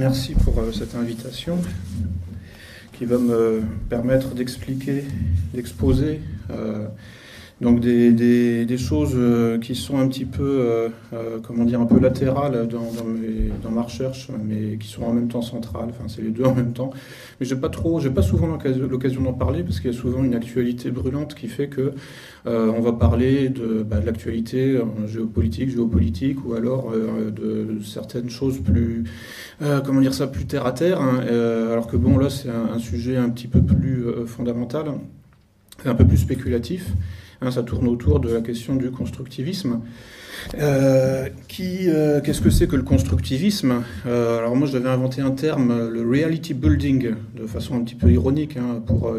[0.00, 1.58] merci pour euh, cette invitation
[2.94, 5.04] qui va me permettre d'expliquer,
[5.52, 6.86] d'exposer euh,
[7.60, 11.84] donc des, des, choses euh, qui sont un petit peu, euh, euh, comment dire, un
[11.84, 15.90] peu latérales dans, dans, mes, ma recherche, mais qui sont en même temps centrales.
[15.90, 16.90] Enfin, c'est les deux en même temps.
[17.38, 20.24] Mais j'ai pas trop, j'ai pas souvent l'occasion d'en parler parce qu'il y a souvent
[20.24, 21.92] une actualité brûlante qui fait que
[22.46, 29.04] on va parler de, bah, l'actualité géopolitique, géopolitique, ou alors de certaines choses plus,
[29.84, 31.02] comment dire ça, plus terre à terre.
[31.02, 31.20] Hein,
[31.70, 34.86] alors que bon, là, c'est un, sujet un petit peu plus fondamental,
[35.84, 36.94] un peu plus spéculatif.
[37.40, 39.80] Hein, ça tourne autour de la question du constructivisme.
[40.58, 41.28] Euh,
[41.60, 43.82] euh, qu'est-ce que c'est que le constructivisme?
[44.06, 48.10] Euh, Alors moi, j'avais inventé un terme, le reality building, de façon un petit peu
[48.10, 49.12] ironique, hein, pour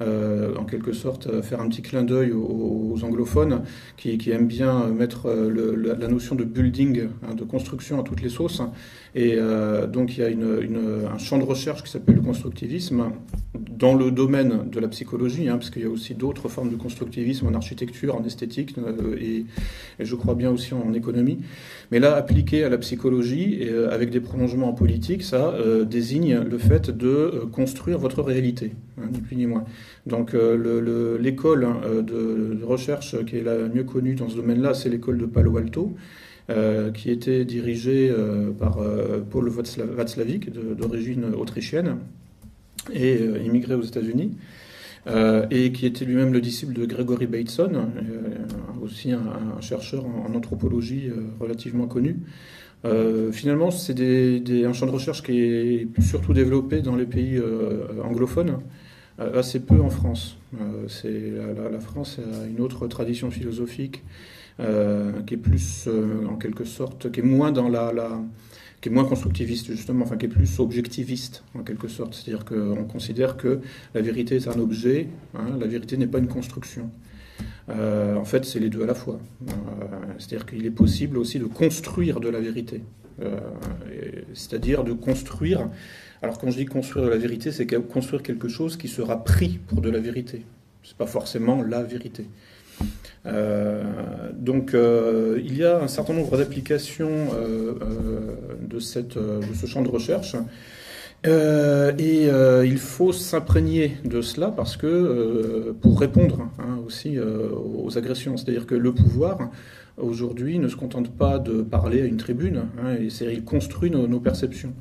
[0.00, 3.62] en quelque sorte faire un petit clin d'œil aux, anglophones
[3.96, 8.62] qui, aiment bien mettre la, notion de building, hein, de construction à toutes les sauces.
[9.14, 9.36] Et
[9.92, 13.04] donc il y a un champ de recherche qui s'appelle le constructivisme
[13.54, 16.76] dans le domaine de la psychologie, hein, parce qu'il y a aussi d'autres formes de
[16.76, 18.74] constructivisme en architecture, en esthétique,
[19.20, 19.44] et
[19.98, 21.38] je crois bien aussi en économie.
[21.92, 25.84] Mais là, appliqué à la psychologie et euh, avec des prolongements en politique, ça euh,
[25.84, 29.64] désigne le fait de euh, construire votre réalité, hein, ni plus ni moins.
[30.06, 34.88] Donc l'école le, hein, de, recherche qui est la mieux connue dans ce domaine-là, c'est
[34.88, 35.94] l'école de Palo Alto.
[36.92, 38.12] Qui était dirigée
[38.58, 38.78] par
[39.30, 41.96] Paul Václavic, d'origine autrichienne,
[42.92, 44.32] et immigré aux États-Unis.
[45.08, 47.84] Euh, et qui était lui-même le disciple de Gregory Bateson, euh,
[48.80, 52.20] aussi un, chercheur en, anthropologie euh, relativement connu.
[53.32, 53.94] finalement, c'est
[54.64, 57.40] un champ de recherche qui est surtout développé dans les pays
[58.02, 58.58] anglophones,
[59.18, 60.36] assez peu en France.
[60.52, 64.02] La, la, France a une autre tradition philosophique
[64.58, 65.88] qui est plus,
[66.28, 68.20] en quelque sorte, qui est moins dans la
[68.82, 72.14] qui est moins constructiviste justement, enfin qui est plus objectiviste en quelque sorte.
[72.14, 73.60] C'est-à-dire qu'on considère que
[73.94, 76.90] la vérité est un objet, hein, la vérité n'est pas une construction.
[77.68, 79.20] Euh, en fait, c'est les deux à la fois.
[79.48, 79.52] Euh,
[80.18, 82.82] c'est-à-dire qu'il est possible aussi de construire de la vérité.
[83.22, 83.38] Euh,
[84.34, 85.68] c'est-à-dire de construire.
[86.20, 89.60] Alors quand je dis construire de la vérité, c'est construire quelque chose qui sera pris
[89.68, 90.44] pour de la vérité.
[90.82, 92.26] C'est pas forcément la vérité.
[93.24, 93.82] Euh,
[94.34, 97.74] donc euh, il y a un certain nombre d'applications euh,
[98.60, 100.36] de, cette, de ce champ de recherche.
[101.24, 107.16] Euh, et euh, il faut s'imprégner de cela parce que euh, pour répondre hein, aussi
[107.18, 109.50] aux agressions, c'est-à-dire que le pouvoir
[109.98, 114.18] aujourd'hui ne se contente pas de parler à une tribune, hein, il construit nos, nos,
[114.18, 114.74] perceptions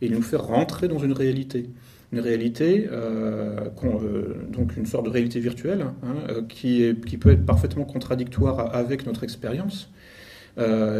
[0.00, 1.68] et il nous fait rentrer dans une réalité
[2.12, 7.44] une réalité, euh, euh, donc une sorte de réalité virtuelle, hein, euh, qui, peut être
[7.44, 9.90] parfaitement contradictoire avec notre expérience,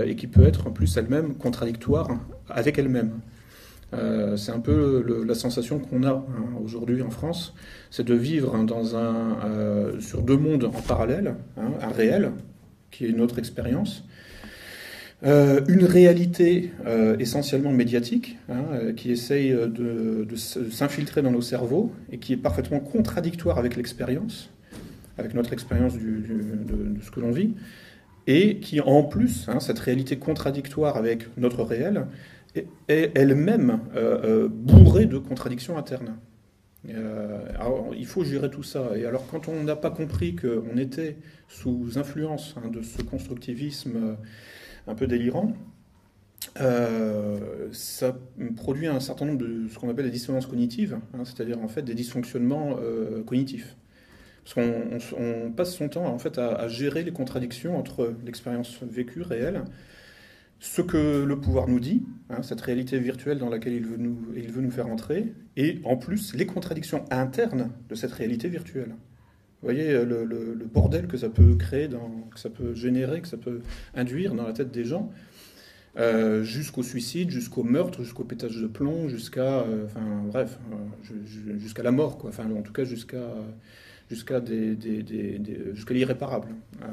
[0.07, 2.09] et qui peut être en plus elle-même contradictoire
[2.49, 3.15] avec elle-même.
[4.37, 6.25] C'est un peu la sensation qu'on a hein,
[6.63, 7.55] aujourd'hui en France,
[7.91, 12.31] c'est de vivre dans un, sur deux mondes en parallèle, hein, un réel,
[12.93, 14.05] qui est notre expérience,
[15.25, 21.93] euh, une réalité euh, essentiellement médiatique hein, euh, qui essaye de, s'infiltrer dans nos cerveaux
[22.13, 24.51] et qui est parfaitement contradictoire avec l'expérience,
[25.17, 27.55] avec notre expérience de, ce que l'on vit,
[28.29, 32.07] et qui en plus, hein, cette réalité contradictoire avec notre réel,
[32.55, 33.81] est, elle-même
[34.51, 36.17] bourrée de contradictions internes.
[37.59, 38.93] Alors, il faut gérer tout ça.
[38.97, 41.17] Et alors, quand on n'a pas compris qu'on était
[41.49, 44.17] sous influence hein, de ce constructivisme
[44.89, 45.53] un peu délirant,
[46.61, 48.17] euh, ça
[48.57, 51.83] produit un certain nombre de ce qu'on appelle des dissonances cognitives, hein, c'est-à-dire en fait
[51.83, 53.77] des dysfonctionnements euh, cognitifs.
[54.45, 58.15] Parce qu'on on, on passe son temps en fait à, à gérer les contradictions entre
[58.25, 59.65] l'expérience vécue réelle,
[60.61, 64.19] ce que le pouvoir nous dit, hein, cette réalité virtuelle dans laquelle il veut, nous,
[64.35, 68.97] il veut nous faire entrer, et en plus les contradictions internes de cette réalité virtuelle.
[69.61, 73.37] Vous voyez le, le, bordel que ça peut créer, que ça peut générer, que ça
[73.37, 73.61] peut
[73.95, 75.11] induire dans la tête des gens,
[75.99, 81.83] euh, jusqu'au suicide, jusqu'au meurtre, jusqu'au pétage de plomb, jusqu'à, euh, enfin bref, euh, jusqu'à
[81.83, 82.19] la mort.
[82.25, 83.35] Enfin, en tout cas jusqu'à
[84.09, 84.77] jusqu'à des,
[85.75, 86.49] jusqu'à l'irréparable.
[86.83, 86.87] Euh,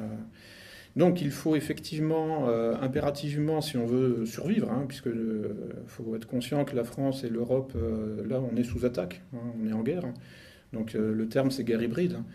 [0.96, 5.10] donc il faut effectivement, euh, impérativement, si on veut survivre, hein, puisque
[5.88, 7.74] faut être conscient que la France et l'Europe,
[8.28, 10.06] là, on est sous attaque, hein, on est en guerre.
[10.74, 12.14] Donc le terme c'est guerre hybride.
[12.14, 12.26] Hein,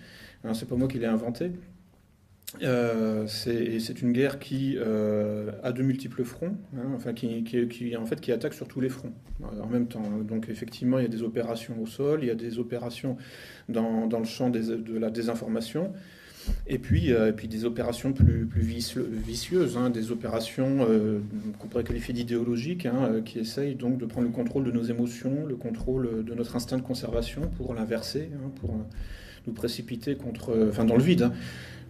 [0.54, 1.52] c'est pas moi qui l'ai inventé.
[2.62, 8.20] Euh, c'est une guerre qui euh, a de multiples fronts, hein, enfin qui, en fait
[8.20, 10.02] qui attaque sur tous les fronts euh, en même temps.
[10.22, 13.16] Donc effectivement, il y a des opérations au sol, il y a des opérations
[13.68, 15.92] dans, le champ de la désinformation,
[16.66, 17.12] Et puis,
[17.48, 20.86] des opérations plus, vicieuses, hein, des opérations
[21.58, 25.46] qu'on pourrait qualifier d'idéologiques, hein, qui essayent donc de prendre le contrôle de nos émotions,
[25.46, 28.74] le contrôle de notre instinct de conservation pour l'inverser, hein, pour
[29.46, 31.30] nous précipiter contre, enfin, dans le vide.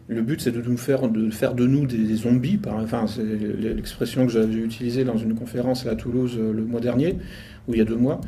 [0.09, 2.59] Le but, c'est de nous faire de faire de nous des, zombies.
[2.67, 7.17] Enfin, c'est l'expression que j'avais utilisée dans une conférence à Toulouse le mois dernier,
[7.69, 8.21] ou il y a deux mois.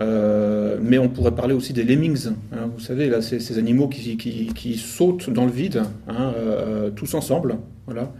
[0.00, 2.28] Euh, mais on pourrait parler aussi des lemmings.
[2.52, 2.70] Hein.
[2.72, 7.58] vous savez, là, ces, animaux qui, qui, sautent dans le vide, hein, euh, tous ensemble.
[7.86, 8.12] Voilà.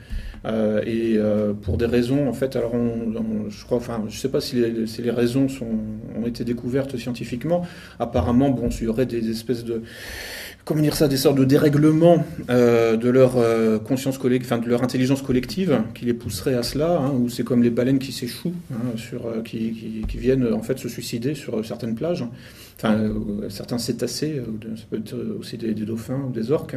[0.47, 1.19] Euh, et
[1.63, 2.73] pour des raisons, en fait, alors
[3.49, 5.47] je crois, enfin, je sais pas si les, si les raisons
[6.19, 7.63] ont été découvertes scientifiquement.
[7.99, 9.83] Apparemment, bon, il y aurait des espèces de
[10.65, 14.69] comment dire ça, des sortes de dérèglements euh, de leur euh, conscience collective, enfin de
[14.69, 18.13] leur intelligence collective qui les pousserait à cela, hein, ou c'est comme les baleines qui
[18.13, 22.25] s'échouent, hein, sur, euh, qui, qui, viennent en fait se suicider sur certaines plages,
[22.83, 22.99] enfin
[23.51, 24.41] certains cétacés,
[24.77, 26.77] ça peut être aussi des, dauphins ou des orques.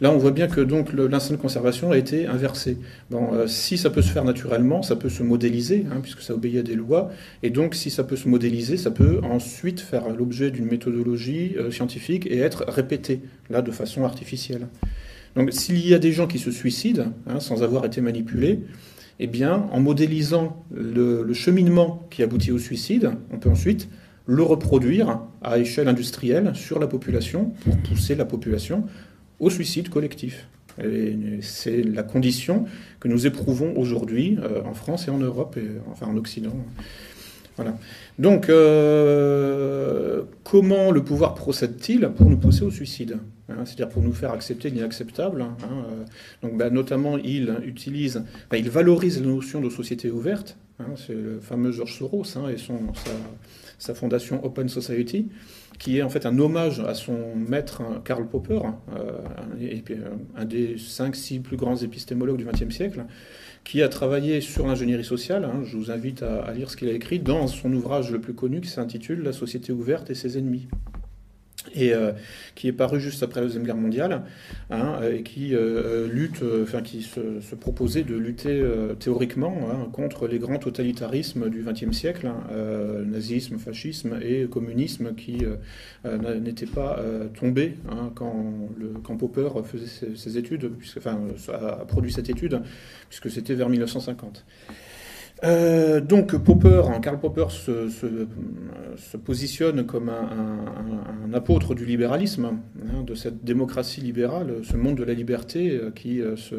[0.00, 2.76] Là, on voit bien que donc l'instinct de conservation a été inversé.
[3.10, 6.34] Bon, euh, si ça peut se faire naturellement, ça peut se modéliser, hein, puisque ça
[6.34, 7.10] obéit à des lois.
[7.44, 11.70] Et donc, si ça peut se modéliser, ça peut ensuite faire l'objet d'une méthodologie euh,
[11.70, 14.66] scientifique et être répété, là, de façon artificielle.
[15.36, 18.60] Donc, s'il y a des gens qui se suicident hein, sans avoir été manipulés,
[19.20, 23.88] eh bien, en modélisant le, cheminement qui aboutit au suicide, on peut ensuite
[24.26, 28.84] le reproduire à échelle industrielle sur la population pour pousser la population
[29.40, 30.46] au suicide collectif.
[31.40, 32.64] C'est la condition
[32.98, 36.56] que nous éprouvons aujourd'hui euh, en France et en Europe, et enfin en Occident.
[37.56, 37.76] Voilà.
[38.18, 43.18] Donc, euh, comment le pouvoir procède-t-il pour nous pousser au suicide
[43.50, 45.42] hein, C'est-à-dire pour nous faire accepter l'inacceptable.
[45.42, 46.04] Hein, euh,
[46.42, 50.56] donc, bah, notamment, il utilise, bah, il valorise la notion de société ouverte.
[50.78, 53.10] Hein, c'est le fameux George Soros et son, sa,
[53.82, 55.28] sa, fondation Open Society
[55.78, 58.60] qui est en fait un hommage à son maître Karl Popper,
[58.96, 59.18] euh,
[60.36, 63.04] un des 5-6 plus grands épistémologues du XXe siècle,
[63.64, 65.44] qui a travaillé sur l'ingénierie sociale.
[65.44, 65.62] Hein.
[65.64, 68.60] je vous invite à, lire ce qu'il a écrit dans son ouvrage le plus connu
[68.60, 70.68] qui s'intitule La société ouverte et ses ennemis
[71.74, 72.12] et euh,
[72.54, 74.22] qui est paru juste après la deuxième guerre mondiale,
[74.70, 78.62] hein, et qui euh, lutte, euh, enfin qui se, proposait de lutter
[78.98, 82.42] théoriquement hein, contre les grands totalitarismes du XXe siècle, hein,
[83.04, 85.44] nazisme, fascisme et communisme, qui
[86.40, 87.00] n'étaient pas
[87.38, 87.74] tombés
[88.14, 91.20] quand, le, quand Popper faisait ses, études, puisque, enfin
[91.52, 92.62] a produit cette étude,
[93.08, 94.44] puisque c'était vers 1950.
[95.44, 103.02] Euh, donc Popper, hein, Karl Popper se, se, positionne comme un, apôtre du libéralisme, hein,
[103.04, 106.54] de cette démocratie libérale, ce monde de la liberté euh, qui, euh, se,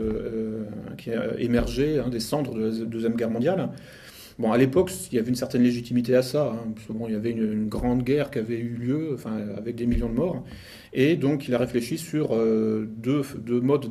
[0.98, 3.70] qui a émergé hein, des cendres de la Deuxième Guerre mondiale.
[4.40, 6.54] Bon, à l'époque, il y avait une certaine légitimité à ça.
[6.56, 9.86] Hein, bon, il y avait une, grande guerre qui avait eu lieu, enfin, avec des
[9.86, 10.44] millions de morts.
[10.92, 13.24] Et donc, il a réfléchi sur euh, deux,
[13.62, 13.90] modes,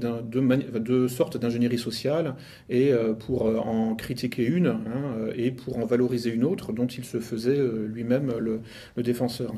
[0.74, 2.34] deux, sortes d'ingénierie sociale,
[2.68, 6.86] et euh, pour euh, en critiquer une, hein, et pour en valoriser une autre, dont
[6.86, 8.60] il se faisait lui-même le,
[9.02, 9.54] défenseur.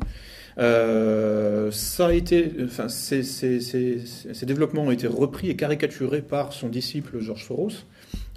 [0.57, 7.21] ça a été, enfin, ces, ces, développements ont été repris et caricaturés par son disciple
[7.21, 7.85] Georges Soros.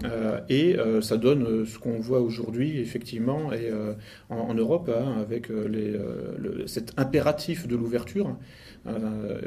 [0.03, 3.71] Euh, et euh, ça donne euh, ce qu'on voit aujourd'hui, effectivement, et,
[4.29, 5.95] en, Europe, hein, avec les,
[6.65, 8.35] cet impératif de l'ouverture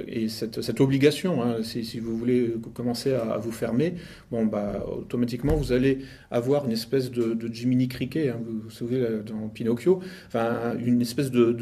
[0.06, 1.42] et cette, obligation.
[1.42, 3.94] Hein, si, vous voulez commencer à, vous fermer,
[4.30, 5.98] bon, bah, automatiquement, vous allez
[6.30, 10.00] avoir une espèce de, de Jiminy Cricket, hein, vous vous souvenez dans Pinocchio,
[10.34, 11.52] une espèce de,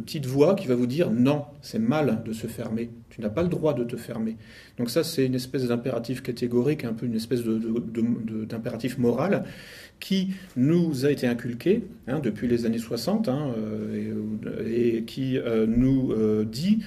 [0.00, 3.42] petite voix qui va vous dire non, c'est mal de se fermer, tu n'as pas
[3.42, 4.36] le droit de te fermer.
[4.78, 9.44] Donc ça, c'est une espèce d'impératif catégorique, un peu une espèce d'impératif moral
[10.00, 15.66] qui nous a été inculqué hein, depuis les années 60 hein, euh, et, qui euh,
[15.68, 16.82] nous euh, dit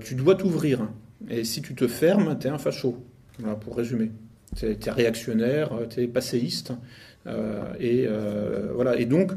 [0.00, 0.88] tu dois t'ouvrir
[1.28, 2.96] et si tu te fermes, tu es un facho.
[3.38, 4.10] Voilà, pour résumer.
[4.56, 6.72] Tu es, réactionnaire, tu es passéiste.
[7.78, 8.08] et,
[8.74, 8.98] voilà.
[8.98, 9.32] et donc,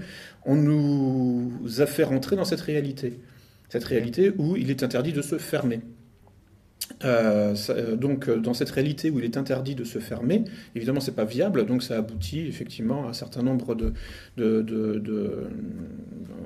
[0.45, 3.19] on nous a fait rentrer dans cette réalité.
[3.67, 5.81] Cette réalité où il est interdit de se fermer.
[7.03, 10.43] Euh, euh, donc, euh, dans cette réalité où il est interdit de se fermer,
[10.75, 11.65] évidemment, c'est pas viable.
[11.65, 13.93] Donc, ça aboutit effectivement à un certain nombre de,
[14.37, 15.47] de, de,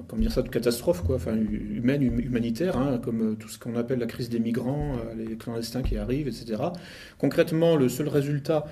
[0.07, 3.75] comment dire ça, de catastrophes, quoi, enfin, humaines, hum, humanitaires, hein, comme tout ce qu'on
[3.75, 6.61] appelle la crise des migrants, les clandestins qui arrivent, etc.
[7.17, 8.65] Concrètement, le seul résultat,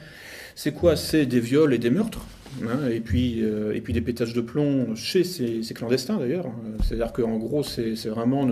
[0.56, 0.96] c'est quoi?
[0.96, 2.26] C'est des viols et des meurtres.
[2.64, 6.48] Hein, et, puis, euh, et puis des pétages de plomb chez ces, clandestins d'ailleurs.
[6.84, 8.48] C'est-à-dire qu'en gros, c'est vraiment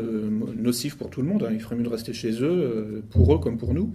[0.56, 1.44] nocif pour tout le monde.
[1.44, 1.52] Hein.
[1.54, 3.94] Il ferait mieux de rester chez eux, euh, pour eux comme pour nous.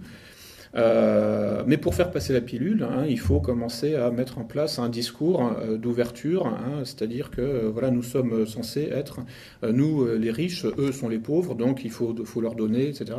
[0.75, 4.77] Euh, mais pour faire passer la pilule, hein, il faut commencer à mettre en place
[4.77, 5.51] un discours
[5.81, 9.21] d'ouverture, hein, c'est-à-dire que voilà, nous sommes censés être,
[9.63, 13.15] nous les riches, eux sont les pauvres, donc il faut, faut leur donner, etc.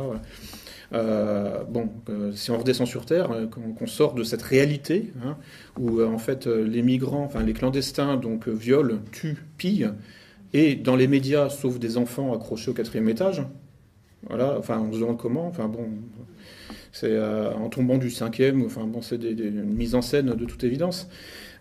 [0.91, 1.89] bon,
[2.33, 5.37] si on redescend sur Terre, qu'on sort de cette réalité, hein,
[5.79, 9.91] où en fait les migrants, enfin les clandestins, donc violent, tuent, pillent,
[10.53, 13.43] et dans les médias, sauf des enfants accrochés au quatrième étage,
[14.27, 15.87] voilà, enfin on se demande comment, enfin bon,
[16.91, 20.45] c'est euh, en tombant du cinquième, enfin bon, c'est des, une mise en scène de
[20.45, 21.07] toute évidence.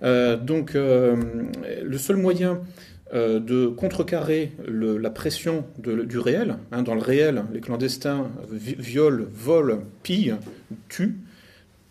[0.02, 1.16] Euh, donc euh,
[1.82, 2.60] le seul moyen
[3.12, 10.36] de contrecarrer la pression du réel, hein, dans le réel, les clandestins violent, volent, pillent,
[10.88, 11.16] tuent,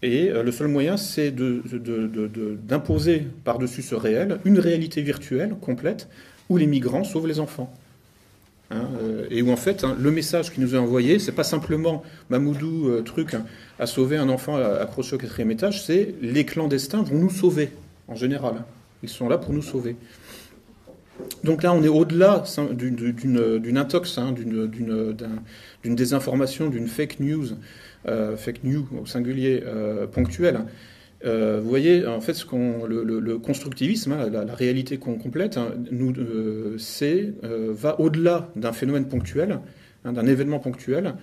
[0.01, 1.35] et le seul moyen, c'est
[2.67, 6.07] d'imposer par-dessus ce réel une réalité virtuelle complète
[6.49, 7.73] où les migrants sauvent les enfants.
[8.71, 11.43] Hein, euh, et où en fait, hein, le message qui nous est envoyé, c'est pas
[11.43, 13.35] simplement Mamoudou euh, truc
[13.79, 17.71] a sauvé un enfant accroché au quatrième étage, c'est les clandestins vont nous sauver
[18.07, 18.63] en général.
[19.01, 19.95] Ils sont là pour nous sauver.
[21.43, 24.19] Donc là, on est au-delà d'une intox,
[25.83, 27.47] d'une désinformation, d'une fake news,
[28.07, 29.63] euh, fake news au singulier
[30.11, 30.65] ponctuel.
[31.25, 36.13] Euh, vous voyez, en fait, ce qu'on, le, constructivisme, hein, la, réalité complète, hein, nous,
[36.17, 39.59] euh, euh, va au-delà d'un phénomène ponctuel,
[40.05, 41.15] hein, d'un événement ponctuel.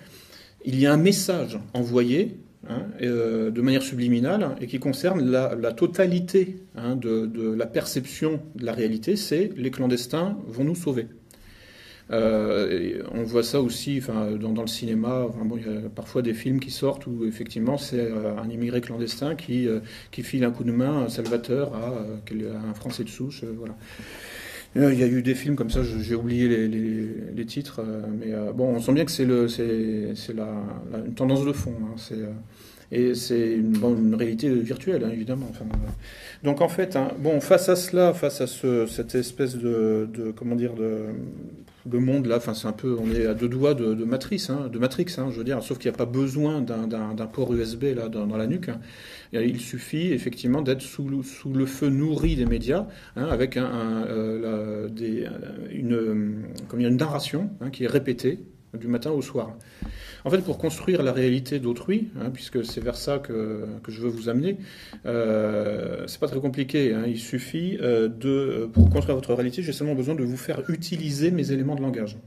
[0.64, 2.36] Il y a un message envoyé
[3.00, 9.16] de manière subliminale et qui concerne la, totalité de, de, la perception de la réalité.
[9.16, 11.06] C'est les clandestins vont nous sauver.
[12.12, 15.26] Euh, on voit ça aussi dans, le cinéma.
[15.56, 19.34] il y a parfois des films qui sortent où effectivement c'est euh, un immigré clandestin
[19.34, 19.80] qui, euh,
[20.12, 21.94] qui file un coup de main salvateur à,
[22.68, 23.44] un Français de souche.
[23.44, 23.74] voilà.
[24.74, 27.80] Il y a eu des films comme ça, j'ai oublié les, titres,
[28.18, 29.24] mais bon, on sent bien que c'est
[30.34, 30.48] la,
[31.06, 31.74] une tendance de fond.
[31.82, 32.16] Hein, c'est
[32.92, 35.50] et c'est une, réalité virtuelle, hein, évidemment.
[36.44, 40.74] donc en fait, hein, bon, face à cela, face à cette espèce de, comment dire,
[40.74, 41.06] de,
[41.90, 44.78] le monde là, enfin c'est un peu, on est à deux doigts de, hein, de
[44.78, 48.36] Matrix, hein, je veux dire, sauf qu'il n'y a pas besoin d'un port USB dans,
[48.36, 48.68] la nuque.
[48.68, 48.80] Hein.
[49.32, 53.86] Il suffit effectivement d'être sous, le feu nourri des médias, avec une
[56.96, 58.40] narration qui est répétée
[58.76, 59.56] du matin au soir.
[60.24, 64.08] En fait, pour construire la réalité d'autrui, hein, puisque c'est vers ça que, je veux
[64.08, 64.58] vous amener,
[65.06, 66.92] euh, c'est pas très compliqué.
[66.92, 67.04] Hein.
[67.06, 71.30] il suffit euh, de, pour construire votre réalité, j'ai seulement besoin de vous faire utiliser
[71.30, 72.18] mes éléments de langage.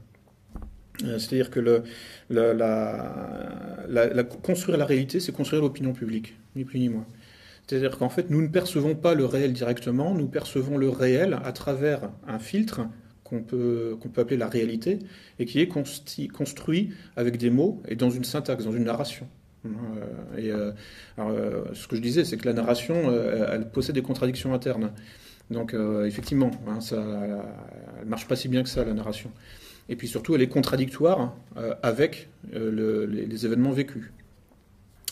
[1.04, 1.82] Euh, c'est-à-dire que
[2.30, 7.06] la, construire la réalité, c'est construire l'opinion publique, ni plus ni moins.
[7.66, 11.52] C'est-à-dire qu'en fait, nous ne percevons pas le réel directement, nous percevons le réel à
[11.52, 12.80] travers un filtre
[13.30, 14.98] qu'on peut, qu'on peut appeler la réalité,
[15.38, 19.26] et qui est construit avec des mots et dans une syntaxe, dans une narration.
[19.66, 20.72] Euh, et euh,
[21.18, 23.12] euh, ce que je disais, c'est que la narration,
[23.52, 24.92] elle possède des contradictions internes.
[25.50, 27.02] Donc effectivement, hein, ça,
[28.06, 29.30] marche pas si bien que ça, la narration.
[29.88, 31.34] Et puis surtout, elle est contradictoire
[31.82, 34.12] avec les, événements vécus.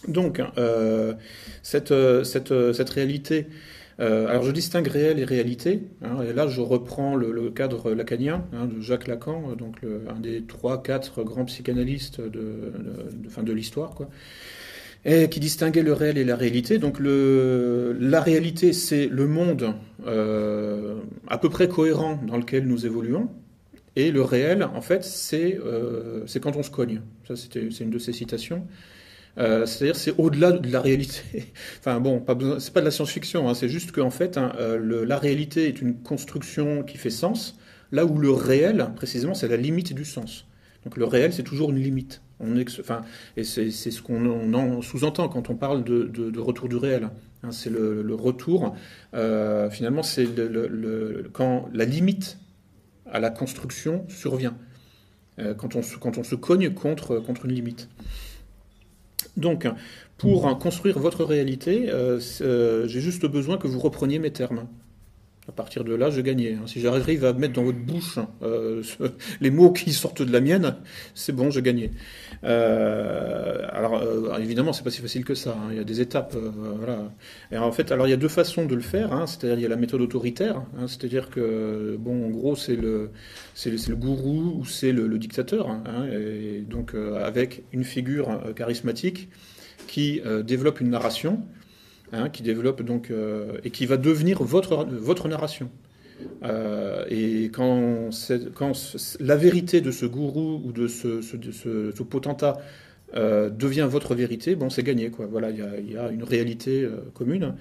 [0.07, 0.41] Donc,
[1.63, 3.49] cette, cette, cette réalité
[4.01, 5.83] euh, alors je distingue réel et réalité.
[6.03, 9.79] Hein, et là, je reprends le, cadre lacanien hein, de Jacques Lacan, donc
[10.09, 12.73] un des trois, quatre grands psychanalystes de,
[13.29, 13.95] fin, de l'histoire,
[15.05, 16.79] qui distinguait le réel et la réalité.
[16.79, 19.75] Donc la réalité, c'est le monde
[20.07, 23.29] euh, à peu près cohérent dans lequel nous évoluons.
[23.97, 27.01] Et le réel, en fait, c'est euh, quand on se cogne.
[27.27, 28.67] Ça, c'est une de ces citations.
[29.39, 31.53] Euh, c'est-à-dire c'est au-delà de la réalité.
[31.79, 34.53] enfin bon, pas besoin, c'est pas de la science-fiction, hein, c'est juste qu'en fait, hein,
[34.59, 37.57] euh, la réalité est une construction qui fait sens,
[37.93, 40.47] là où le réel, précisément, c'est la limite du sens.
[40.85, 42.23] Donc le réel, c'est toujours une limite.
[42.41, 43.03] On enfin,
[43.37, 47.11] et c'est, ce qu'on sous-entend quand on parle de, retour du réel.
[47.43, 48.77] Hein, c'est le, retour.
[49.15, 50.27] Euh, finalement, c'est
[51.33, 52.39] quand la limite
[53.11, 54.57] à la construction survient.
[55.59, 57.89] quand, on, se cogne contre une limite.
[59.39, 59.67] Donc,
[60.17, 64.67] pour construire votre réalité, euh, euh, j'ai juste besoin que vous repreniez mes termes.
[65.49, 66.55] À partir de là, je gagnais.
[66.55, 66.67] Hein.
[66.67, 68.83] Si j'arrive à mettre dans votre bouche euh,
[69.41, 70.77] les mots qui sortent de la mienne,
[71.15, 71.91] c'est bon, je gagnais.
[72.43, 74.03] alors,
[74.39, 75.57] évidemment, c'est pas si facile que ça.
[75.59, 75.69] Hein.
[75.71, 76.37] Il y a des étapes.
[77.51, 79.13] Et en fait, alors il y a deux façons de le faire.
[79.13, 79.27] Hein.
[79.27, 80.63] C'est-à-dire, il y a la méthode autoritaire.
[80.87, 83.11] C'est-à-dire que, bon, en gros, c'est le,
[83.95, 85.69] gourou ou c'est le, dictateur.
[86.69, 89.29] donc, avec une figure charismatique
[89.89, 91.43] qui euh, développe une narration,
[92.13, 95.71] hein, qui développe donc euh, et qui va devenir votre votre narration.
[96.43, 98.11] Euh, et quand,
[98.55, 98.73] quand,
[99.21, 102.59] la vérité de ce gourou ou de ce, potentat
[103.15, 105.13] devient votre vérité, bon, c'est gagné.
[105.31, 107.55] Voilà, il y, a, une réalité commune.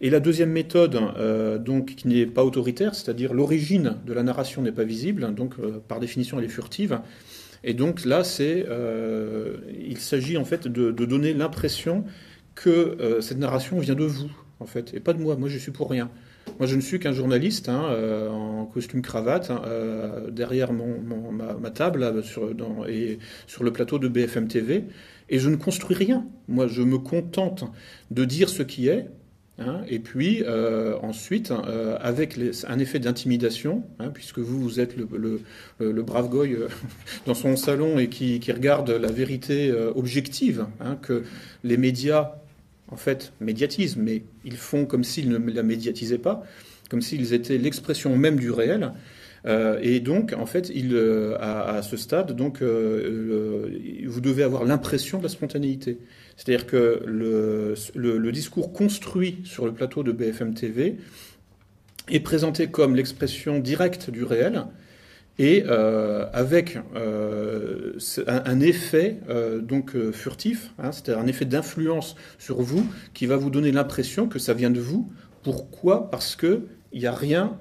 [0.00, 0.98] Et la deuxième méthode,
[1.62, 6.00] donc, qui n'est pas autoritaire, c'est-à-dire l'origine de la narration n'est pas visible, donc par
[6.00, 7.00] définition elle est furtive.
[7.62, 8.64] Et donc là, c'est,
[9.78, 12.04] il s'agit en fait de donner l'impression
[12.62, 15.36] que cette narration vient de vous, en fait, et pas de moi.
[15.36, 16.10] Moi, je suis pour rien.
[16.58, 21.00] Moi, je ne suis qu'un journaliste hein, euh, en costume cravate hein, euh, derrière mon,
[21.32, 24.84] ma, table sur, dans, et sur le plateau de BFM TV,
[25.28, 26.26] et je ne construis rien.
[26.48, 27.64] Moi, je me contente
[28.10, 29.06] de dire ce qui est.
[29.60, 31.52] Hein, et puis euh, ensuite,
[32.00, 32.38] avec
[32.68, 33.82] un effet d'intimidation,
[34.14, 35.42] puisque vous, vous êtes le,
[35.80, 36.56] le, brave goy
[37.26, 40.66] dans son salon et qui, qui regarde la vérité objective
[41.02, 41.24] que
[41.64, 42.34] les médias
[42.90, 46.42] en fait, médiatisent, mais ils font comme s'ils ne la médiatisaient pas,
[46.88, 48.92] comme s'ils étaient l'expression même du réel.
[49.46, 53.68] Euh, et donc, en fait, euh, à, ce stade, donc, euh,
[54.06, 55.98] vous devez avoir l'impression de la spontanéité.
[56.36, 60.96] C'est-à-dire que le, discours construit sur le plateau de BFM TV
[62.08, 64.64] est présenté comme l'expression directe du réel,
[65.38, 67.92] et euh, avec euh,
[68.26, 73.50] un, effet euh, donc furtif, hein, c'est-à-dire un effet d'influence sur vous qui va vous
[73.50, 75.10] donner l'impression que ça vient de vous.
[75.42, 76.10] Pourquoi?
[76.10, 77.58] Parce que il y a rien,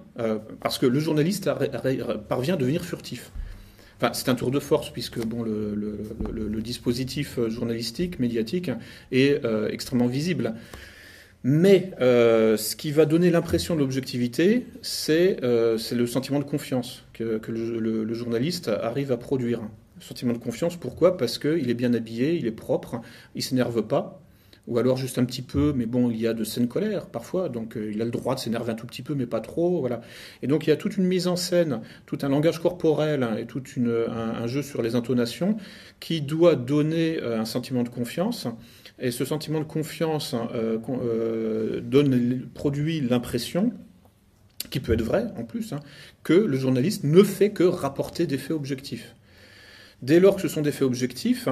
[0.61, 1.49] parce que le journaliste
[2.29, 3.33] parvient à devenir furtif.
[3.97, 8.71] Enfin, c'est un tour de force puisque bon, le, le, le dispositif journalistique, médiatique
[9.11, 10.53] est extrêmement visible.
[11.49, 17.05] Mais euh, ce qui va donner l'impression de l'objectivité, c'est euh, le sentiment de confiance
[17.13, 19.61] que, le, journaliste arrive à produire.
[20.01, 21.15] sentiment de confiance, pourquoi?
[21.15, 22.99] Parce qu'il est bien habillé, il est propre,
[23.33, 24.19] il s'énerve pas,
[24.67, 27.47] ou alors juste un petit peu, mais bon, il y a de scènes colère parfois,
[27.47, 29.79] donc euh, il a le droit de s'énerver un tout petit peu, mais pas trop,
[29.79, 30.01] voilà.
[30.41, 33.37] Et donc il y a toute une mise en scène, tout un langage corporel hein,
[33.37, 35.55] et tout un, jeu sur les intonations
[36.01, 38.49] qui doit donner un sentiment de confiance
[38.99, 43.71] et ce sentiment de confiance hein, euh, euh, produit l'impression,
[44.69, 45.79] qui peut être vrai en plus, hein,
[46.23, 49.15] que le journaliste ne fait que rapporter des faits objectifs.
[50.01, 51.47] Dès lors que ce sont des faits objectifs,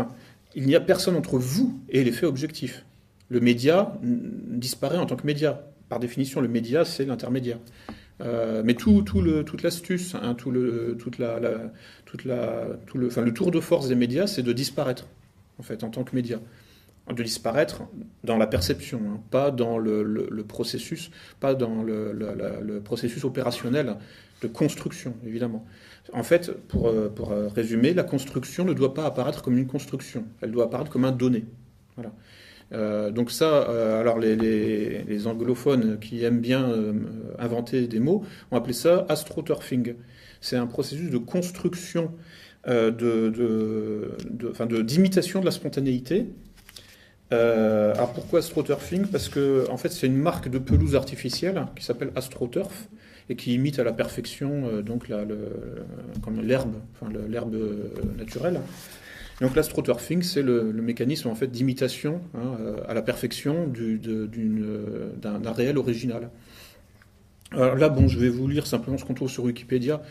[0.55, 2.85] il n'y a personne entre vous et les faits objectifs.
[3.29, 5.67] Le média disparaît en tant que média.
[5.89, 7.59] Par définition, le média, c'est l'intermédiaire.
[8.21, 11.39] Euh, mais tout, tout toute l'astuce, hein, tout, le, toute la,
[12.05, 15.07] toute la, tout le, le tour de force des médias, c'est de disparaître,
[15.59, 16.39] en fait, en tant que média
[17.13, 17.83] de disparaître
[18.23, 23.97] dans la perception, hein, pas dans le, processus, pas dans le, processus opérationnel
[24.41, 25.65] de construction, évidemment.
[26.13, 29.67] En fait, pour, euh, pour, euh, résumer, la construction ne doit pas apparaître comme une
[29.67, 31.45] construction, elle doit apparaître comme un donné.
[31.95, 32.11] Voilà.
[32.73, 33.61] Euh, donc ça,
[33.99, 36.73] alors les, anglophones qui aiment bien
[37.37, 39.93] inventer des mots ont appelé ça astroturfing.
[40.41, 42.11] C'est un processus de construction,
[42.67, 46.27] de, de, d'imitation de la spontanéité
[47.33, 49.07] euh, alors pourquoi AstroTurfing?
[49.07, 52.87] Parce que en fait c'est une marque de pelouse artificielle qui s'appelle AstroTurf
[53.29, 55.07] et qui imite à la perfection euh, donc
[56.21, 56.75] comme l'herbe,
[57.27, 57.55] l'herbe
[58.17, 58.59] naturelle.
[59.41, 65.77] Donc l'astroturfing, c'est le, mécanisme en fait d'imitation hein, euh, à la perfection d'un réel
[65.77, 66.29] original.
[67.51, 70.01] Alors là, bon, je vais vous lire simplement ce qu'on trouve sur Wikipédia.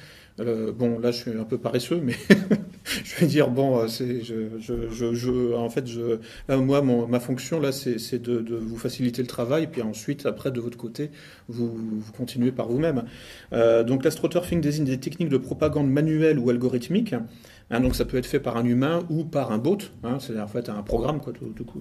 [0.40, 2.14] Euh, bon, là, je suis un peu paresseux, mais
[3.04, 6.18] je vais dire bon, euh, c'est, je, en fait, je,
[6.54, 10.76] moi, ma fonction là, c'est, de, vous faciliter le travail, puis ensuite, après, de votre
[10.76, 11.10] côté,
[11.48, 13.04] vous, vous continuez par vous-même.
[13.52, 17.14] Euh, donc, l'astroturfing désigne des techniques de propagande manuelle ou algorithmique.
[17.70, 19.78] Hein, donc, ça peut être fait par un humain ou par un bot.
[20.02, 21.32] Hein, c'est en fait un programme, quoi,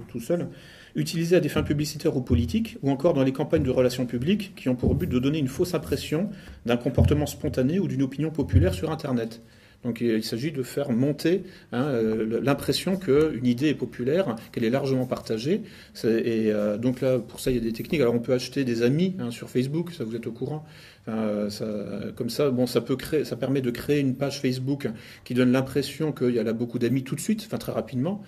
[0.07, 0.47] tout seul
[0.95, 4.53] utilisé à des fins publicitaires ou politiques, ou encore dans les campagnes de relations publiques
[4.55, 6.29] qui ont pour but de donner une fausse impression
[6.65, 9.41] d'un comportement spontané ou d'une opinion populaire sur Internet.
[9.83, 14.69] Donc il s'agit de faire monter hein, euh, l'impression qu'une idée est populaire, qu'elle est
[14.69, 15.61] largement partagée.
[16.03, 18.01] Et euh, donc là, pour ça, il y a des techniques.
[18.01, 20.65] Alors on peut acheter des amis hein, sur Facebook, ça vous êtes au courant.
[21.05, 24.89] comme ça, bon, ça peut créer, ça permet de créer une page Facebook
[25.23, 28.23] qui donne l'impression qu'il y a là beaucoup d'amis tout de suite, enfin très rapidement.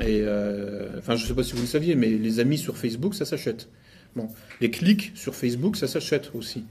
[0.00, 2.76] Et euh, enfin, je ne sais pas si vous le saviez, mais les amis sur
[2.76, 3.68] Facebook, ça s'achète.
[4.16, 4.28] Bon,
[4.60, 6.64] les clics sur Facebook, ça s'achète aussi.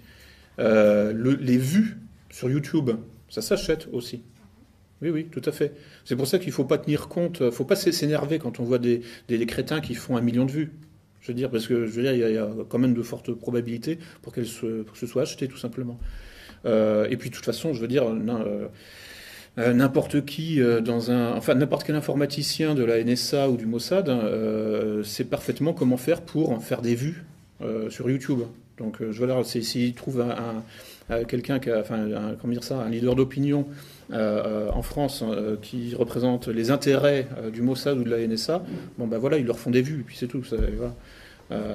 [0.60, 1.98] Euh, les vues
[2.30, 2.92] sur YouTube,
[3.32, 4.22] ça s'achète aussi.
[5.02, 5.74] Oui, oui, tout à fait.
[6.06, 8.60] C'est pour ça qu'il ne faut pas tenir compte, il ne faut pas s'énerver quand
[8.60, 10.72] on voit des, des, crétins qui font un million de vues.
[11.22, 13.32] Je veux dire, parce que je veux dire, il y, a, quand même de fortes
[13.34, 16.00] probabilités pour, qu'elle se, pour que ce soit acheté, tout simplement.
[16.66, 18.06] Euh, et puis, de toute façon, je veux dire,
[19.58, 23.66] euh, n'importe qui euh, dans un, enfin n'importe quel informaticien de la NSA ou du
[23.66, 27.26] Mossad euh, sait parfaitement comment faire pour faire des vues
[27.90, 28.40] sur YouTube.
[28.80, 30.64] Donc, je veux dire, s'il trouve un,
[31.28, 32.08] quelqu'un qui a, enfin,
[32.40, 33.66] comment dire ça, un leader d'opinion
[34.12, 35.24] en France
[35.62, 38.64] qui représente les intérêts du Mossad ou de la NSA,
[38.98, 40.44] bon ben voilà, ils leur font des vues, et puis c'est tout.
[40.44, 40.58] Ça,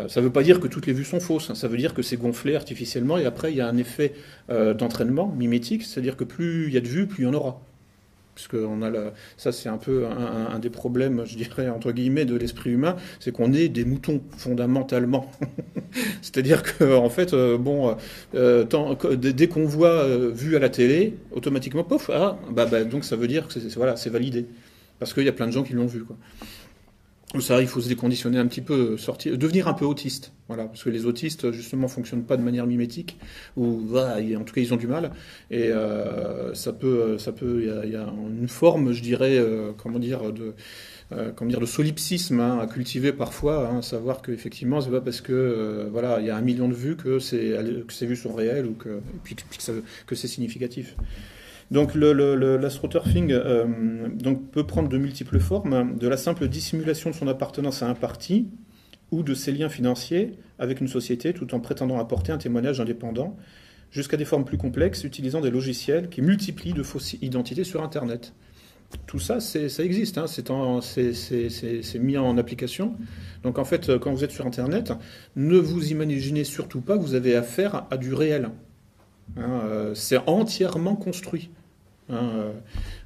[0.09, 1.55] ça ne veut pas dire que toutes les vues sont fausses, hein.
[1.55, 4.15] ça veut dire que c'est gonflé artificiellement, et après il y a un effet
[4.49, 7.61] d'entraînement mimétique, c'est-à-dire que plus il y a de vues, plus il y en aura
[8.37, 8.91] puisque on a
[9.37, 13.33] ça c'est un peu un, des problèmes, je dirais entre guillemets, de l'esprit humain, c'est
[13.33, 15.31] qu'on est des moutons fondamentalement.
[16.23, 17.97] C'est-à-dire que en fait, euh, bon,
[18.35, 18.65] euh,
[19.17, 23.17] dès qu'on voit euh, vu à la télé, automatiquement, pof, ah, bah, bah, donc ça
[23.17, 24.47] veut dire que c'est voilà, c'est validé,
[24.99, 26.17] parce qu'il y a plein de gens qui l'ont vu, quoi.
[27.41, 30.85] Ça, il faut se déconditionner un petit peu, sortir, devenir un peu autiste, voilà, parce
[30.85, 33.19] que les autistes justement fonctionnent pas de manière mimétique,
[33.57, 35.11] ou en tout cas ils ont du mal,
[35.51, 38.07] et euh, ça peut, ça peut, il y, a
[38.41, 40.55] une forme, je dirais, euh, comment dire, de,
[41.13, 45.21] euh, comment dire, de solipsisme hein, à cultiver parfois, hein, savoir qu'effectivement c'est pas parce
[45.21, 48.67] que voilà, il y a un million de vues que que ces vues sont réelles
[48.67, 49.35] ou que, puis,
[50.07, 50.95] que c'est significatif.
[51.71, 57.27] Donc l'astroturfing euh, donc, peut prendre de multiples formes, de la simple dissimulation de son
[57.27, 58.49] appartenance à un parti
[59.11, 63.37] ou de ses liens financiers avec une société tout en prétendant apporter un témoignage indépendant,
[63.91, 68.33] jusqu'à des formes plus complexes utilisant des logiciels qui multiplient de fausses identités sur Internet.
[69.09, 72.95] Tout ça, ça existe, hein, c'est mis en application.
[73.43, 74.93] Donc en fait, quand vous êtes sur Internet,
[75.35, 78.51] ne vous imaginez surtout pas que vous avez affaire à du réel.
[79.37, 81.51] Hein, euh, c'est entièrement construit.
[82.09, 82.53] Hein,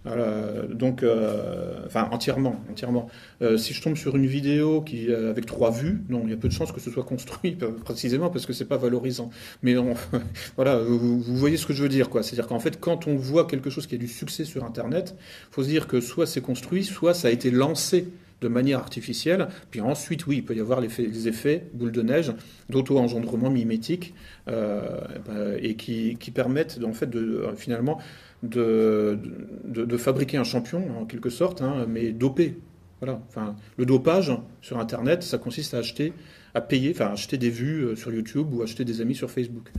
[0.05, 3.09] euh, donc, euh, enfin entièrement, entièrement.
[3.57, 6.49] si je tombe sur une vidéo qui avec trois vues, non, il y a peu
[6.49, 9.31] de chances que ce soit construit précisément parce que c'est pas valorisant.
[9.63, 9.75] Mais
[10.57, 12.23] voilà, vous, voyez ce que je veux dire, quoi.
[12.23, 15.17] C'est-à-dire qu'en fait, quand on voit quelque chose qui a du succès sur Internet,
[15.51, 18.09] faut se dire que soit c'est construit, soit ça a été lancé
[18.41, 19.49] de manière artificielle.
[19.71, 22.33] Puis ensuite, oui, il peut y avoir les effets boule de neige
[22.69, 24.15] d'auto-engendrement mimétique
[24.49, 27.99] euh, bah, et qui, permettent en fait de, euh, finalement
[28.43, 29.19] de,
[29.65, 32.57] de, fabriquer un champion en quelque sorte, hein, mais dopé.
[33.01, 33.21] Voilà.
[33.29, 36.13] Enfin, le dopage sur Internet, ça consiste à acheter,
[36.55, 39.71] à payer, enfin acheter des vues euh, sur YouTube ou acheter des amis sur Facebook.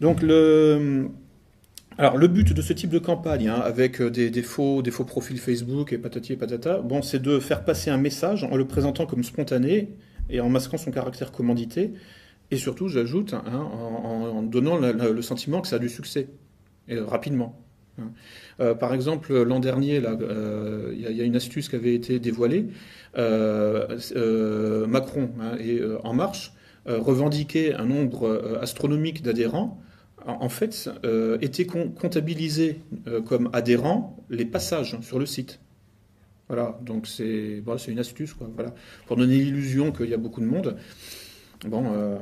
[0.00, 1.08] Donc le
[2.00, 5.04] alors le but de ce type de campagne, hein, avec euh, des, faux, des faux
[5.04, 8.66] profils Facebook et patati et patata, bon, c'est de faire passer un message en le
[8.66, 9.90] présentant comme spontané
[10.30, 11.92] et en masquant son caractère commandité,
[12.50, 16.28] et surtout, j'ajoute, hein, en, donnant le sentiment que ça a du succès,
[16.88, 17.60] et rapidement.
[18.00, 18.12] Hein.
[18.60, 22.68] Euh, par exemple, l'an dernier, euh, il y, a une astuce qui avait été dévoilée.
[23.14, 26.54] Macron et En Marche
[26.86, 29.82] revendiquaient un nombre astronomique d'adhérents
[30.26, 35.60] en fait, euh, étaient comptabilisés euh, comme adhérents les passages sur le site.
[36.48, 38.74] Voilà, donc c'est une astuce, quoi, voilà,
[39.06, 40.76] pour donner l'illusion qu'il y a beaucoup de monde.
[41.66, 42.16] Bon, euh,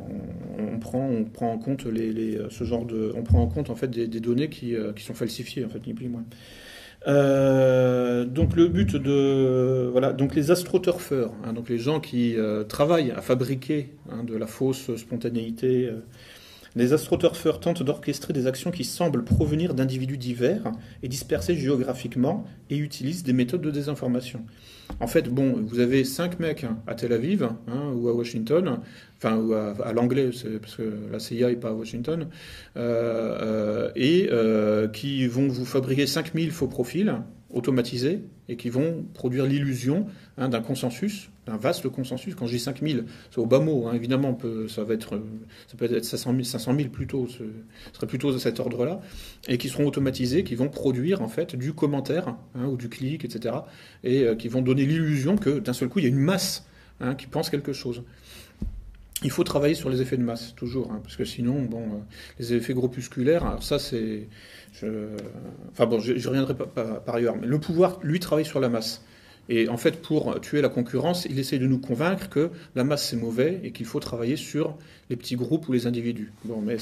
[0.58, 3.74] on, prend, on prend en compte les, ce genre de, on prend en compte en
[3.74, 6.24] fait des, données qui, qui, sont falsifiées, en fait, ni plus ni moins.
[8.26, 12.36] donc le but de voilà donc les astroturfeurs, hein, donc les gens qui
[12.68, 15.90] travaillent à fabriquer hein, de la fausse spontanéité
[16.78, 20.70] les astroturfeurs tentent d'orchestrer des actions qui semblent provenir d'individus divers
[21.02, 24.44] et dispersés géographiquement et utilisent des méthodes de désinformation.
[25.00, 28.78] En fait, bon, vous avez cinq mecs à Tel Aviv hein, ou à Washington,
[29.16, 32.28] enfin ou à, l'anglais, parce que la CIA n'est pas à Washington,
[32.76, 37.12] euh, euh, et euh, qui vont vous fabriquer 5000 faux profils
[37.50, 40.06] automatisés et qui vont produire l'illusion
[40.36, 42.34] hein, d'un consensus, d'un vaste consensus.
[42.34, 45.22] Quand je dis 5000, c'est au bas mot, hein, évidemment, peut, ça, va être,
[45.66, 47.44] ça peut être 500 000, 500 000 plutôt, ce
[47.94, 49.00] serait plutôt de cet ordre-là,
[49.48, 53.24] et qui seront automatisés, qui vont produire en fait du commentaire hein, ou du clic,
[53.24, 53.56] etc.,
[54.04, 56.66] et euh, qui vont donner l'illusion que d'un seul coup, il y a une masse
[57.16, 58.02] qui pense quelque chose.
[59.24, 61.98] Il faut travailler sur les effets de masse, toujours, parce que sinon, bon, euh,
[62.38, 64.28] les effets groupusculaires, alors ça, c'est
[65.72, 67.36] Enfin bon, je, reviendrai pas, par ailleurs.
[67.36, 69.02] Mais le pouvoir, lui, travaille sur la masse.
[69.48, 73.08] Et en fait, pour tuer la concurrence, il essaie de nous convaincre que la masse
[73.08, 74.76] c'est mauvais et qu'il faut travailler sur
[75.08, 76.32] les petits groupes ou les individus.
[76.44, 76.76] Bon, mais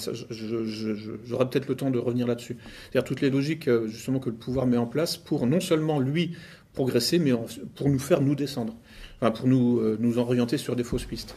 [1.25, 2.57] j'aurai peut-être le temps de revenir là-dessus.
[2.91, 6.01] C'est-à-dire toutes les logiques euh, justement que le pouvoir met en place pour non seulement
[6.01, 6.37] lui
[6.73, 7.33] progresser, mais
[7.77, 8.75] pour nous faire nous descendre,
[9.21, 11.37] enfin, pour nous, euh, nous orienter sur des fausses pistes.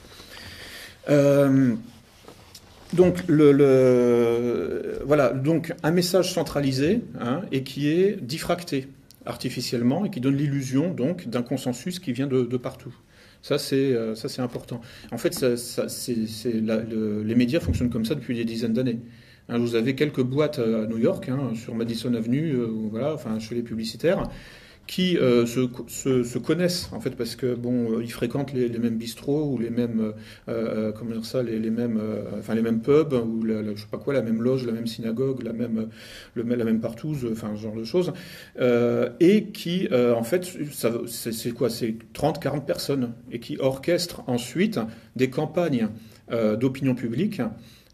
[1.10, 1.76] Euh,
[2.94, 3.24] donc,
[5.06, 8.88] voilà, donc un message centralisé hein, et qui est diffracté
[9.26, 12.94] artificiellement et qui donne l'illusion donc d'un consensus qui vient de, partout.
[13.42, 14.82] Ça c'est euh, ça c'est important.
[15.12, 19.00] En fait, les médias fonctionnent comme ça depuis des dizaines d'années.
[19.48, 23.40] Hein, vous avez quelques boîtes à New York, hein, sur Madison Avenue, euh, voilà, enfin
[23.40, 24.30] chez les publicitaires,
[24.90, 28.98] qui euh, se, se, connaissent en fait parce que bon, euh, ils fréquentent les, mêmes
[28.98, 30.14] bistrots ou les mêmes,
[30.48, 32.02] euh, comment dire ça, les, mêmes,
[32.40, 34.88] enfin les mêmes pubs ou la, je sais pas quoi, la même loge, la même
[34.88, 35.90] synagogue, la même,
[36.34, 38.14] le, la même partouze, enfin ce genre de choses,
[39.20, 40.50] et qui en fait,
[41.06, 44.80] c'est quoi, c'est 30-40 personnes et qui orchestrent ensuite
[45.16, 45.90] des campagnes
[46.60, 47.44] d'opinion publique,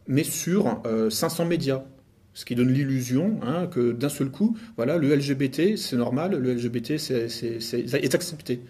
[0.08, 1.84] mais sur 500 médias
[2.36, 6.54] ce qui donne l'illusion hein, que d'un seul coup, voilà, le LGBT, c'est normal, le
[6.54, 8.62] LGBT c'est, est, accepté.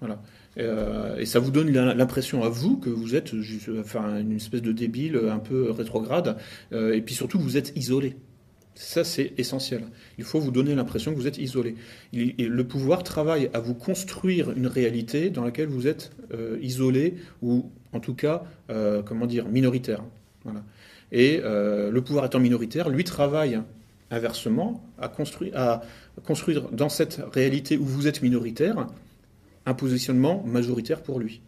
[0.00, 0.22] Voilà.
[0.58, 3.32] Euh, et ça vous donne l'impression à vous que vous êtes
[3.80, 6.36] enfin, une espèce de débile un peu rétrograde,
[6.72, 8.14] euh, et puis surtout vous êtes isolé.
[8.76, 9.82] Ça, c'est essentiel.
[10.18, 11.76] Il faut vous donner l'impression que vous êtes isolé.
[12.12, 17.70] le pouvoir travaille à vous construire une réalité dans laquelle vous êtes euh, isolé ou,
[17.92, 18.44] en tout cas,
[19.04, 20.02] comment dire, minoritaire.
[20.44, 20.62] Voilà.
[21.14, 23.60] Et euh, le pouvoir étant minoritaire, lui travaille
[24.10, 25.82] inversement à construire, à
[26.26, 28.88] construire dans cette réalité où vous êtes minoritaire
[29.64, 31.40] un positionnement majoritaire pour lui.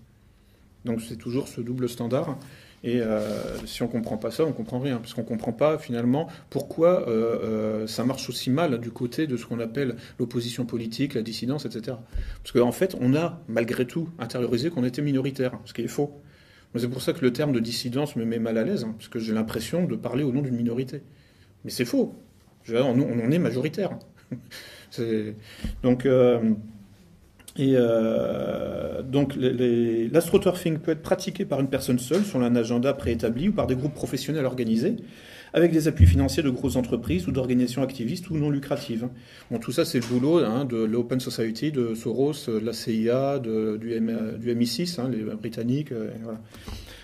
[0.84, 2.38] Donc c'est toujours ce double standard.
[2.84, 3.20] Et euh,
[3.66, 5.78] si on ne comprend pas ça, on ne comprend rien, parce qu'on ne comprend pas
[5.78, 11.14] finalement pourquoi euh, ça marche aussi mal du côté de ce qu'on appelle l'opposition politique,
[11.14, 11.96] la dissidence, etc.
[12.44, 16.22] Parce qu'en fait, on a malgré tout intériorisé qu'on était minoritaire, ce qui est faux.
[16.74, 19.08] C'est pour ça que le terme de dissidence me met mal à l'aise, hein, parce
[19.08, 21.02] que j'ai l'impression de parler au nom d'une minorité.
[21.64, 22.14] Mais c'est faux.
[22.68, 23.98] on, en est majoritaire.
[25.82, 26.52] donc, euh,
[27.58, 33.52] euh, donc l'astroturfing peut être pratiqué par une personne seule sur un agenda préétabli ou
[33.52, 34.96] par des groupes professionnels organisés
[35.56, 39.08] avec des appuis financiers de grosses entreprises ou d'organisations activistes ou non lucratives.
[39.50, 43.40] Bon, tout ça, c'est le boulot hein, de l'Open Society, de Soros, de la CIA,
[43.40, 45.90] du, du, MI6, hein, les Britanniques.
[45.92, 46.10] Euh,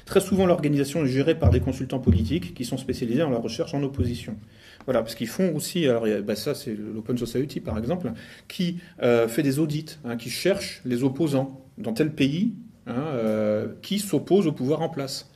[0.05, 3.73] Très souvent, l'organisation est gérée par des consultants politiques qui sont spécialisés dans la recherche
[3.73, 4.37] en opposition.
[4.85, 8.13] Voilà, parce qu'ils font aussi, alors bah, ça c'est l'Open Society par exemple,
[8.49, 12.53] qui euh, fait des audits, hein, qui cherche les opposants dans tel pays
[12.89, 15.31] euh, qui s'opposent au pouvoir en place.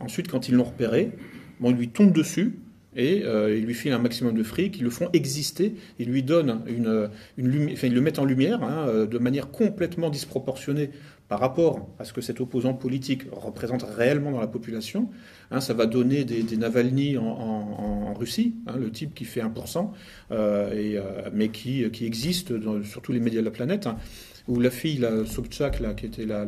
[0.00, 1.12] Ensuite, quand ils l'ont repéré,
[1.60, 2.58] bon, lui tombent dessus
[2.96, 6.22] et euh, ils lui filent un maximum de fric, ils le font exister, ils lui
[6.22, 10.90] donnent une, ils le mettent en lumière hein, euh, de manière complètement disproportionnée
[11.28, 15.08] par rapport à ce que cet opposant politique représente réellement dans la population.
[15.52, 19.90] Hein, ça va donner des, Navalny en, Russie, hein, le type qui fait 1%,
[20.32, 20.98] euh, et,
[21.32, 23.88] mais qui, qui existe dans, sur tous les médias de la planète
[24.50, 26.44] ou la fille, la Sobchak, qui était la,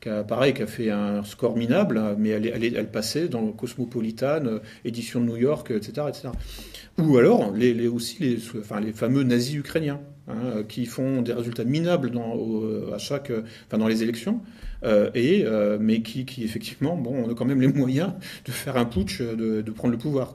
[0.00, 4.58] qui a, pareil, fait un score minable, hein, mais elle, elle, passait dans Cosmopolitan, euh,
[4.84, 6.08] édition de New York, etc.
[6.08, 6.28] etc.
[6.98, 12.34] Ou alors, les, aussi les, fameux nazis ukrainiens, hein, qui font des résultats minables dans,
[12.92, 13.32] à chaque,
[13.70, 14.40] dans les élections,
[14.82, 18.10] euh, et, euh, mais qui, effectivement, bon, on a quand même les moyens
[18.44, 20.34] de faire un putsch, de, prendre le pouvoir.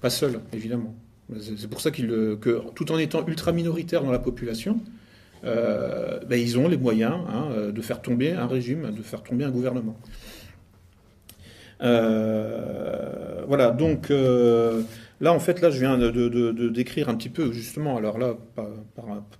[0.00, 0.96] Pas seul, évidemment.
[1.40, 4.80] C'est pour ça que, tout en étant ultra minoritaire dans la population,
[5.44, 9.22] euh, ben, ils ont les moyens hein, euh, de faire tomber un régime, de faire
[9.22, 9.96] tomber un gouvernement.
[11.82, 17.96] Euh, voilà, donc là, en fait, là, je viens de, décrire un petit peu, justement,
[17.96, 18.36] alors là,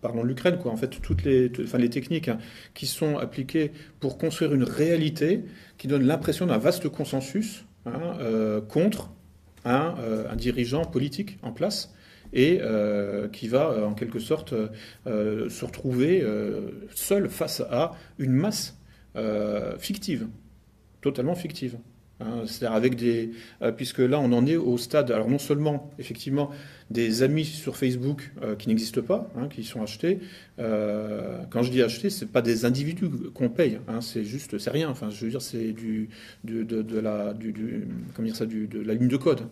[0.00, 2.38] parlons de l'Ukraine, en fait, toutes les, enfin, les techniques hein,
[2.74, 5.44] qui sont appliquées pour construire une réalité
[5.78, 8.16] qui donne l'impression d'un vaste consensus hein,
[8.68, 9.12] contre
[9.64, 9.94] un,
[10.36, 11.94] dirigeant politique en place
[12.32, 14.54] et euh, qui va euh, en quelque sorte
[15.06, 16.24] euh, se retrouver
[16.94, 18.76] seul face à une masse
[19.78, 20.28] fictive,
[21.00, 21.76] totalement fictive.
[22.20, 22.44] Hein.
[22.46, 23.30] C'est-à-dire avec des,
[23.76, 26.50] puisque là on en est au stade, alors non seulement effectivement
[26.90, 30.20] des amis sur Facebook qui n'existent pas, hein, qui sont achetés.
[30.56, 34.88] quand je dis acheter, c'est pas des individus qu'on paye, hein, c'est juste, c'est rien.
[34.88, 36.08] Enfin, je veux dire, c'est du,
[36.44, 36.98] de, du, de
[38.80, 39.42] la ligne de code.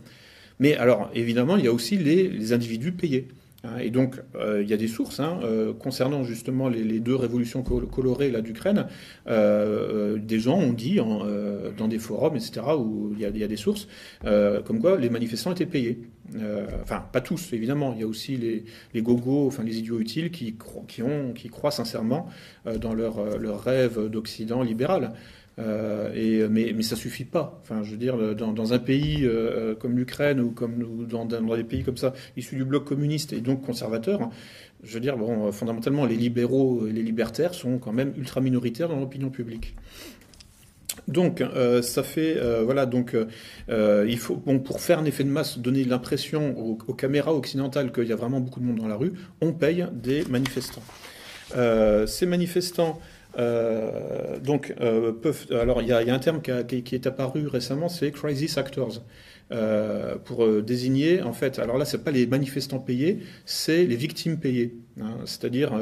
[0.61, 3.29] Mais alors, évidemment, il y a aussi les, individus payés.
[3.65, 3.79] Hein.
[3.79, 7.63] et donc, euh, il y a des sources hein, euh, concernant justement les, deux révolutions
[7.63, 8.87] colorées là d'Ukraine.
[9.27, 10.99] Euh, des gens ont dit
[11.77, 13.89] dans des forums, etc., où il y a, des sources,
[14.23, 16.03] comme quoi les manifestants étaient payés.
[16.83, 17.95] enfin, pas tous, évidemment.
[17.95, 22.29] Il y a aussi les, les gogos, enfin les idiots utiles qui, croient sincèrement
[22.81, 25.13] dans leur rêve d'Occident libéral.
[25.61, 27.61] Euh, mais, mais ça suffit pas.
[27.63, 31.83] Enfin, je veux dire, dans, un pays euh, comme l'Ukraine ou comme dans, des pays
[31.83, 34.31] comme ça, issus du bloc communiste et donc conservateur,
[34.83, 38.89] je veux dire, bon, fondamentalement, les libéraux et les libertaires sont quand même ultra minoritaires
[38.89, 39.75] dans l'opinion publique.
[41.09, 43.17] Donc, euh, ça fait, voilà, donc,
[43.69, 48.05] il faut, bon, pour faire un effet de masse, donner l'impression aux, caméras occidentales qu'il
[48.05, 50.83] y a vraiment beaucoup de monde dans la rue, on paye des manifestants.
[52.07, 53.01] ces manifestants,
[53.39, 55.13] euh, donc, euh,
[55.51, 59.03] alors il y, a un terme qui, est apparu récemment, c'est crisis actors.
[59.53, 64.39] euh, pour désigner, en fait, alors là, c'est pas les manifestants payés, c'est les victimes
[64.39, 64.77] payées.
[65.01, 65.17] Hein.
[65.25, 65.73] C'est-à-dire,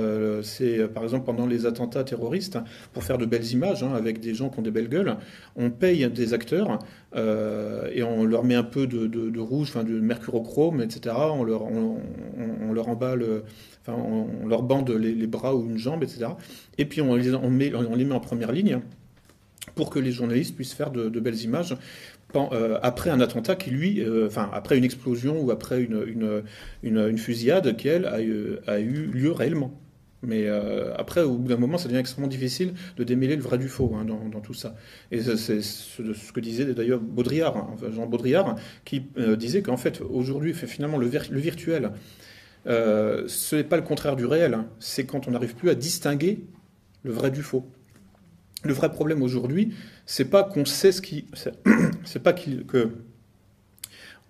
[0.43, 2.59] c'est par exemple pendant les attentats terroristes,
[2.95, 5.17] pour faire de belles images hein, avec des gens qui ont des belles gueules,
[5.57, 6.79] on paye des acteurs
[7.15, 11.15] et on leur met un peu de, rouge, de mercurochrome, etc.
[11.19, 13.43] On, leur emballe,
[13.88, 16.27] on, leur bande les, bras ou une jambe, etc.
[16.77, 18.81] Et puis on les, met, en première ligne
[19.74, 21.77] pour que les journalistes puissent faire de, belles images
[22.35, 27.77] euh, après un attentat qui, lui, euh, enfin, après une explosion ou après une, fusillade
[27.77, 29.72] qui, elle, a, eu lieu réellement.
[30.22, 33.57] Mais euh, après, au bout d'un moment, ça devient extrêmement difficile de démêler le vrai
[33.57, 34.74] du faux hein, dans, tout ça.
[35.12, 39.05] Et c'est ce, que disait d'ailleurs Baudrillard, hein, Jean Baudrillard, qui
[39.38, 41.92] disait qu'en fait, aujourd'hui, finalement, le, le virtuel,
[42.66, 44.66] ce n'est pas le contraire du réel, hein.
[44.79, 46.40] c'est quand on n'arrive plus à distinguer
[47.05, 47.66] le vrai du faux.
[48.64, 49.73] Le vrai problème aujourd'hui,
[50.05, 51.27] c'est pas qu'on sait ce qui,
[52.05, 52.90] c'est pas qu'il, que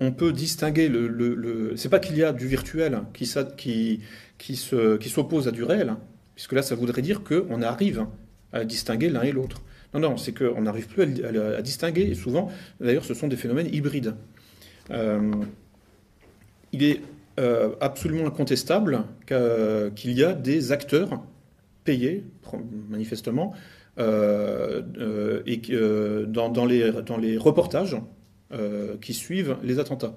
[0.01, 4.01] on peut distinguer le, le, c'est pas qu'il y a du virtuel qui, qui,
[4.39, 4.69] qui,
[5.01, 5.97] qui s'oppose à du réel,
[6.35, 8.07] puisque là, ça voudrait dire qu'on arrive
[8.53, 9.63] à distinguer l'un et l'autre.
[9.95, 13.73] Non, non, c'est qu'on n'arrive plus à, distinguer, et souvent, d'ailleurs, ce sont des phénomènes
[13.73, 14.15] hybrides.
[14.91, 15.33] Euh,
[16.73, 17.01] il est
[17.39, 19.05] euh, absolument incontestable
[19.95, 21.23] qu'il y a des acteurs
[21.85, 22.25] payés,
[22.91, 23.55] manifestement,
[23.99, 25.61] euh, euh, et
[26.27, 27.97] dans, les, dans les reportages
[29.01, 30.15] qui suivent les attentats.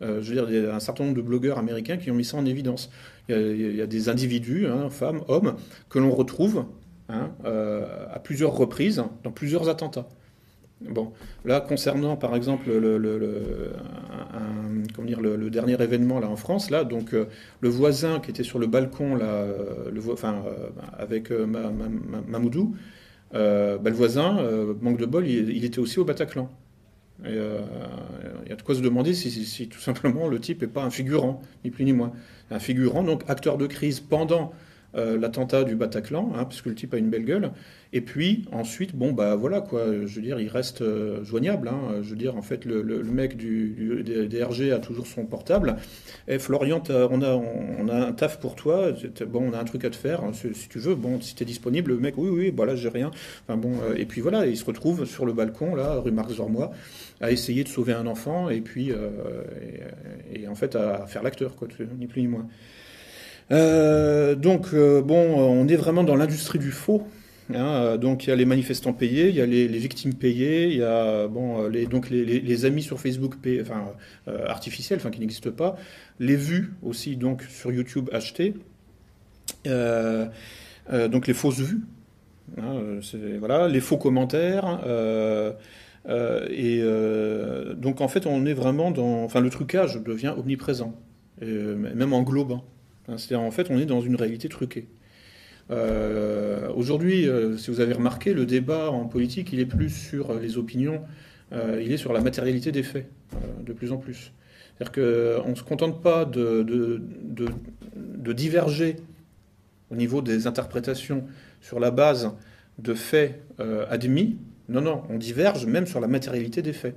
[0.00, 2.24] je veux dire, il y a un certain nombre de blogueurs américains qui ont mis
[2.24, 2.90] ça en évidence.
[3.28, 5.54] Il y a, des individus, hein, femmes, hommes,
[5.90, 6.64] que l'on retrouve
[7.08, 10.08] hein, à plusieurs reprises dans plusieurs attentats.
[10.80, 11.12] Bon,
[11.44, 13.72] là, concernant par exemple le, le,
[14.94, 18.58] comment dire, le, dernier événement là en France, là, donc le voisin qui était sur
[18.58, 19.46] le balcon là,
[19.92, 20.42] le, enfin,
[20.98, 22.74] avec Mamoudou,
[23.34, 26.48] euh, bah, le voisin, euh, manque de bol, il, était aussi au Bataclan.
[27.24, 27.60] Euh,
[28.44, 30.90] il y a de quoi se demander si, tout simplement le type n'est pas un
[30.90, 32.12] figurant, ni plus ni moins.
[32.50, 34.52] Un figurant, donc acteur de crise pendant
[34.96, 37.50] euh, l'attentat du Bataclan, hein, puisque le type a une belle gueule.
[37.94, 41.68] Et puis ensuite, bon bah voilà quoi, je veux dire, il reste euh, joignable.
[41.68, 45.76] Hein, je veux dire, en fait, le, mec du, DRG a toujours son portable.
[46.26, 48.90] Et Florian, on a, on a un taf pour toi.
[49.28, 50.24] Bon, on a un truc à te faire.
[50.24, 53.12] Hein, si, tu veux, bon, si t'es disponible, le mec, oui, oui, voilà, j'ai rien.
[53.46, 56.34] Enfin bon, euh, et puis voilà, il se retrouve sur le balcon là, rue Marx
[56.34, 56.72] Zormois,
[57.20, 58.90] à essayer de sauver un enfant et puis
[60.32, 62.48] et, en fait à faire l'acteur, quoi, ni plus ni moins.
[63.50, 67.06] Euh, donc, euh, bon, on est vraiment dans l'industrie du faux.
[67.54, 70.78] Hein, donc il y a les manifestants payés, il y a les, victimes payées, il
[70.78, 71.28] y a
[71.70, 73.62] les, donc les, amis sur Facebook euh,
[74.48, 75.76] artificiels, enfin, qui n'existent pas,
[76.20, 78.54] les vues aussi donc sur YouTube achetées,
[79.66, 81.82] donc les fausses vues,
[82.56, 82.80] hein,
[83.40, 84.80] voilà, les faux commentaires.
[86.08, 86.82] et
[87.76, 90.94] donc en fait on est vraiment dans, enfin le trucage devient omniprésent,
[91.42, 92.64] même englobant.
[93.06, 94.88] C'est-à-dire, en fait, on est dans une réalité truquée.
[95.70, 100.34] Euh, aujourd'hui, euh, si vous avez remarqué, le débat en politique, il est plus sur
[100.34, 101.02] les opinions,
[101.52, 103.08] euh, il est sur la matérialité des faits,
[103.64, 104.32] de plus en plus.
[104.76, 108.96] C'est-à-dire qu'on ne se contente pas de, de, diverger
[109.90, 111.24] au niveau des interprétations
[111.60, 112.32] sur la base
[112.78, 113.40] de faits
[113.88, 114.38] admis.
[114.68, 116.96] Non, non, on diverge même sur la matérialité des faits.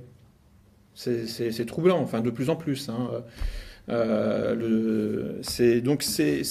[0.94, 2.88] C'est troublant, enfin, de plus en plus.
[2.88, 3.22] Hein.
[3.90, 6.42] Euh, c'est donc c'est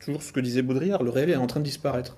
[0.00, 1.02] toujours ce que disait Baudrillard.
[1.02, 2.16] Le réel est en train de disparaître.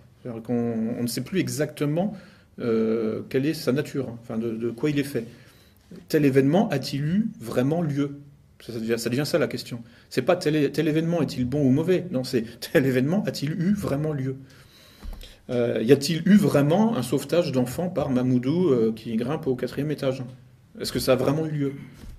[0.49, 2.16] On, ne sait plus exactement
[2.59, 5.25] euh, quelle est sa nature, enfin de, quoi il est fait.
[6.09, 8.18] Tel événement a-t-il eu vraiment lieu?
[8.61, 9.83] Ça, devient, ça, la question.
[10.11, 12.07] C'est pas tel, tel événement est-il bon ou mauvais?
[12.11, 14.37] Non, c'est tel événement a-t-il eu vraiment lieu?
[15.49, 20.25] Euh, y a-t-il eu vraiment un sauvetage d'enfants par Mamoudou qui grimpe au quatrième étage?
[20.81, 21.72] Est-ce que ça a vraiment eu lieu?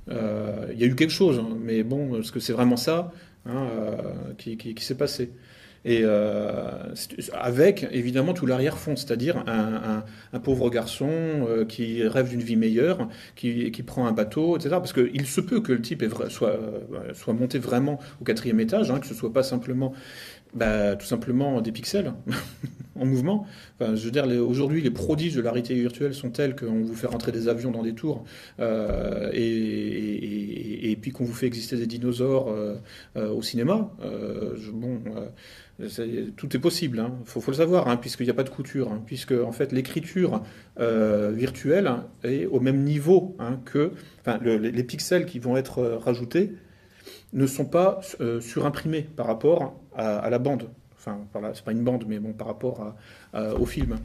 [0.10, 3.12] Il y a eu quelque chose, hein, mais bon, est-ce que c'est vraiment ça
[3.46, 5.32] hein, euh, qui, s'est passé
[5.86, 6.94] et euh,
[7.34, 10.04] avec évidemment tout l'arrière-fond, c'est-à-dire un,
[10.40, 14.72] pauvre garçon qui rêve d'une vie meilleure, qui, prend un bateau, etc.
[14.72, 16.58] Parce qu'il se peut que le type soit,
[17.28, 19.94] monté vraiment au quatrième étage, hein, que ce soit pas simplement
[20.58, 22.14] bah, tout simplement des pixels
[23.00, 23.46] en mouvement.
[23.80, 27.32] Je veux aujourd'hui, les prodiges de la réalité virtuelle sont tels qu'on vous fait rentrer
[27.32, 28.24] des avions dans des tours
[28.60, 32.76] euh, et, puis qu'on vous fait exister des dinosaures euh,
[33.16, 33.92] euh, au cinéma.
[34.74, 35.00] bon,
[36.36, 37.14] tout est possible, il hein.
[37.26, 40.42] faut, le savoir, hein, puisqu'il n'y a pas de couture, hein, puisque en fait l'écriture
[40.80, 41.92] virtuelle
[42.24, 43.92] est au même niveau que
[44.44, 46.54] les pixels qui vont être rajoutés
[47.34, 48.02] ne sont pas
[48.40, 50.70] surimprimés par rapport à, la bande.
[50.98, 51.20] Enfin,
[51.54, 52.94] c'est pas une bande, mais bon, par rapport
[53.34, 53.98] au film.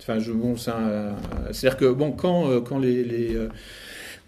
[0.00, 3.48] Enfin, bon, c'est-à-dire que bon, quand, quand les, les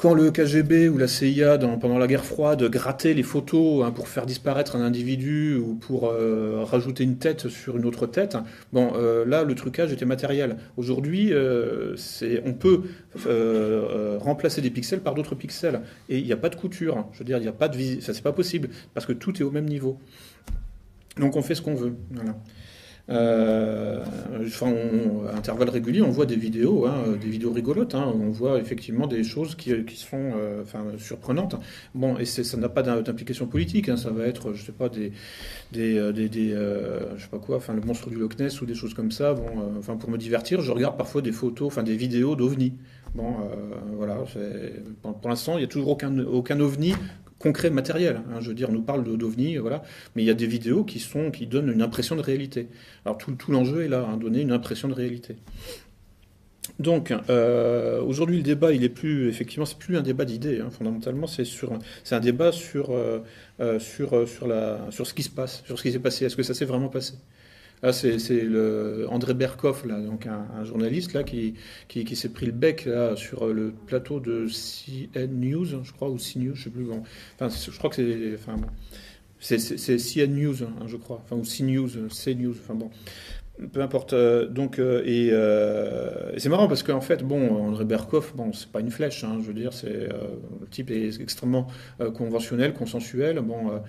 [0.02, 4.08] quand le KGB ou la CIA, pendant la guerre froide, grattait les photos hein, pour
[4.08, 8.36] faire disparaître un individu ou pour euh, rajouter une tête sur une autre tête,
[8.72, 10.56] bon, euh, là, le trucage était matériel.
[10.76, 11.94] Aujourd'hui, euh,
[12.44, 12.82] on peut
[14.18, 15.82] remplacer des pixels par d'autres pixels.
[16.08, 17.06] Et il n'y a pas de couture.
[17.12, 19.38] Je veux dire, il n'y a pas de ça, c'est pas possible, parce que tout
[19.38, 20.00] est au même niveau.
[21.16, 21.94] Donc on fait ce qu'on veut.
[22.10, 22.34] Voilà.
[23.10, 24.04] Euh,
[24.46, 24.72] enfin,
[25.32, 27.94] à intervalles réguliers, on voit des vidéos, hein, des vidéos rigolotes.
[27.94, 31.56] Hein, on voit effectivement des choses qui, qui sont euh, enfin, surprenantes.
[31.94, 33.88] Bon, et ça n'a pas d'implication politique.
[33.88, 35.12] Hein, ça va être, je sais pas, des,
[35.72, 38.74] des, euh, des, je sais pas quoi, enfin, le monstre du Loch Ness ou des
[38.74, 39.34] choses comme ça.
[39.34, 39.46] Bon,
[39.78, 42.74] enfin, pour me divertir, je regarde parfois des photos, enfin, des vidéos d'ovnis.
[43.14, 43.34] Bon,
[43.96, 44.18] voilà.
[45.02, 46.94] Pour, pour l'instant, il n'y a toujours aucun, aucun ovni
[47.42, 48.22] concret, matériel.
[48.30, 49.82] Hein, je veux dire, on nous parle d'OVNI, voilà,
[50.14, 52.68] mais il y a des vidéos qui, sont, qui donnent une impression de réalité.
[53.04, 55.36] Alors tout, l'enjeu est là, hein, donner une impression de réalité.
[56.78, 60.70] Donc euh, aujourd'hui le débat il est plus effectivement c'est plus un débat d'idées hein,
[60.70, 63.18] fondamentalement c'est un débat sur euh,
[63.60, 64.26] euh, sur
[65.06, 67.14] ce qui se passe sur ce qui s'est passé est-ce que ça s'est vraiment passé?
[67.82, 68.16] Là, c'est
[69.08, 71.54] André Berkoff, donc un, journaliste là, qui,
[71.88, 76.16] qui, s'est pris le bec là, sur le plateau de CN News, je crois, ou
[76.16, 76.84] CNews, je sais plus.
[76.84, 77.02] Bon.
[77.34, 78.34] Enfin, je crois que c'est.
[78.34, 78.56] Enfin,
[79.40, 82.90] c'est CN News, hein, je crois, enfin, ou CNews, CNews, enfin bon
[83.72, 84.12] peu importe.
[84.12, 88.70] Euh, donc, euh, euh, et, c'est marrant parce qu'en fait, bon, André Berkoff, bon, c'est
[88.70, 91.66] pas une flèche, hein, je veux dire, c'est le type est extrêmement
[92.14, 93.82] conventionnel, consensuel, bon,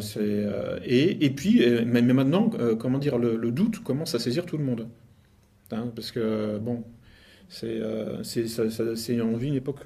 [0.00, 0.46] c'est
[0.84, 4.88] et, et puis, mais, maintenant, comment dire, le, doute commence à saisir tout le monde,
[5.72, 6.84] hein, parce que bon.
[7.52, 9.80] C'est, on vit une époque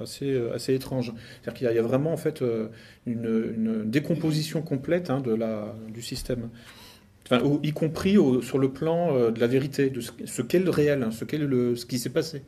[0.00, 1.12] assez, assez étrange.
[1.42, 2.44] C'est-à-dire qu'il y, a vraiment en fait
[3.06, 6.48] une, décomposition complète hein, de la, du système
[7.62, 11.10] y compris sur le plan euh, de la vérité, de ce, qu'est le réel, hein,
[11.10, 12.42] ce le, ce qui s'est passé.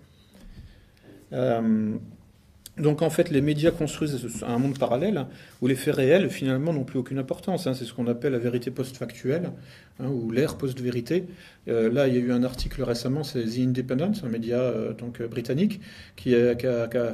[1.32, 1.94] Euh,
[2.78, 5.26] donc en fait, les médias construisent un monde parallèle
[5.60, 7.66] où les faits réels finalement n'ont plus aucune importance.
[7.66, 7.74] Hein.
[7.74, 9.50] c'est ce qu'on appelle la vérité post-factuelle
[9.98, 11.26] hein, ou l'ère post-vérité.
[11.68, 15.20] Euh, là, il y a eu un article récemment, c'est The Independent, un média donc
[15.22, 15.80] britannique,
[16.16, 16.56] qui a,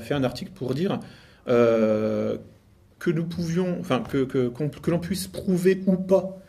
[0.01, 1.01] fait un article pour dire
[1.47, 6.41] que nous pouvions, enfin que, que l'on puisse prouver ou pas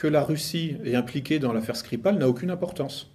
[0.00, 3.10] que la Russie est impliquée dans l'affaire Skripal n'a aucune importance.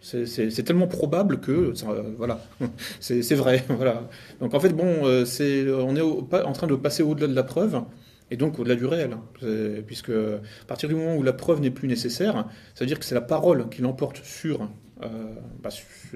[0.00, 1.72] C'est tellement probable que
[2.16, 2.40] voilà,
[3.00, 3.64] c'est vrai.
[3.68, 4.08] Voilà.
[4.40, 7.42] Donc en fait, bon, euh, c'est on est en train de passer au-delà de la
[7.42, 7.82] preuve
[8.30, 9.82] et donc au-delà du réel, hein.
[9.84, 13.04] puisque à partir du moment où la preuve n'est plus nécessaire, ça veut dire que
[13.04, 14.66] c'est la parole qui l'emporte sur euh,
[15.62, 15.68] bah,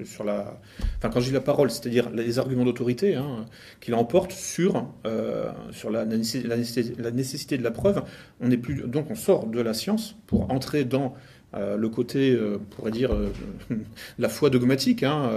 [0.03, 0.59] sur la,
[0.97, 3.45] enfin quand dis la parole, c'est-à-dire les arguments d'autorité, hein,
[3.79, 5.51] qui l'emportent sur euh,
[5.91, 8.03] la, nécessité, de la preuve.
[8.39, 8.57] On est
[8.87, 11.13] donc on sort de la science pour entrer dans
[11.53, 13.29] euh, le côté, euh, on pourrait dire, euh,
[14.19, 15.03] la foi dogmatique.
[15.03, 15.29] Hein,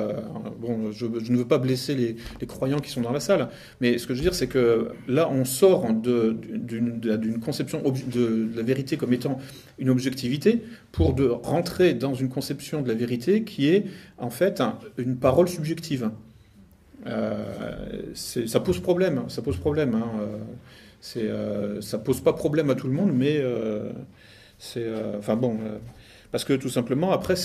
[0.60, 3.48] bon, je, ne veux pas blesser les, croyants qui sont dans la salle,
[3.80, 8.62] mais ce que je veux dire, c'est que là, on sort d'une conception de la
[8.62, 9.38] vérité comme étant
[9.78, 10.62] une objectivité
[10.92, 13.86] pour de rentrer dans une conception de la vérité qui est
[14.18, 14.62] en fait
[14.98, 16.10] une parole subjective.
[18.14, 19.94] ça pose problème, ça pose problème.
[19.94, 20.10] Hein,
[21.80, 23.42] ça pose pas problème à tout le monde, mais
[24.58, 24.86] c'est,
[25.18, 25.58] enfin bon,
[26.34, 27.36] parce que tout simplement, après,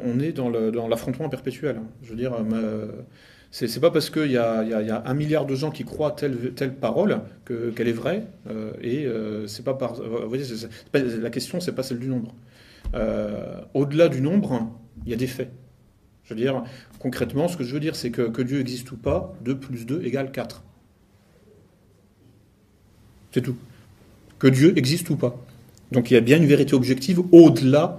[0.00, 1.78] on est dans l'affrontement perpétuel.
[1.78, 1.86] Hein.
[2.04, 2.86] Je veux dire, euh,
[3.50, 7.18] c'est pas parce qu'il y, a un milliard de gens qui croient telle, telle parole
[7.44, 8.22] qu'elle est vraie.
[8.48, 9.94] Euh, et euh, c'est pas par.
[9.94, 10.44] Vous voyez,
[10.94, 12.32] la question, c'est pas celle du nombre.
[13.74, 14.70] Au-delà du nombre,
[15.04, 15.50] il y a des faits.
[16.22, 16.62] Je veux dire,
[17.00, 19.84] concrètement, ce que je veux dire, c'est que, que Dieu existe ou pas, 2 plus
[19.84, 20.62] 2 égale 4.
[23.32, 23.56] C'est tout.
[24.38, 25.44] Que Dieu existe ou pas.
[25.90, 27.98] Donc il y a bien une vérité objective au-delà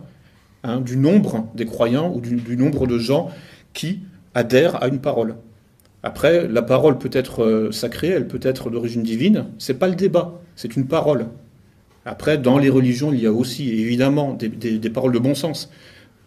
[0.65, 3.29] Hein, du nombre des croyants ou du, nombre de gens
[3.73, 3.99] qui
[4.33, 5.35] adhèrent à une parole.
[6.03, 9.95] Après, la parole peut être euh, sacrée, elle peut être d'origine divine, c'est pas le
[9.95, 11.25] débat, c'est une parole.
[12.05, 15.69] Après, dans les religions, il y a aussi évidemment des, paroles de bon sens.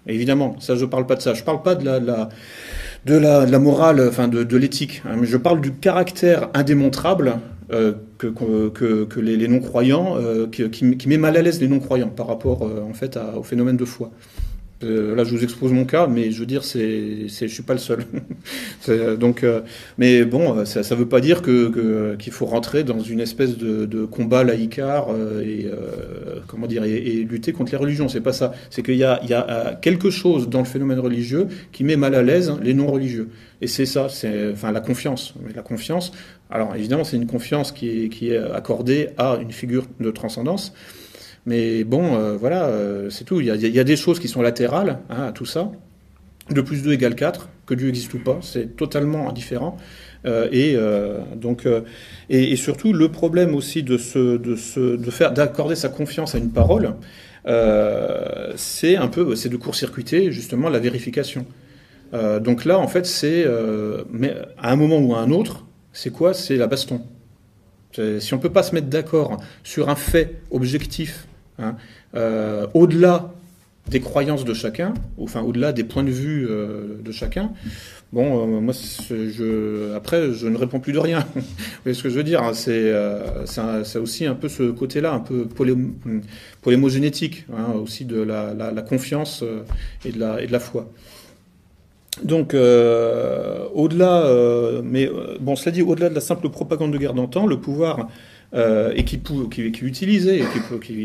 [0.06, 1.32] Évidemment, ça je ne parle pas de ça.
[1.32, 2.28] Je ne parle pas de la,
[3.06, 5.02] de morale, enfin de, l'éthique.
[5.06, 7.38] Hein, je parle du caractère indémontrable
[7.72, 12.82] euh, que, les, non-croyants, euh, qui, met mal à l'aise les non-croyants par rapport euh,
[12.88, 14.10] en fait au phénomène de foi.
[14.82, 17.72] Là, je vous expose mon cas, mais je veux dire, c'est, c'est, je suis pas
[17.72, 18.04] le seul.
[19.18, 19.44] donc,
[19.98, 24.04] mais bon, ça ne veut pas dire que, qu'il faut rentrer dans une espèce de,
[24.04, 25.08] combat laïcard
[25.42, 25.70] et
[26.46, 28.08] comment dire et, lutter contre les religions.
[28.08, 28.52] C'est pas ça.
[28.70, 31.96] C'est qu'il y a, il y a quelque chose dans le phénomène religieux qui met
[31.96, 33.28] mal à l'aise les non-religieux.
[33.62, 35.34] Et c'est ça, c'est enfin la confiance.
[35.54, 36.12] La confiance,
[36.50, 40.74] alors évidemment, c'est une confiance qui qui est, accordée à une figure de transcendance.
[41.46, 43.40] Mais bon, euh, voilà, euh, c'est tout.
[43.40, 45.70] Il y, a, des choses qui sont latérales hein, à tout ça.
[46.50, 49.76] 2 plus 2 égale 4, que Dieu existe ou pas, c'est totalement indifférent.
[50.52, 50.76] et
[51.34, 51.66] donc
[52.28, 53.96] et, surtout le problème aussi de
[54.36, 56.94] de de faire d'accorder sa confiance à une parole,
[58.54, 61.46] c'est un peu c'est de court-circuiter justement la vérification.
[62.12, 63.44] donc là en fait c'est
[64.12, 65.66] mais à un moment ou à un autre
[65.96, 66.34] c'est quoi?
[66.34, 67.00] C'est la baston.
[67.92, 71.26] Si on ne peut pas se mettre d'accord sur un fait objectif,
[71.58, 71.76] hein,
[72.14, 73.32] euh, au-delà
[73.88, 77.52] des croyances de chacun, enfin au-delà des points de vue euh, de chacun,
[78.12, 78.74] bon, euh, moi,
[79.94, 81.20] après, je ne réponds plus de rien.
[81.34, 81.42] Vous
[81.84, 85.46] voyez ce que je veux dire hein, C'est aussi un peu ce côté-là, un peu
[86.62, 89.44] polémogénétique, hein, aussi de la, confiance
[90.04, 90.90] et de la, foi.
[92.24, 94.28] Donc, au-delà,
[94.82, 98.08] mais bon, cela dit, au-delà de la simple propagande de guerre d'antan, le pouvoir
[98.54, 100.42] et qui, qui, qui, utilisait,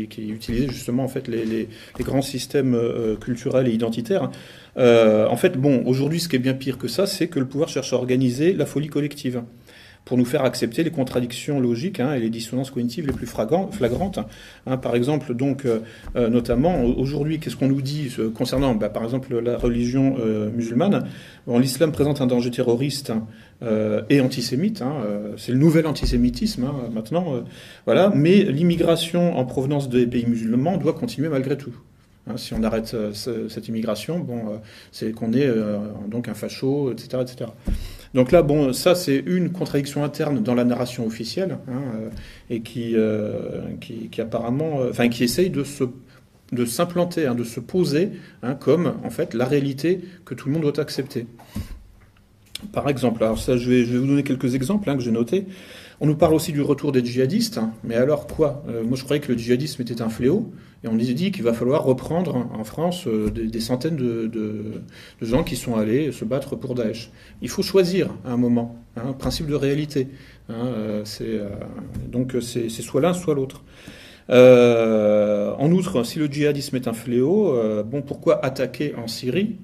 [0.08, 1.68] qui, utilisait justement en fait les,
[2.00, 2.78] grands systèmes
[3.20, 4.30] culturels et identitaires.
[4.76, 7.68] en fait, bon, aujourd'hui, ce qui est bien pire que ça, c'est que le pouvoir
[7.68, 9.42] cherche à organiser la folie collective
[10.04, 14.18] pour nous faire accepter les contradictions logiques hein, et les dissonances cognitives les plus flagrantes.
[14.66, 14.76] Hein.
[14.76, 15.80] par exemple, donc, euh,
[16.16, 20.16] euh, notamment, aujourd'hui, qu'est-ce qu'on nous dit euh, concernant, bah, par exemple, la religion
[20.54, 21.08] musulmane?
[21.46, 23.12] L'islam présente un danger terroriste
[24.10, 24.82] et antisémite.
[24.82, 24.94] Hein,
[25.36, 27.44] c'est le nouvel antisémitisme maintenant.
[27.84, 28.12] voilà.
[28.14, 31.74] Mais l'immigration en provenance des pays musulmans doit continuer malgré tout.
[32.36, 34.60] si on arrête cette immigration, bon,
[34.92, 35.48] c'est qu'on est
[36.08, 37.50] donc un facho, etc., etc.
[38.14, 42.10] Donc là, bon, ça c'est une contradiction interne dans la narration officielle hein, euh,
[42.50, 45.84] et qui, euh, qui, apparemment, euh, enfin, qui essaye de se
[46.52, 48.10] de s'implanter, hein, de se poser
[48.42, 51.26] hein, comme en fait la réalité que tout le monde doit accepter.
[52.72, 55.46] Par exemple, alors ça, je vais, je vais vous donner quelques exemples que j'ai notés.
[56.04, 57.74] On nous parle aussi du retour des djihadistes, hein.
[57.84, 60.94] mais alors quoi euh, Moi je croyais que le djihadisme était un fléau, et on
[60.94, 64.82] nous dit qu'il va falloir reprendre en France euh, des, centaines de,
[65.20, 67.12] gens qui sont allés se battre pour Daesh.
[67.40, 70.08] Il faut choisir à un moment, un hein, principe de réalité.
[70.48, 71.04] Hein, euh,
[72.10, 73.62] donc c'est soit l'un, soit l'autre.
[74.28, 79.54] en outre, si le djihadisme est un fléau, bon, pourquoi attaquer en Syrie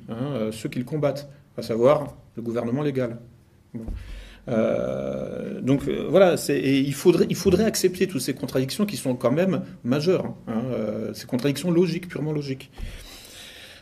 [0.52, 3.18] ceux qui le combattent, à savoir le gouvernement légal?
[4.48, 10.34] Euh, donc euh, voilà, il, faudrait, accepter toutes ces contradictions qui sont quand même majeures,
[10.46, 12.70] hein, euh, ces contradictions logiques, purement logiques.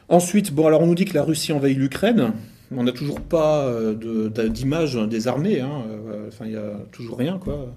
[0.08, 2.32] Ensuite, bon, alors on nous dit que la Russie envahit l'Ukraine.
[2.76, 3.72] On n'a toujours pas
[4.50, 5.84] d'image des armées, hein,
[6.26, 7.72] enfin il n'y a toujours rien, quoi.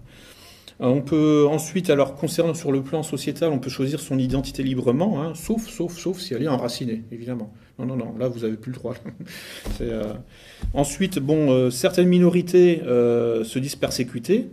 [0.82, 5.22] On peut ensuite, alors concernant sur le plan sociétal, on peut choisir son identité librement,
[5.22, 7.52] hein, sauf, sauf, sauf si elle est enracinée, évidemment.
[7.80, 8.96] Non, non, non, là vous n'avez plus le droit.
[9.82, 10.14] Euh,
[10.74, 14.50] ensuite, bon, euh, certaines minorités euh, se disent persécutées.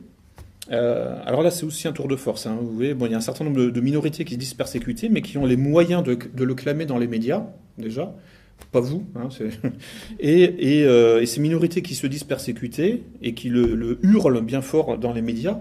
[0.70, 2.46] alors là, c'est aussi un tour de force.
[2.46, 4.54] Hein, vous voyez, bon, il y a un certain nombre de, minorités qui se disent
[4.54, 7.46] persécutées, mais qui ont les moyens de, le clamer dans les médias,
[7.78, 8.14] déjà
[8.72, 9.28] pas vous, hein,
[10.20, 14.96] et, et, ces minorités qui se disent persécutées et qui le, le, hurlent bien fort
[14.96, 15.60] dans les médias,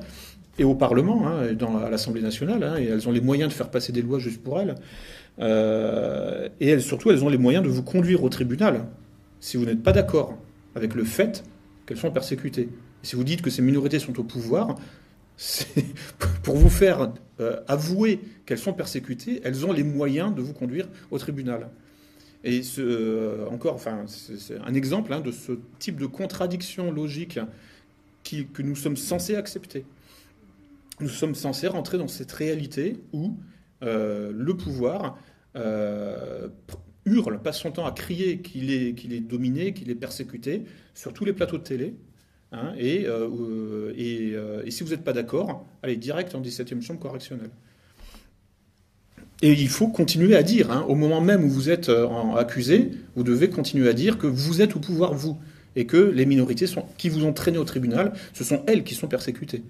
[0.58, 3.54] et au Parlement, hein, dans, à l'Assemblée nationale, hein, et elles ont les moyens de
[3.54, 4.76] faire passer des lois juste pour elles.
[5.40, 8.86] Euh, et elles, surtout, elles ont les moyens de vous conduire au tribunal
[9.42, 10.38] si vous n'êtes pas d'accord
[10.76, 11.44] avec le fait
[11.86, 12.70] qu'elles sont persécutées.
[13.04, 14.76] si vous dites que ces minorités sont au pouvoir,
[16.44, 20.88] pour vous faire euh, avouer qu'elles sont persécutées, elles ont les moyens de vous conduire
[21.12, 21.70] au tribunal.
[22.46, 27.40] Et euh, encore, enfin, c'est un exemple hein, de ce type de contradiction logique
[28.24, 29.86] que nous sommes censés accepter
[31.00, 33.38] nous sommes censés rentrer dans cette réalité où
[33.84, 35.18] euh, le pouvoir
[35.56, 36.48] euh,
[37.06, 41.14] hurle, passe son temps à crier qu'il est, qu'il est dominé, qu'il est persécuté sur
[41.14, 41.96] tous les plateaux de télé.
[42.52, 47.52] Hein, euh, et, si vous n'êtes pas d'accord, allez direct en 17e chambre correctionnelle.
[49.42, 51.92] Et il faut continuer à dire, hein, au moment même où vous êtes
[52.38, 55.38] accusé, vous devez continuer à dire que vous êtes au pouvoir, vous,
[55.76, 58.96] et que les minorités sont, qui vous ont traîné au tribunal, ce sont elles qui
[58.96, 59.64] sont persécutées.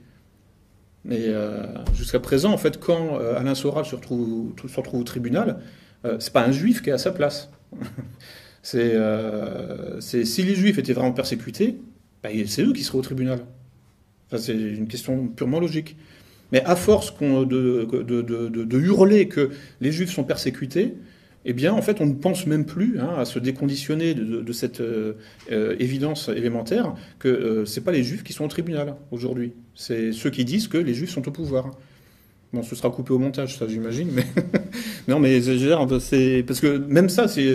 [1.05, 4.53] Mais euh, jusqu'à présent, en fait, quand euh, Alain Soral se retrouve,
[4.93, 5.59] au tribunal,
[6.03, 7.51] euh, c'est pas un juif qui est à sa place.
[8.63, 8.95] c'est,
[10.01, 11.77] si les juifs étaient vraiment persécutés,
[12.23, 13.39] bah, c'est eux qui seraient au tribunal.
[14.35, 15.95] c'est une question purement logique.
[16.51, 19.51] Mais à force de, hurler que
[19.81, 20.95] les juifs sont persécutés,
[21.47, 24.81] eh bien, en fait, on ne pense même plus hein, à se déconditionner de, cette
[24.81, 25.13] euh,
[25.51, 29.53] euh, évidence élémentaire que euh, ce n'est pas les juifs qui sont au tribunal aujourd'hui.
[29.75, 31.69] C'est ceux qui disent que les juifs sont au pouvoir.
[32.51, 34.09] Bon, ce sera coupé au montage, ça, j'imagine.
[34.11, 34.25] Mais
[35.07, 37.47] non, mais c'est parce que même ça, c'est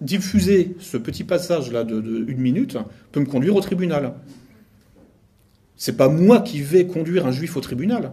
[0.00, 2.78] diffuser ce petit passage là de, de, une minute
[3.12, 4.14] peut me conduire au tribunal.
[5.76, 8.12] C'est pas moi qui vais conduire un juif au tribunal.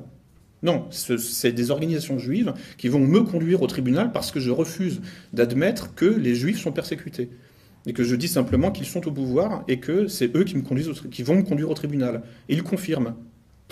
[0.64, 5.02] Non, c'est des organisations juives qui vont me conduire au tribunal parce que je refuse
[5.34, 7.30] d'admettre que les juifs sont persécutés.
[7.86, 10.54] et que je dis simplement qu'ils sont au pouvoir et que c'est eux qui,
[11.24, 12.24] vont me conduire au tribunal.
[12.48, 13.16] Et ils confirment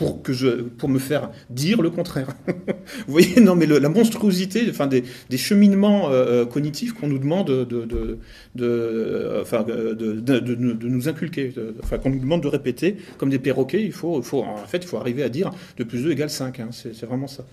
[0.02, 2.30] pour, que je, pour me faire dire le contraire.
[2.48, 7.20] Vous voyez, non, mais la monstruosité enfin, des, des cheminements euh, euh, cognitifs qu'on nous
[7.20, 8.18] demande de, de,
[8.56, 13.92] de, enfin, de, nous inculquer, enfin, qu'on nous demande de répéter comme des perroquets, il
[13.92, 16.60] faut, faut, en fait, il faut arriver à dire de plus 2 égale 5.
[16.60, 17.46] Hein, c'est vraiment ça.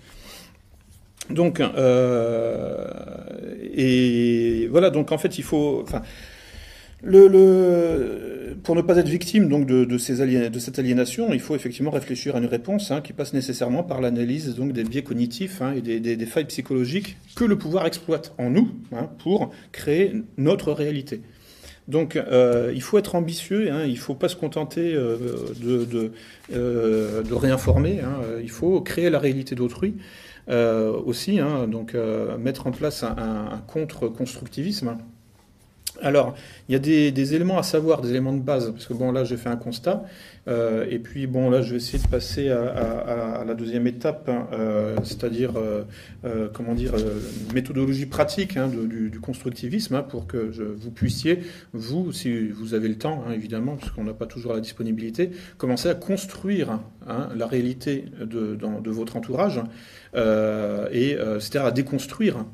[1.29, 2.87] Donc, euh,
[3.75, 5.83] et voilà, donc en fait, il faut.
[5.83, 6.01] Enfin,
[7.01, 12.45] pour ne pas être victime donc de, cette aliénation, il faut effectivement réfléchir à une
[12.45, 16.45] réponse hein, qui passe nécessairement par l'analyse donc des biais cognitifs hein, et des, failles
[16.45, 21.21] psychologiques que le pouvoir exploite en nous hein, pour créer notre réalité.
[21.87, 25.17] Donc euh, il faut être ambitieux, il ne faut pas se contenter euh,
[26.53, 28.01] euh, de, réinformer,
[28.43, 29.95] il faut créer la réalité d'autrui
[30.47, 31.95] aussi, donc
[32.39, 34.97] mettre en place un contre-constructivisme.
[36.01, 36.35] Alors,
[36.67, 39.23] il y a des, éléments à savoir, des éléments de base, parce que bon, là,
[39.23, 40.03] j'ai fait un constat,
[40.47, 44.47] euh, et puis bon, là, je vais essayer de passer à, la deuxième étape, hein,
[44.53, 46.93] euh, c'est-à-dire, euh, comment dire,
[47.53, 51.39] méthodologie pratique hein, du, constructivisme, hein, pour que vous puissiez,
[51.73, 55.89] vous, si vous avez le temps, évidemment, parce qu'on n'a pas toujours la disponibilité, commencer
[55.89, 59.61] à construire la réalité de, de, votre entourage,
[60.15, 62.45] et c'est-à-dire à déconstruire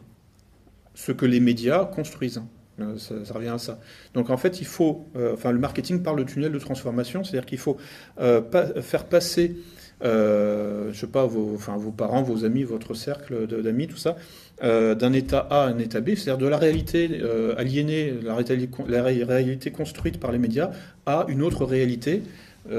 [0.96, 2.42] ce que les médias construisent.
[2.82, 3.80] Euh, ça, revient à ça.
[4.14, 7.46] Donc en fait, il faut, euh, enfin le marketing parle de tunnel de transformation, c'est-à-dire
[7.46, 7.78] qu'il faut
[8.20, 8.42] euh,
[8.82, 9.56] faire passer,
[10.02, 11.58] je sais pas, vos,
[11.96, 14.18] parents, vos amis, votre cercle d'amis, tout ça,
[14.62, 17.22] d'un état A à un état B, c'est-à-dire de la réalité
[17.58, 20.72] aliénée, la réalité, construite par les médias,
[21.06, 22.24] à une autre réalité,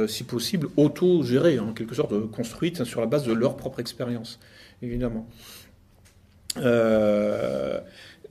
[0.07, 4.39] si possible, auto-gérée, en quelque sorte, construite sur la base de leur propre expérience,
[4.83, 5.27] évidemment.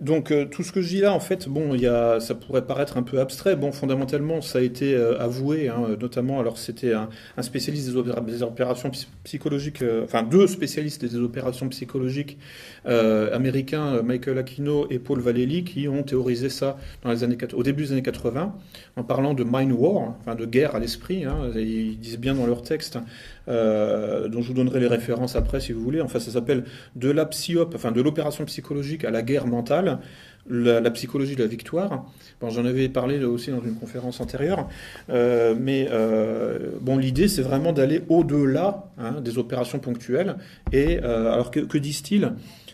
[0.02, 2.66] Donc euh, tout ce que je dis là, en fait, bon, y a, ça pourrait
[2.66, 3.56] paraître un peu abstrait.
[3.56, 7.10] Bon, fondamentalement, ça a été euh, avoué, hein, notamment, alors c'était un,
[7.42, 8.92] spécialiste des, opérations
[9.24, 12.38] psychologiques, euh, enfin deux spécialistes des opérations psychologiques
[12.86, 17.86] américains, Michael Aquino et Paul Vallely, qui ont théorisé ça dans les années, au début
[17.86, 18.54] des années 80,
[18.96, 21.26] en parlant de mind war, enfin de guerre à l'esprit.
[21.26, 23.00] Hein, ils disent bien dans leur texte,
[23.48, 26.02] dont je vous donnerai les références après si vous voulez.
[26.02, 26.64] Enfin, ça s'appelle
[26.96, 30.00] de la psyop, enfin de l'opération psychologique à la guerre mentale
[30.48, 32.06] la, psychologie de la victoire.
[32.40, 34.68] Bon, J'en avais parlé aussi dans une conférence antérieure,
[35.10, 40.36] euh, mais euh, bon, l'idée c'est vraiment d'aller au-delà hein, des opérations ponctuelles.
[40.72, 42.34] Et euh, alors que, disent-ils?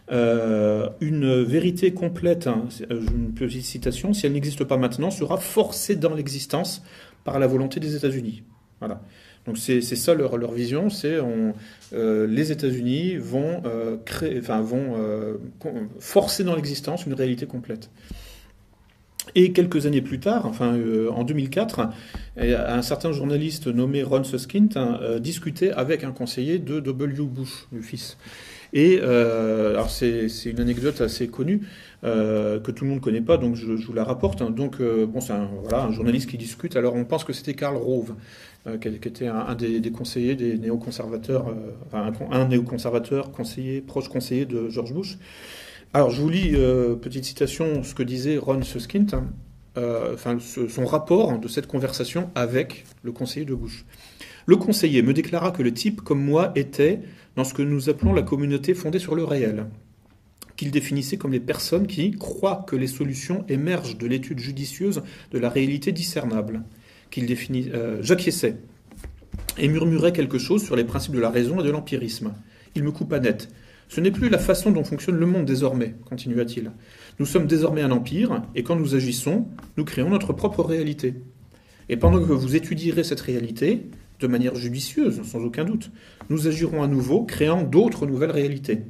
[0.09, 6.13] Une vérité complète, hein, une petite citation, si elle n'existe pas maintenant, sera forcée dans
[6.13, 6.83] l'existence
[7.23, 8.43] par la volonté des États-Unis.
[8.79, 9.01] Voilà.
[9.45, 11.17] Donc c'est ça leur, vision, c'est
[11.93, 15.33] euh, les États-Unis vont, euh, créer, euh,
[15.99, 17.89] forcer dans l'existence une réalité complète.
[19.35, 20.77] Et quelques années plus tard, enfin
[21.13, 21.89] en 2004,
[22.37, 27.23] un certain journaliste nommé Ron Suskind hein, discutait avec un conseiller de W.
[27.23, 28.17] Bush, le fils.
[28.73, 31.61] Et alors c'est une anecdote assez connue
[32.01, 34.41] que tout le monde ne connaît pas, donc je, vous la rapporte.
[34.41, 34.49] Hein.
[34.49, 36.75] Donc bon, c'est un, voilà, un journaliste qui discute.
[36.75, 38.15] Alors on pense que c'était Karl Rove.
[38.67, 44.45] Euh, qui, était un, des, conseillers des néoconservateurs, euh, enfin un, néoconservateur conseiller, proche conseiller
[44.45, 45.17] de George Bush.
[45.95, 49.25] Alors je vous lis, euh, petite citation, ce que disait Ron Suskind, hein,
[50.13, 53.83] enfin son rapport de cette conversation avec le conseiller de Bush.
[54.45, 56.99] Le conseiller me déclara que le type, comme moi, était
[57.35, 59.65] dans ce que nous appelons la communauté fondée sur le réel,
[60.55, 65.01] qu'il définissait comme les personnes qui croient que les solutions émergent de l'étude judicieuse
[65.31, 66.61] de la réalité discernable
[67.11, 67.27] qu'il
[67.73, 68.55] euh, j'acquiesçais
[69.57, 72.33] et murmurait quelque chose sur les principes de la raison et de l'empirisme.
[72.73, 73.49] Il me coupa net.
[73.89, 76.71] Ce n'est plus la façon dont fonctionne le monde désormais, continua-t-il.
[77.19, 81.15] Nous sommes désormais un empire, et quand nous agissons, nous créons notre propre réalité.
[81.89, 83.89] Et pendant que vous étudierez cette réalité,
[84.21, 85.91] de manière judicieuse, sans aucun doute,
[86.29, 88.83] nous agirons à nouveau, créant d'autres nouvelles réalités,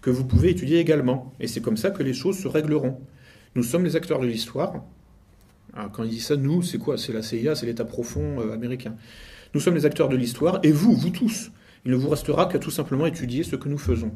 [0.00, 1.32] que vous pouvez étudier également.
[1.40, 3.00] Et c'est comme ça que les choses se régleront.
[3.56, 4.84] Nous sommes les acteurs de l'histoire,
[5.92, 6.98] quand il dit ça, nous, c'est quoi?
[6.98, 8.94] C'est la CIA, c'est l'État profond euh, américain.
[9.54, 11.50] Nous sommes les acteurs de l'histoire, et vous, vous tous,
[11.84, 14.12] il ne vous restera qu'à tout simplement étudier ce que nous faisons.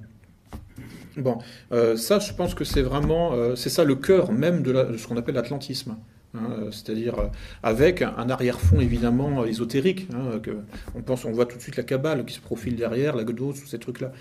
[1.16, 1.38] Bon,
[1.72, 5.06] euh, ça, je pense que c'est vraiment, euh, c'est ça le cœur même de ce
[5.06, 5.96] qu'on appelle l'atlantisme.
[6.34, 7.26] Hein, euh, c'est-à-dire euh,
[7.62, 10.08] avec un arrière-fond évidemment ésotérique.
[10.12, 10.40] Hein,
[10.94, 13.66] on pense, on voit tout de suite la cabale qui se profile derrière, la tous
[13.66, 14.12] ces trucs-là.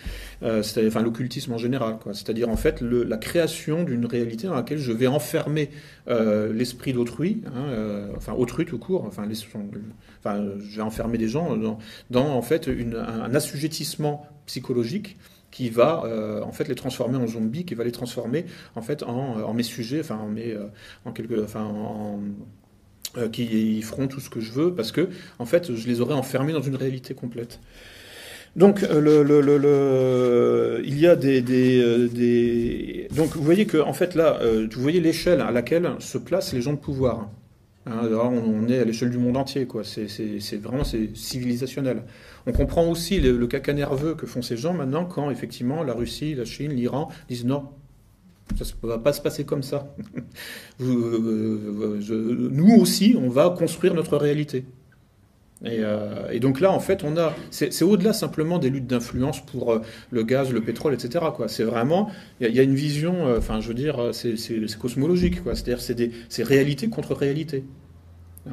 [0.43, 1.97] Euh, enfin, l'occultisme en général.
[2.13, 5.69] C'est-à-dire en fait la création d'une réalité dans laquelle je vais enfermer
[6.07, 9.05] l'esprit d'autrui, hein, enfin autrui tout court.
[9.05, 11.57] Enfin, je vais enfermer des gens
[12.11, 15.17] dans, en fait un assujettissement psychologique
[15.57, 16.03] qui va
[16.43, 18.45] en fait les transformer en zombies, qui va les transformer
[18.75, 20.55] en fait en, mes sujets, enfin en mes,
[21.03, 22.19] en quelque, enfin en,
[23.31, 26.53] qui feront tout ce que je veux parce que en fait je les aurais enfermés
[26.53, 27.59] dans une réalité complète.
[28.55, 28.87] Donc, il
[30.99, 35.41] y a des, des, des, Donc, vous voyez que, en fait, là, vous voyez l'échelle
[35.41, 37.29] à laquelle se placent les gens de pouvoir.
[37.91, 39.83] Hein, on est à l'échelle du monde entier, quoi.
[39.83, 42.03] C'est vraiment civilisationnel.
[42.45, 46.35] On comprend aussi le, caca nerveux que font ces gens maintenant quand effectivement la Russie,
[46.35, 47.69] la Chine, l'Iran disent non,
[48.55, 49.93] ça ne va pas se passer comme ça.
[50.79, 51.99] Euh,
[52.51, 54.63] nous aussi, on va construire notre réalité.
[55.65, 59.71] Euh, et, donc là, en fait, on a, c'est au-delà simplement des luttes d'influence pour
[59.71, 59.81] euh,
[60.11, 61.25] le gaz, le pétrole, etc.
[61.47, 64.35] C'est vraiment, il y, a une vision, euh, enfin, je veux dire, c'est
[64.79, 65.39] cosmologique.
[65.53, 65.79] C'est-à-dire,
[66.29, 67.63] c'est réalité contre réalité.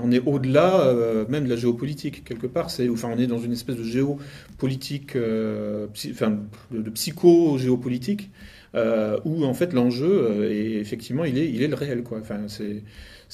[0.02, 0.92] On est au-delà
[1.28, 2.66] même de la géopolitique quelque part.
[2.90, 6.38] Enfin, on est dans une espèce de géopolitique, enfin,
[6.72, 8.32] de, psycho-géopolitique,
[8.74, 12.02] où en fait l'enjeu, est effectivement, il est, le réel.
[12.10, 12.82] Enfin, c'est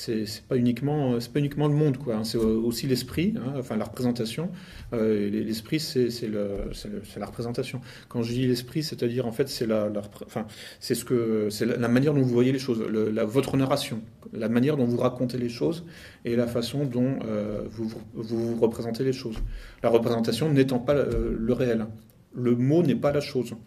[0.01, 2.25] c'est pas uniquement c'est pas uniquement le monde quoi hein.
[2.25, 4.51] c'est aussi l'esprit hein, enfin la représentation.
[4.93, 7.81] Euh, l'esprit c'est la représentation.
[8.09, 9.91] Quand je dis l'esprit c'est-à-dire en fait c'est la,
[10.25, 10.47] enfin
[10.79, 14.77] c'est ce que c'est la, manière dont vous voyez les choses votre narration la manière
[14.77, 15.85] dont vous racontez les choses
[16.25, 19.37] et la façon dont euh, vous, vous, représentez les choses.
[19.83, 21.87] La représentation n'étant pas euh, le réel.
[22.35, 23.51] Le mot n'est pas la chose.
[23.51, 23.59] Vous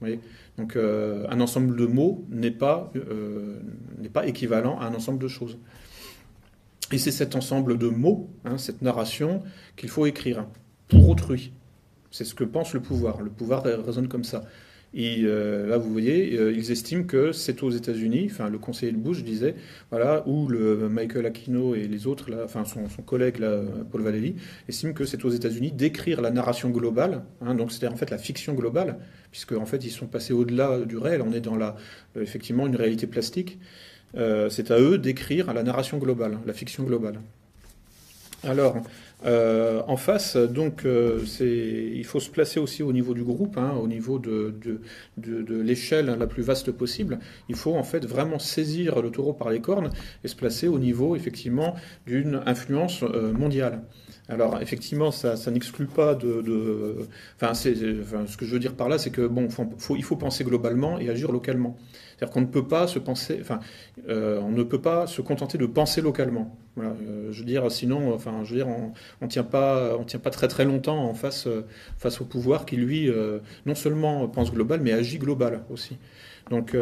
[0.00, 0.20] voyez?
[0.58, 3.60] Donc euh, un ensemble de mots n'est pas, euh,
[4.26, 5.56] équivalent à un ensemble de choses.
[6.90, 9.42] Et c'est cet ensemble de mots, hein, cette narration,
[9.76, 10.46] qu'il faut écrire
[10.88, 11.52] pour autrui.
[12.10, 13.20] C'est ce que pense le pouvoir.
[13.22, 14.44] Le pouvoir résonne comme ça.
[14.94, 18.92] Et euh, là, vous voyez, euh, ils estiment que c'est aux États-Unis, enfin, le conseiller
[18.92, 19.54] de Bush disait,
[19.90, 23.36] voilà, où le Michael Aquino et les autres, enfin, son, collègue,
[23.90, 24.36] Paul Valéry,
[24.68, 28.18] estiment que c'est aux États-Unis d'écrire la narration globale, hein, donc c'est-à-dire en fait la
[28.18, 28.98] fiction globale,
[29.30, 31.76] puisque en fait ils sont passés au-delà du réel, on est dans la,
[32.16, 33.58] euh, effectivement une réalité plastique.
[34.14, 37.20] c'est à eux d'écrire la narration globale, la fiction globale.
[38.42, 38.82] Alors,
[39.24, 43.74] euh, en face, donc, euh, il faut se placer aussi au niveau du groupe, hein,
[43.80, 44.54] au niveau de,
[45.16, 47.18] l'échelle la plus vaste possible.
[47.48, 49.90] Il faut en fait vraiment saisir le taureau par les cornes
[50.24, 51.74] et se placer au niveau effectivement
[52.06, 53.82] d'une influence euh, mondiale.
[54.28, 57.08] Alors effectivement, ça, n'exclut pas de,
[57.40, 59.48] enfin, ce que je veux dire par là, c'est que bon,
[59.96, 61.76] il faut penser globalement et agir localement.
[62.18, 63.60] C'est-à-dire qu'on ne peut pas se penser, enfin,
[64.08, 66.58] euh, on ne peut pas se contenter de penser localement.
[66.78, 68.92] Euh, je veux dire, sinon, enfin, je veux dire, on,
[69.24, 71.64] ne tient pas, on tient pas très très longtemps en face euh,
[71.96, 73.10] face au pouvoir qui lui,
[73.66, 75.96] non seulement pense global, mais agit global aussi.
[76.50, 76.74] Donc,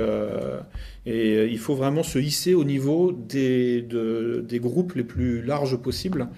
[1.07, 6.29] et il faut vraiment se hisser au niveau des, des groupes les plus larges possibles.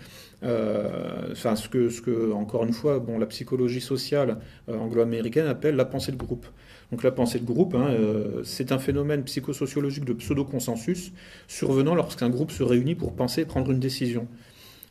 [0.42, 5.84] Enfin, ce que, ce que, encore une fois, bon, la psychologie sociale anglo-américaine appelle la
[5.84, 6.46] pensée de groupe.
[6.90, 11.12] Donc la pensée de groupe, hein, euh, c'est un phénomène psychosociologique de pseudo-consensus
[11.46, 14.26] survenant lorsqu'un groupe se réunit pour penser et prendre une décision.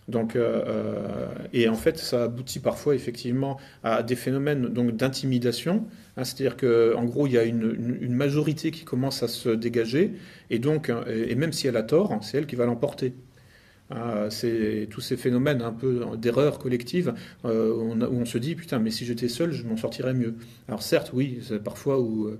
[0.07, 5.85] Donc, euh, euh, et en fait, ça aboutit parfois effectivement à des phénomènes donc d'intimidation.
[6.15, 10.13] Hein, c'est-à-dire qu'en gros, il y a une, une, majorité qui commence à se dégager,
[10.49, 13.15] et donc, et même si elle a tort, c'est elle qui va l'emporter.
[14.29, 17.13] C'est tous ces phénomènes un peu d'erreur collective
[17.45, 20.35] euh, où, on, se dit putain mais si j'étais seul je m'en sortirais mieux.
[20.67, 22.37] Alors certes oui c'est parfois où euh,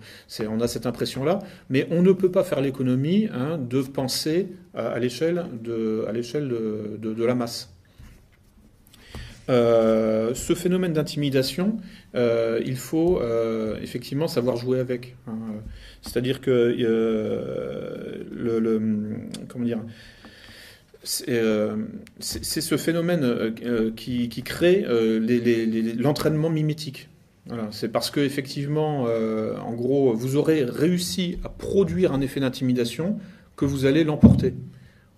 [0.50, 1.40] on a cette impression là,
[1.70, 6.50] mais on ne peut pas faire l'économie hein, de penser à, l'échelle de à l'échelle
[6.50, 7.74] de, la masse.
[9.50, 11.78] Euh, ce phénomène d'intimidation,
[12.14, 13.22] il faut
[13.82, 15.16] effectivement savoir jouer avec.
[15.28, 15.38] Hein.
[16.02, 16.76] C'est-à-dire que
[18.32, 18.82] le,
[19.48, 19.80] comment dire
[21.28, 21.78] euh,
[22.20, 24.86] c'est ce phénomène euh, euh, qui, crée
[25.98, 27.10] l'entraînement mimétique.
[27.72, 33.20] c'est parce que effectivement, en gros, vous aurez réussi à produire un effet d'intimidation
[33.56, 34.54] que vous allez l'emporter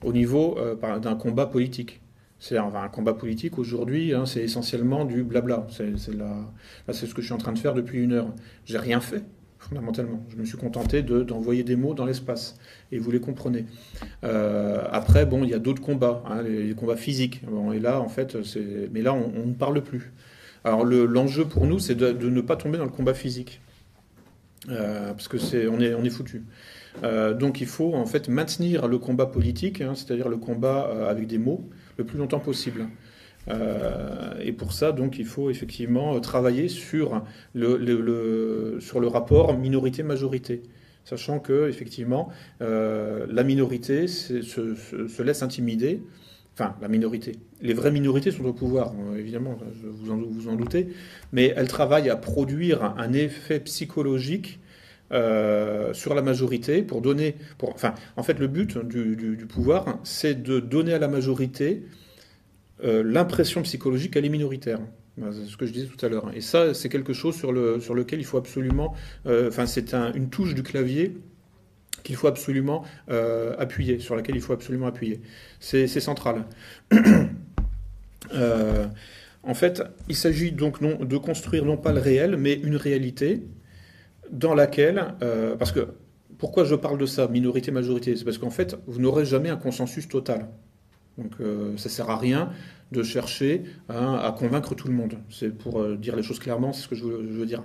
[0.04, 0.58] au niveau
[1.02, 2.02] d'un combat politique.
[2.42, 5.68] C'est un combat politique aujourd'hui, hein, c'est essentiellement du blabla.
[5.70, 8.34] C'est ce que je suis en train de faire depuis une heure.
[8.66, 9.24] J'ai rien fait
[9.70, 10.26] fondamentalement.
[10.30, 12.58] Je me suis contenté d'envoyer des mots dans l'espace,
[12.92, 13.66] et vous les comprenez.
[14.24, 17.42] Euh, après, bon, il y a d'autres combats, hein, les, combats physiques.
[17.74, 18.38] et là, en fait,
[18.92, 20.12] mais là, on, ne parle plus.
[20.64, 23.62] Alors, l'enjeu pour nous, c'est de, ne pas tomber dans le combat physique,
[24.70, 26.44] euh, parce que c'est, on est, on est foutu.
[27.04, 31.28] Euh, donc, il faut en fait maintenir le combat politique, hein, c'est-à-dire le combat avec
[31.28, 32.88] des mots, le plus longtemps possible.
[33.50, 37.24] Euh, et pour ça, donc, il faut effectivement travailler sur
[37.54, 40.62] le, sur le rapport minorité-majorité
[41.10, 42.30] sachant que effectivement
[42.62, 46.02] euh, la minorité se, laisse intimider
[46.54, 47.38] Enfin, la minorité.
[47.62, 50.90] Les vraies minorités sont au pouvoir, euh, évidemment, vous vous en doutez,
[51.32, 54.60] mais elles travaillent à produire un effet psychologique
[55.10, 57.36] sur la majorité pour donner.
[57.62, 61.84] Enfin, en fait, le but du, pouvoir, c'est de donner à la majorité
[62.84, 64.80] euh, l'impression psychologique qu'elle est minoritaire.
[65.18, 66.32] C'est ce que je disais tout à l'heure.
[66.34, 68.96] Et ça, c'est quelque chose sur, le, sur lequel il faut absolument.
[69.26, 71.18] enfin, c'est une touche du clavier
[72.04, 75.22] qu'il faut absolument euh, appuyer, sur laquelle il faut absolument appuyer.
[75.60, 76.46] C'est central.
[78.34, 78.86] Euh,
[79.42, 83.42] en fait, il s'agit donc de construire non pas le réel, mais une réalité
[84.30, 85.88] dans laquelle, euh, parce que
[86.38, 90.08] pourquoi je parle de ça, minorité-majorité C'est parce qu'en fait, vous n'aurez jamais un consensus
[90.08, 90.50] total.
[91.18, 91.34] Donc
[91.76, 92.50] ça sert à rien
[92.92, 95.16] de chercher hein, à convaincre tout le monde.
[95.30, 97.62] C'est pour dire les choses clairement, c'est ce que je veux dire.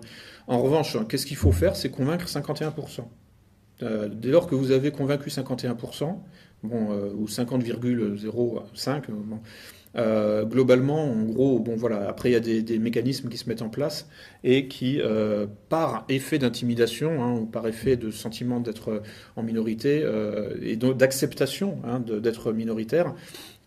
[0.48, 1.76] En revanche, qu'est-ce qu'il faut faire?
[1.76, 3.04] C'est convaincre 51%.
[3.82, 6.16] Euh, dès lors que vous avez convaincu 51%,
[6.62, 9.40] bon, euh, ou 50,05%,
[9.96, 13.62] euh, globalement, en gros, bon voilà, après il y a des, mécanismes qui se mettent
[13.62, 14.08] en place
[14.42, 15.00] et qui,
[15.68, 19.02] par effet d'intimidation hein, ou par effet de sentiment d'être
[19.36, 20.04] en minorité
[20.62, 23.14] et d'acceptation hein, d'être minoritaire,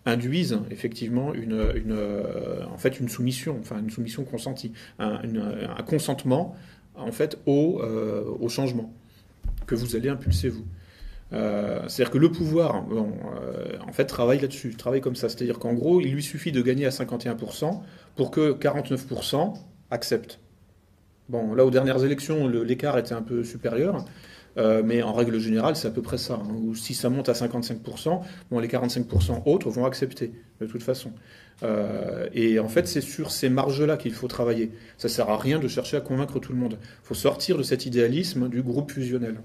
[0.05, 1.61] induisent effectivement une,
[2.71, 5.21] en fait une soumission, enfin une soumission consentie, un,
[5.85, 6.55] consentement
[6.95, 8.93] en fait au changement
[9.65, 10.65] que vous allez impulser vous.
[11.33, 15.29] Euh, c'est-à-dire que le pouvoir, euh, en fait, travaille là-dessus, travaille comme ça.
[15.29, 17.81] C'est-à-dire qu'en gros, il lui suffit de gagner à 51%
[18.15, 19.53] pour que 49%
[19.91, 20.39] acceptent.
[21.29, 24.05] Bon, là, aux dernières élections, l'écart était un peu supérieur,
[24.57, 26.35] euh, mais en règle générale, c'est à peu près ça.
[26.35, 26.47] Hein.
[26.63, 31.11] ou si ça monte à 55%, bon, les 45% autres vont accepter, de toute façon.
[32.33, 34.71] et en fait, c'est sur ces marges-là qu'il faut travailler.
[34.97, 36.77] Ça sert à rien de chercher à convaincre tout le monde.
[36.81, 39.41] Il faut sortir de cet idéalisme du groupe fusionnel.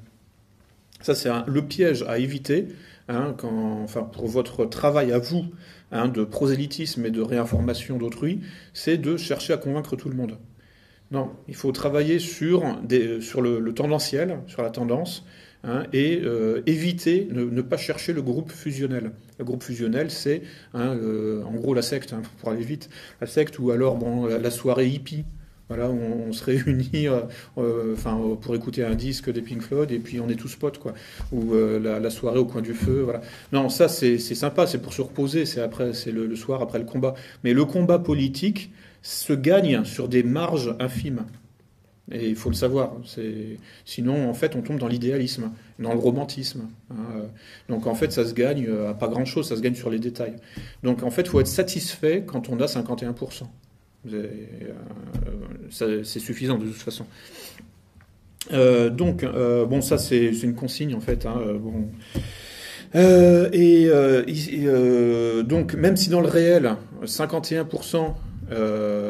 [1.02, 2.68] Ça, c'est le piège à éviter
[3.08, 3.34] hein,
[4.12, 5.46] pour votre travail à vous
[5.90, 8.40] hein, de prosélytisme et de réinformation d'autrui,
[8.72, 10.38] c'est de chercher à convaincre tout le monde.
[11.10, 15.26] Non, il faut travailler sur, des, sur le, tendanciel, sur la tendance,
[15.62, 19.10] hein, et euh, éviter, ne, pas chercher le groupe fusionnel.
[19.38, 20.42] Le groupe fusionnel, c'est
[20.72, 22.88] en gros la secte, pour aller vite,
[23.20, 23.98] la secte ou alors
[24.28, 25.24] la soirée hippie
[25.68, 27.20] voilà, on, se réunit euh,
[27.58, 30.78] euh, enfin, pour écouter un disque des Pink Floyd et puis on est tous potes,
[30.78, 30.92] quoi.
[31.32, 33.22] Ou euh, la, soirée au coin du feu, voilà.
[33.52, 36.84] Non, ça c'est sympa, c'est pour se reposer, c'est après, c'est le, soir après le
[36.84, 37.14] combat.
[37.44, 38.70] Mais le combat politique
[39.02, 41.24] se gagne sur des marges infimes.
[42.10, 42.96] Et il faut le savoir.
[43.86, 46.68] Sinon, en fait, on tombe dans l'idéalisme, dans le romantisme.
[46.90, 46.96] Hein.
[47.68, 50.34] Donc, en fait, ça se gagne à pas grand-chose, ça se gagne sur les détails.
[50.82, 53.44] Donc, en fait, il faut être satisfait quand on a 51%.
[54.10, 54.74] Euh,
[55.70, 57.06] c'est suffisant de toute façon.
[58.52, 61.26] Euh, donc, euh, bon, ça c'est une consigne en fait.
[61.26, 61.88] Hein, bon.
[62.94, 63.88] et
[65.44, 68.14] donc, même si dans le réel, 51%,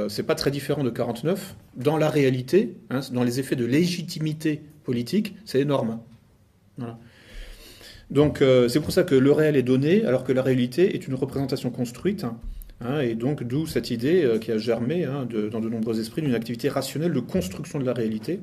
[0.09, 1.36] c'est pas très différent de 49%,
[1.76, 6.01] dans la réalité, hein, dans les effets de légitimité politique, c'est énorme.
[8.11, 11.14] Donc, c'est pour ça que le réel est donné, alors que la réalité est une
[11.14, 12.24] représentation construite.
[12.24, 12.36] Hein,
[13.03, 16.35] et donc, d'où cette idée euh, qui a germé hein, dans de nombreux esprits d'une
[16.35, 18.41] activité rationnelle de construction de la réalité.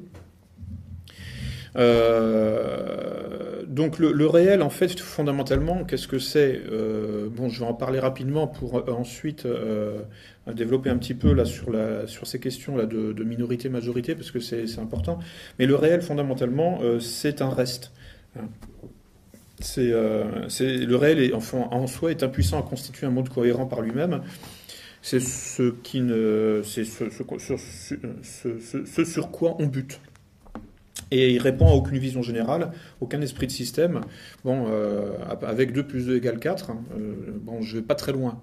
[1.75, 7.73] Euh, donc le, réel, en fait, fondamentalement, qu'est-ce que c'est euh, Bon, je vais en
[7.73, 9.47] parler rapidement pour ensuite
[10.47, 15.19] développer un petit peu là sur ces questions là de, minorité-majorité, parce que c'est important.
[15.59, 17.91] Mais le réel, fondamentalement, c'est un reste.
[18.37, 18.49] Hein.
[19.77, 24.21] Euh, c'est, le réel en soi est impuissant à constituer un monde cohérent par lui-même.
[25.01, 25.73] C'est ce
[29.05, 29.99] sur quoi on bute.
[31.11, 34.01] Et il répond à aucune vision générale, aucun esprit de système.
[34.43, 38.11] Bon, euh, avec 2 plus 2 égale 4, hein, euh, bon, je vais pas très
[38.11, 38.39] loin.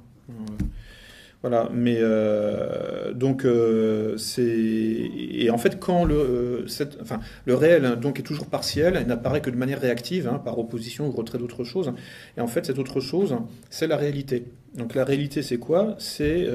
[1.43, 6.67] Voilà, mais euh, donc euh, c'est et en fait quand le euh,
[7.03, 10.41] enfin le réel hein, donc est toujours partiel, il n'apparaît que de manière réactive, hein,
[10.43, 11.93] par opposition ou retrait d'autre chose.
[12.37, 13.37] Et en fait cette autre chose,
[13.71, 14.47] c'est la réalité.
[14.75, 15.95] Donc la réalité c'est quoi?
[15.99, 16.49] C'est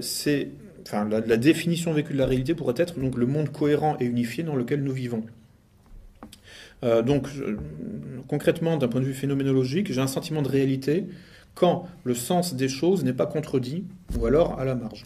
[0.00, 0.48] c'est
[0.86, 4.04] enfin la, la, définition vécue de la réalité pourrait être donc le monde cohérent et
[4.04, 5.24] unifié dans lequel nous vivons.
[6.82, 7.28] donc
[8.28, 11.06] concrètement d'un point de vue phénoménologique, j'ai un sentiment de réalité
[11.54, 13.84] quand le sens des choses n'est pas contredit
[14.18, 15.04] ou alors à la marge.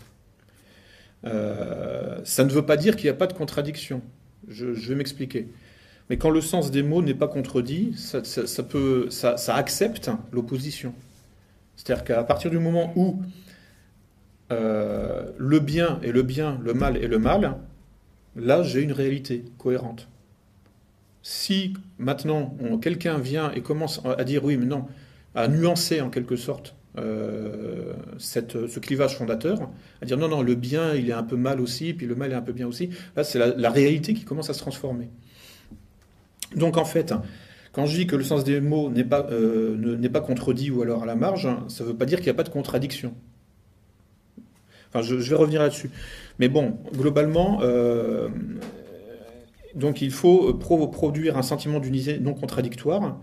[1.25, 4.03] Euh, ça ne veut pas dire qu'il n'y a pas de contradiction.
[4.49, 5.49] Je, vais m'expliquer.
[6.09, 10.95] Mais quand le sens des mots n'est pas contredit, ça, accepte l'opposition.
[11.75, 13.21] C'est-à-dire qu'à partir du moment où
[14.53, 17.57] euh, le bien est le bien, le mal est le mal,
[18.37, 20.09] là j'ai une réalité cohérente.
[21.23, 24.87] Si maintenant quelqu'un vient et commence à dire oui, mais non,
[25.37, 29.69] à nuancer en quelque sorte euh, ce clivage fondateur,
[30.01, 32.33] à dire non, non, le bien, il est un peu mal aussi, puis le mal
[32.33, 32.89] est un peu bien aussi.
[33.15, 35.11] Là, c'est la, réalité qui commence à se transformer.
[36.55, 37.13] Donc, en fait,
[37.73, 41.07] quand je dis que le sens des mots n'est pas, euh, contredit ou alors à
[41.07, 43.13] la marge, ça ne veut pas dire qu'il n'y a pas de contradiction.
[44.89, 45.91] Enfin, je, vais revenir là-dessus.
[46.39, 48.29] Mais bon, globalement, euh,
[49.75, 53.19] donc il faut produire un sentiment d'unité non contradictoire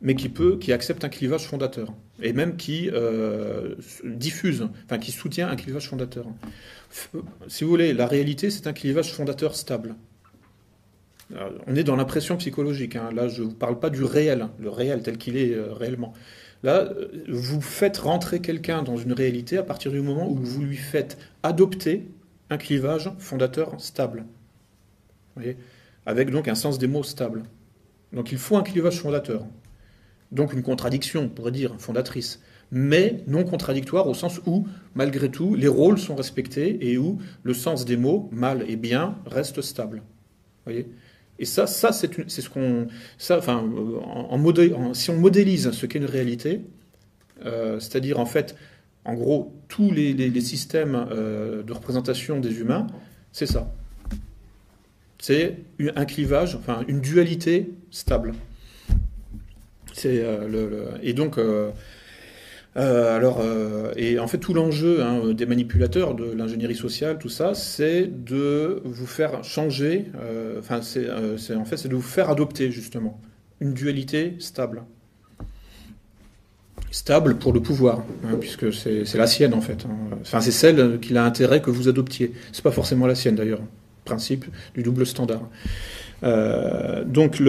[0.00, 1.92] mais qui peut, qui accepte un clivage fondateur,
[2.22, 3.74] et même qui euh,
[4.04, 6.26] diffuse, enfin qui soutient un clivage fondateur.
[7.48, 9.94] Si vous voulez, la réalité, c'est un clivage fondateur stable.
[11.66, 12.96] on est dans l'impression psychologique.
[12.96, 13.10] Hein.
[13.14, 16.12] Là, je ne vous parle pas du réel, le réel tel qu'il est euh, réellement.
[16.62, 20.62] Là, euh, vous faites rentrer quelqu'un dans une réalité à partir du moment où vous
[20.62, 22.06] lui faites adopter
[22.50, 24.20] un clivage fondateur stable.
[25.34, 25.56] Vous voyez?
[26.06, 27.42] Avec donc un sens des mots stable.
[28.12, 29.44] Donc il faut un clivage fondateur.
[30.36, 35.54] Donc une contradiction, on pourrait dire, fondatrice, mais non contradictoire au sens où, malgré tout,
[35.54, 40.02] les rôles sont respectés et où le sens des mots, mal et bien, reste stable.
[40.66, 40.86] Voyez?
[41.38, 42.86] Et ça, ça c'est ce qu'on.
[43.30, 43.64] Enfin,
[44.04, 46.60] en, si on modélise ce qu'est une réalité,
[47.46, 48.56] euh, c'est-à-dire en fait,
[49.06, 52.88] en gros, tous les, systèmes euh, de représentation des humains,
[53.32, 53.72] c'est ça.
[55.18, 55.60] C'est
[55.94, 58.34] un clivage, enfin une dualité stable.
[59.96, 61.70] C'est euh, le, et donc euh,
[62.76, 63.42] euh, alors,
[63.96, 68.82] et en fait, tout l'enjeu hein, des manipulateurs, de l'ingénierie sociale, tout ça, c'est de
[68.84, 70.04] vous faire changer.
[70.58, 73.18] enfin, c'est en fait, c'est de vous faire adopter justement
[73.60, 74.82] une dualité stable.
[76.90, 79.86] Stable pour le pouvoir, hein, puisque c'est la sienne en fait.
[79.86, 80.18] Hein.
[80.20, 82.32] Enfin, c'est celle qu'il a intérêt que vous adoptiez.
[82.52, 83.62] C'est pas forcément la sienne d'ailleurs.
[84.04, 84.44] Principe
[84.74, 85.48] du double standard.
[86.24, 87.42] Euh, donc,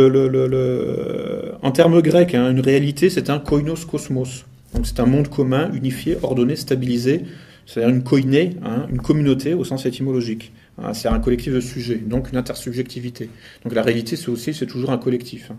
[1.61, 4.45] en termes grecs, hein, une réalité, c'est un koinos cosmos.
[4.74, 7.24] Donc, c'est un monde commun, unifié, ordonné, stabilisé.
[7.65, 10.53] C'est-à-dire une koiné, hein, une communauté au sens étymologique.
[10.78, 13.30] Hein, c'est un collectif de sujets, donc une intersubjectivité.
[13.63, 15.51] Donc, la réalité, c'est aussi, c'est toujours un collectif.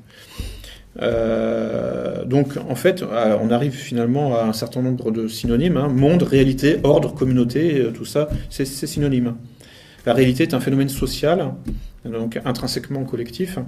[1.01, 5.79] Euh, donc, en fait, euh, on arrive finalement à un certain nombre de synonymes.
[5.95, 9.35] Monde, réalité, ordre, communauté, tout ça, c'est synonyme.
[10.09, 11.53] La réalité est un phénomène social
[12.07, 13.59] donc intrinsèquement collectif.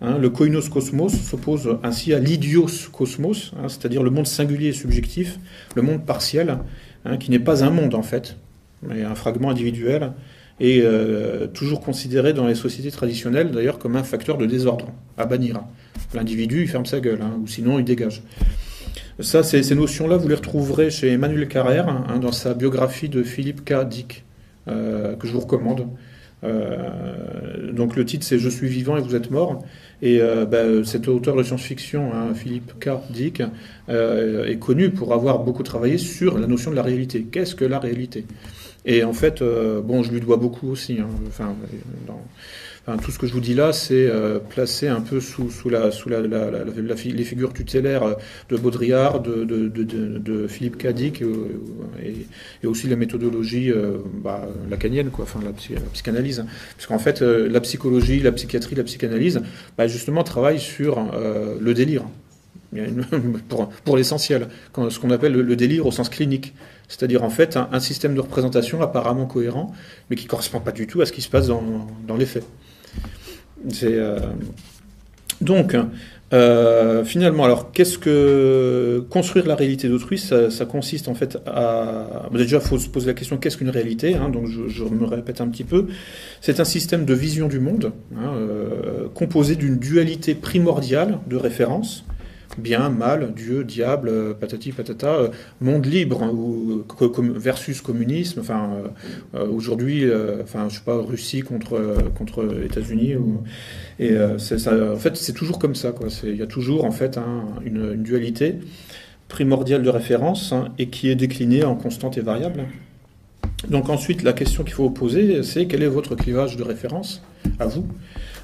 [0.00, 4.72] Hein, le koinos cosmos s'oppose ainsi à l'idios cosmos, hein, c'est-à-dire le monde singulier et
[4.72, 5.38] subjectif,
[5.76, 6.58] le monde partiel,
[7.04, 8.36] hein, qui n'est pas un monde en fait,
[8.82, 10.10] mais un fragment individuel,
[10.58, 15.24] et euh, toujours considéré dans les sociétés traditionnelles d'ailleurs comme un facteur de désordre à
[15.24, 15.60] bannir.
[16.14, 18.24] L'individu, il ferme sa gueule, ou sinon il dégage.
[19.20, 23.88] Ça, ces, notions-là, vous les retrouverez chez Emmanuel Carrère, dans sa biographie de Philippe K.
[23.88, 24.25] Dick,
[24.66, 25.86] que je vous recommande.
[26.44, 29.64] Euh, donc le titre c'est Je suis vivant et vous êtes mort.
[30.02, 32.90] Et euh, bah, cet auteur de science-fiction, hein, Philippe K.
[33.10, 33.42] Dick,
[33.88, 37.24] euh, est connu pour avoir beaucoup travaillé sur la notion de la réalité.
[37.24, 38.26] Qu'est-ce que la réalité?
[38.86, 40.98] Et en fait, bon, je lui dois beaucoup aussi.
[41.00, 41.54] Hein, enfin,
[43.02, 45.90] tout ce que je vous dis là, c'est euh, placé un peu sous, sous, la,
[45.90, 48.16] sous la, les figures tutélaires
[48.48, 51.60] de Baudrillard, de, de, de, Philippe Cadic euh,
[52.62, 55.52] et, aussi la méthodologie euh, bah, lacanienne, quoi, enfin la,
[55.92, 56.44] psychanalyse.
[56.76, 59.40] Parce qu'en fait, la psychologie, la psychiatrie, la psychanalyse,
[59.76, 61.04] bah, justement, travaillent sur
[61.60, 62.04] le délire.
[63.48, 64.48] pour, pour l'essentiel,
[64.90, 66.54] ce qu'on appelle le, délire au sens clinique.
[66.88, 69.72] C'est-à-dire en fait un, système de représentation apparemment cohérent,
[70.08, 72.44] mais qui ne correspond pas du tout à ce qui se passe dans, les faits.
[73.82, 74.20] Euh,
[75.40, 75.74] donc,
[76.32, 82.28] euh, finalement, alors, qu'est-ce que construire la réalité d'autrui ça, consiste en fait à.
[82.32, 85.40] Déjà, il faut se poser la question qu'est-ce qu'une réalité hein, Donc, je, me répète
[85.40, 85.86] un petit peu.
[86.40, 92.04] C'est un système de vision du monde hein, euh, composé d'une dualité primordiale de référence
[92.58, 95.28] bien, mal, Dieu, diable, euh, patati patata, euh,
[95.60, 96.84] monde libre hein, ou,
[97.34, 98.40] versus communisme.
[98.40, 98.70] Enfin,
[99.34, 100.04] euh, aujourd'hui,
[100.42, 103.14] enfin, je sais pas, Russie contre contre États-Unis.
[103.98, 105.92] Et en fait, c'est toujours comme ça.
[106.24, 107.18] Il y a toujours en fait
[107.64, 108.56] une, dualité
[109.28, 112.64] primordiale de référence hein, et qui est déclinée en constante et variable.
[113.68, 117.22] Donc ensuite, la question qu'il faut poser, c'est quel est votre clivage de référence
[117.58, 117.86] à vous?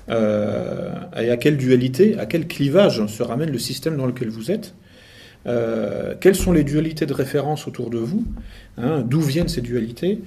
[0.08, 0.90] Euh,
[1.20, 4.74] et à quelle dualité, à quel clivage se ramène le système dans lequel vous êtes
[5.46, 8.24] euh, Quelles sont les dualités de référence autour de vous
[8.78, 10.18] hein, D'où viennent ces dualités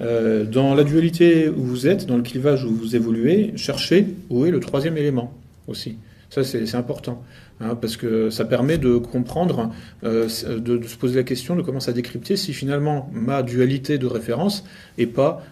[0.00, 4.44] euh, Dans la dualité où vous êtes, dans le clivage où vous évoluez, cherchez où
[4.44, 5.32] est le troisième élément
[5.66, 5.96] aussi.
[6.28, 7.22] Ça, c'est important,
[7.60, 9.70] hein, parce que ça permet de comprendre,
[10.02, 14.64] de, se poser la question de comment ça décrypter si finalement ma dualité de référence
[14.96, 15.42] n'est pas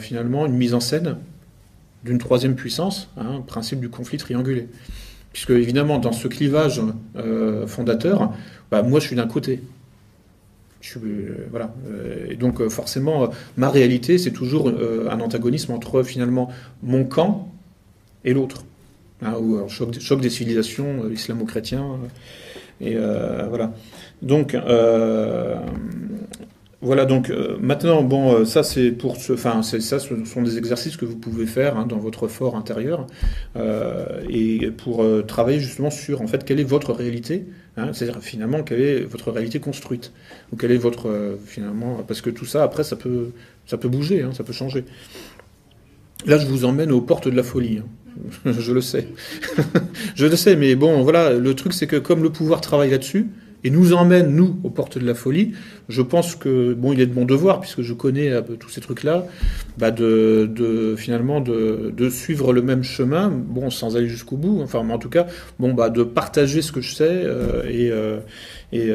[0.00, 1.18] finalement une mise en scène
[2.04, 4.68] d'une troisième puissance, hein, principe du conflit triangulé.
[5.32, 6.80] Puisque évidemment, dans ce clivage
[7.66, 8.32] fondateur,
[8.70, 9.60] bah, moi je suis d'un côté.
[11.50, 11.74] voilà.
[12.30, 16.50] et donc forcément, ma réalité, c'est toujours un antagonisme entre finalement
[16.84, 17.48] mon camp
[18.24, 18.64] et l'autre.
[19.22, 21.98] Hein, un choc, des civilisations islamo-chrétiens.
[22.80, 23.72] et voilà.
[24.22, 24.56] Donc,
[26.84, 30.58] voilà, donc euh, maintenant, bon, euh, ça c'est pour ce, enfin, ça, ce sont des
[30.58, 33.06] exercices que vous pouvez faire hein, dans votre fort intérieur
[33.56, 37.46] euh, et pour travailler justement sur en fait quelle est votre réalité,
[37.78, 40.12] hein, c'est-à-dire finalement quelle est votre réalité construite
[40.52, 43.30] ou quelle est votre finalement, parce que tout ça après ça peut,
[43.66, 44.84] ça peut bouger, hein, ça peut changer.
[46.26, 47.80] Là, je vous emmène aux portes de la folie.
[48.44, 49.08] je le sais,
[50.14, 53.26] je le sais, mais bon, voilà, le truc c'est que comme le pouvoir travaille là-dessus
[53.64, 55.52] et nous emmène, nous, aux portes de la folie,
[55.88, 58.82] je pense que, bon, il est de mon devoir, puisque je connais euh, tous ces
[58.82, 59.26] trucs-là,
[59.78, 64.92] bah de, finalement, de, suivre le même chemin, bon, sans aller jusqu'au bout, enfin, mais
[64.92, 65.26] en tout cas,
[65.58, 68.18] bon, bah, de partager ce que je sais, euh, et, euh,
[68.72, 68.92] et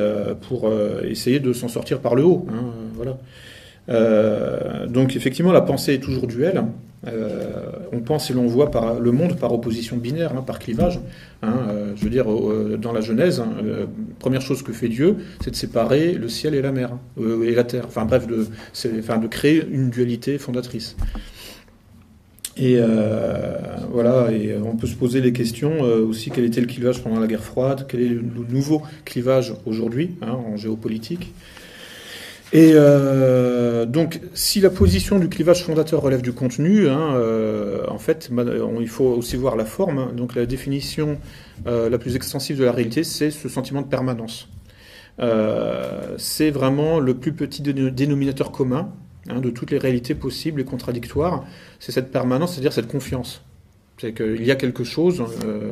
[0.47, 0.71] pour
[1.03, 4.87] essayer de s'en sortir par le haut, hein, voilà.
[4.87, 6.63] donc, effectivement, la pensée est toujours duel,
[7.07, 10.99] euh, on pense et l'on voit par le monde par opposition binaire, hein, par clivage.
[11.41, 13.51] Hein, euh, je veux dire, euh, dans la Genèse, hein,
[14.19, 17.63] première chose que fait Dieu, c'est de séparer le ciel et la mer, et la
[17.63, 17.85] terre.
[17.87, 18.47] Enfin bref, de,
[18.99, 20.95] enfin, de créer une dualité fondatrice.
[22.57, 22.77] Et
[23.89, 27.27] voilà, et on peut se poser les questions aussi quel était le clivage pendant la
[27.27, 31.33] guerre froide, quel est le nouveau clivage aujourd'hui en géopolitique?
[32.51, 37.99] Et euh, donc, si la position du clivage fondateur relève du contenu, hein, euh, en
[37.99, 38.31] fait,
[38.79, 40.15] il faut aussi voir la forme.
[40.15, 41.19] Donc, la définition
[41.67, 44.49] euh, la plus extensive de la réalité, c'est ce sentiment de permanence.
[46.17, 48.89] c'est vraiment le plus petit dénominateur commun
[49.29, 51.45] hein, de toutes les réalités possibles et contradictoires.
[51.79, 53.43] C'est cette permanence, c'est-à-dire cette confiance.
[53.99, 55.21] C'est qu'il y a quelque chose,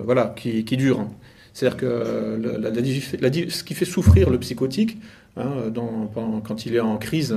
[0.04, 1.08] voilà, qui, dure.
[1.54, 4.98] C'est-à-dire que ce qui fait souffrir le psychotique,
[5.38, 5.72] Hein,
[6.44, 7.36] quand il est en crise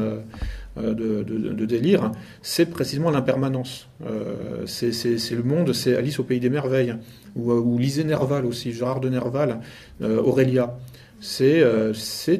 [0.79, 3.89] euh, de, délire, c'est précisément l'impermanence.
[4.07, 4.91] Euh, c'est
[5.33, 6.95] le monde, c'est Alice au pays des merveilles,
[7.37, 9.61] ou, ou Lisée Nerval aussi, Gérard de Nerval,
[10.03, 10.79] euh, Aurélia.
[11.21, 11.63] C'est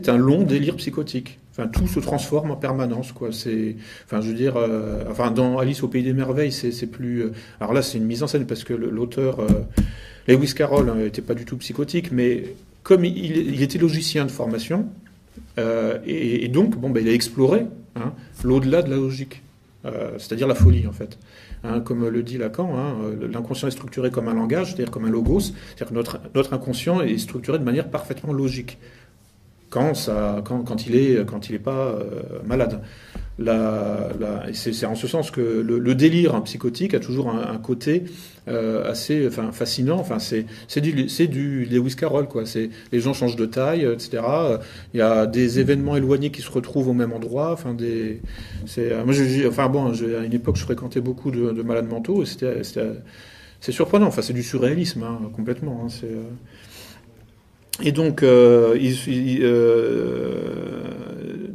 [0.09, 1.39] un long délire psychotique.
[1.75, 4.55] Tout se transforme en permanence, je veux dire,
[5.35, 7.25] dans Alice au pays des merveilles, c'est plus.
[7.61, 9.47] alors là, c'est une mise en scène parce que l'auteur
[10.27, 14.89] Lewis Carroll n'était pas du tout psychotique, mais comme il, était logicien de formation,
[15.59, 17.67] euh, et, donc, bon, ben, il a exploré
[17.97, 18.13] hein,
[18.45, 19.43] l'au-delà de la logique,
[19.85, 21.19] euh, c'est-à-dire la folie, en fait.
[21.63, 25.05] Hein, comme le dit Lacan, hein, euh, l'inconscient est structuré comme un langage, c'est-à-dire comme
[25.05, 28.79] un logos, c'est-à-dire que notre, notre inconscient est structuré de manière parfaitement logique
[29.69, 29.93] quand,
[30.87, 31.97] il est quand il est pas
[32.45, 32.83] malade.
[34.53, 38.05] C'est en ce sens que le, délire psychotique a toujours un, côté
[38.49, 39.99] euh, assez enfin, fascinant.
[39.99, 40.93] Enfin, c'est du,
[41.29, 42.27] du Lewis Carroll.
[42.29, 42.45] Quoi.
[42.93, 44.23] Les gens changent de taille, etc.
[44.93, 47.53] Il y a des événements éloignés qui se retrouvent au même endroit.
[47.53, 48.21] Enfin, des,
[49.05, 52.25] moi, je, enfin bon, à une époque, je fréquentais beaucoup de, malades mentaux.
[52.25, 54.07] C'est surprenant.
[54.07, 55.83] Enfin, c'est du surréalisme, hein, complètement.
[55.85, 56.07] Hein, c'est.
[56.07, 56.25] Euh,
[57.83, 58.77] et donc, euh,
[59.09, 60.83] euh,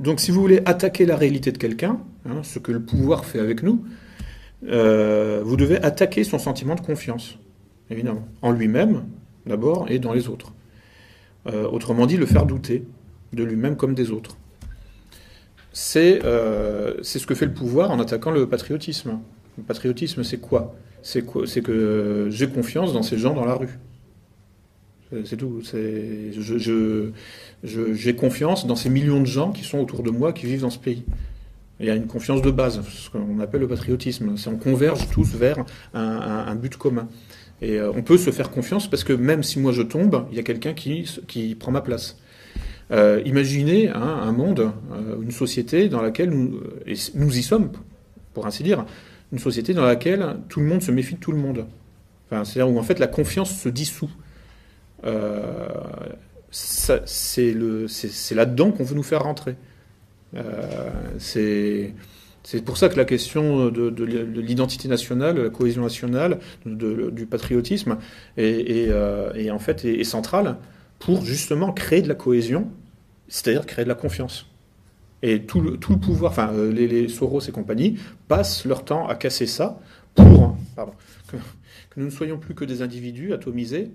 [0.05, 3.39] donc, si vous voulez attaquer la réalité de quelqu'un, hein, ce que le pouvoir fait
[3.39, 3.83] avec nous,
[4.67, 7.39] euh, vous devez attaquer son sentiment de confiance,
[7.89, 9.03] évidemment, en lui-même
[9.45, 10.53] d'abord et dans les autres.
[11.45, 12.83] autrement dit, le faire douter
[13.33, 14.37] de lui-même comme des autres.
[15.73, 19.19] C'est ce que fait le pouvoir en attaquant le patriotisme.
[19.57, 20.75] Le patriotisme, c'est quoi?
[21.03, 23.77] C'est que j'ai confiance dans ces gens dans la rue.
[25.23, 25.61] C'est tout.
[27.63, 30.69] J'ai confiance dans ces millions de gens qui sont autour de moi, qui vivent dans
[30.69, 31.03] ce pays.
[31.79, 34.35] Il y a une confiance de base, ce qu'on appelle le patriotisme.
[34.47, 35.57] On converge tous vers
[35.93, 37.07] un, but commun.
[37.61, 40.37] Et euh, on peut se faire confiance parce que même si moi je tombe, il
[40.37, 42.17] y a quelqu'un qui, prend ma place.
[42.91, 47.71] Euh, imaginez hein, un monde, euh, une société dans laquelle nous, et nous y sommes,
[48.33, 48.85] pour ainsi dire,
[49.31, 51.65] une société dans laquelle tout le monde se méfie de tout le monde.
[52.29, 54.09] C'est-à-dire où en fait la confiance se dissout.
[55.03, 55.67] Euh,
[56.51, 59.55] c'est là-dedans qu'on veut nous faire rentrer.
[60.35, 64.03] Euh, c'est pour ça que la question de,
[64.39, 67.97] l'identité nationale, de la cohésion nationale, du patriotisme
[68.37, 70.57] est, euh, est, centrale
[70.99, 72.69] pour justement créer de la cohésion,
[73.27, 74.47] c'est-à-dire créer de la confiance.
[75.21, 77.97] Et tout le, pouvoir, enfin les, Soros et compagnie,
[78.27, 79.79] passent leur temps à casser ça
[80.13, 80.55] pour
[81.27, 81.37] que,
[81.97, 83.89] nous ne soyons plus que des individus atomisés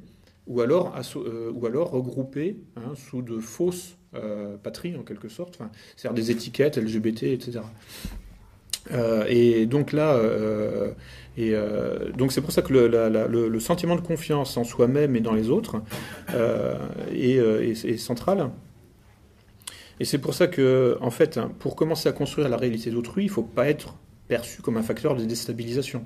[0.50, 5.60] ou alors, euh, regroupés hein, sous de fausses euh, patries, en quelque sorte,
[5.96, 7.60] c'est-à-dire des étiquettes LGBT, etc.
[9.28, 10.20] et donc là,
[11.36, 15.82] c'est pour ça que le, sentiment de confiance en soi-même et dans les autres
[17.12, 18.50] est, est, central.
[20.00, 23.28] Et c'est pour ça que, en fait, pour commencer à construire la réalité d'autrui, il
[23.28, 23.94] ne faut pas être
[24.26, 26.04] perçu comme un facteur de déstabilisation.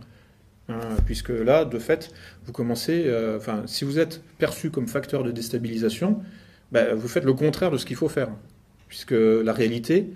[0.69, 2.11] Hein, puisque là, de fait,
[2.47, 6.23] vous commencez, euh, enfin, si vous êtes perçu comme facteur de déstabilisation,
[6.73, 8.31] ben, vous faites le contraire de ce qu'il faut faire,
[8.89, 10.09] puisque la réalité,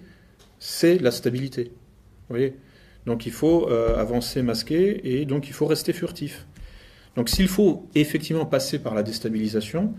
[0.59, 1.65] c'est la stabilité.
[1.65, 2.57] Vous voyez?
[3.07, 6.47] Donc il faut euh, avancer masqué et donc il faut rester furtif.
[7.17, 9.95] Donc s'il faut effectivement passer par la déstabilisation,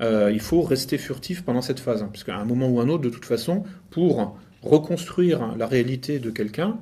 [0.00, 2.88] euh, il faut rester furtif pendant cette phase, hein, parce qu'à un moment ou un
[2.88, 6.78] autre, de toute façon, pour reconstruire la réalité de quelqu'un,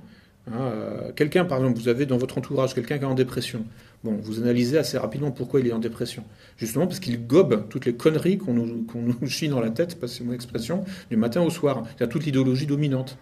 [0.50, 3.64] Hein, euh, quelqu'un, par exemple, vous avez dans votre entourage quelqu'un qui est en dépression.
[4.02, 6.24] Bon, vous analysez assez rapidement pourquoi il est en dépression.
[6.56, 10.32] Justement parce qu'il gobe toutes les conneries qu'on nous, chie dans la tête, passez mon
[10.32, 11.84] expression, du matin au soir.
[11.96, 13.18] Il y a toute l'idéologie dominante.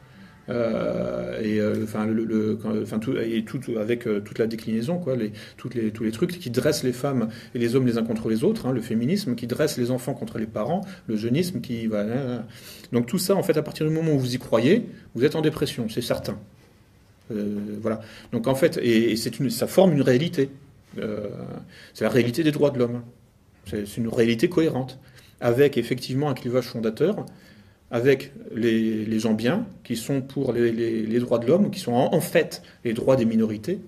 [0.49, 1.87] Euh, et euh,
[2.99, 6.95] tout, et tout avec toute la déclinaison, quoi, les, tous les trucs qui dressent les
[6.95, 9.93] femmes et les hommes les uns contre les autres, hein, le féminisme qui dresse les
[9.93, 12.05] enfants contre les parents, le jeunisme qui va.
[12.91, 15.37] donc tout ça, en fait, à partir du moment où vous y croyez, vous êtes
[15.37, 16.37] en dépression, c'est certain.
[17.31, 18.01] Euh, voilà.
[18.33, 20.51] Donc en fait, et, une, ça forme une réalité.
[20.99, 21.29] Euh,
[21.95, 23.03] c'est la réalité des droits de l'homme.
[23.67, 24.99] C'est une réalité cohérente,
[25.41, 27.25] avec effectivement un clivage fondateur,
[27.91, 32.63] avec les, gens bien, qui sont pour les, droits de l'homme, qui sont en, fait
[32.85, 33.79] les droits des minorités,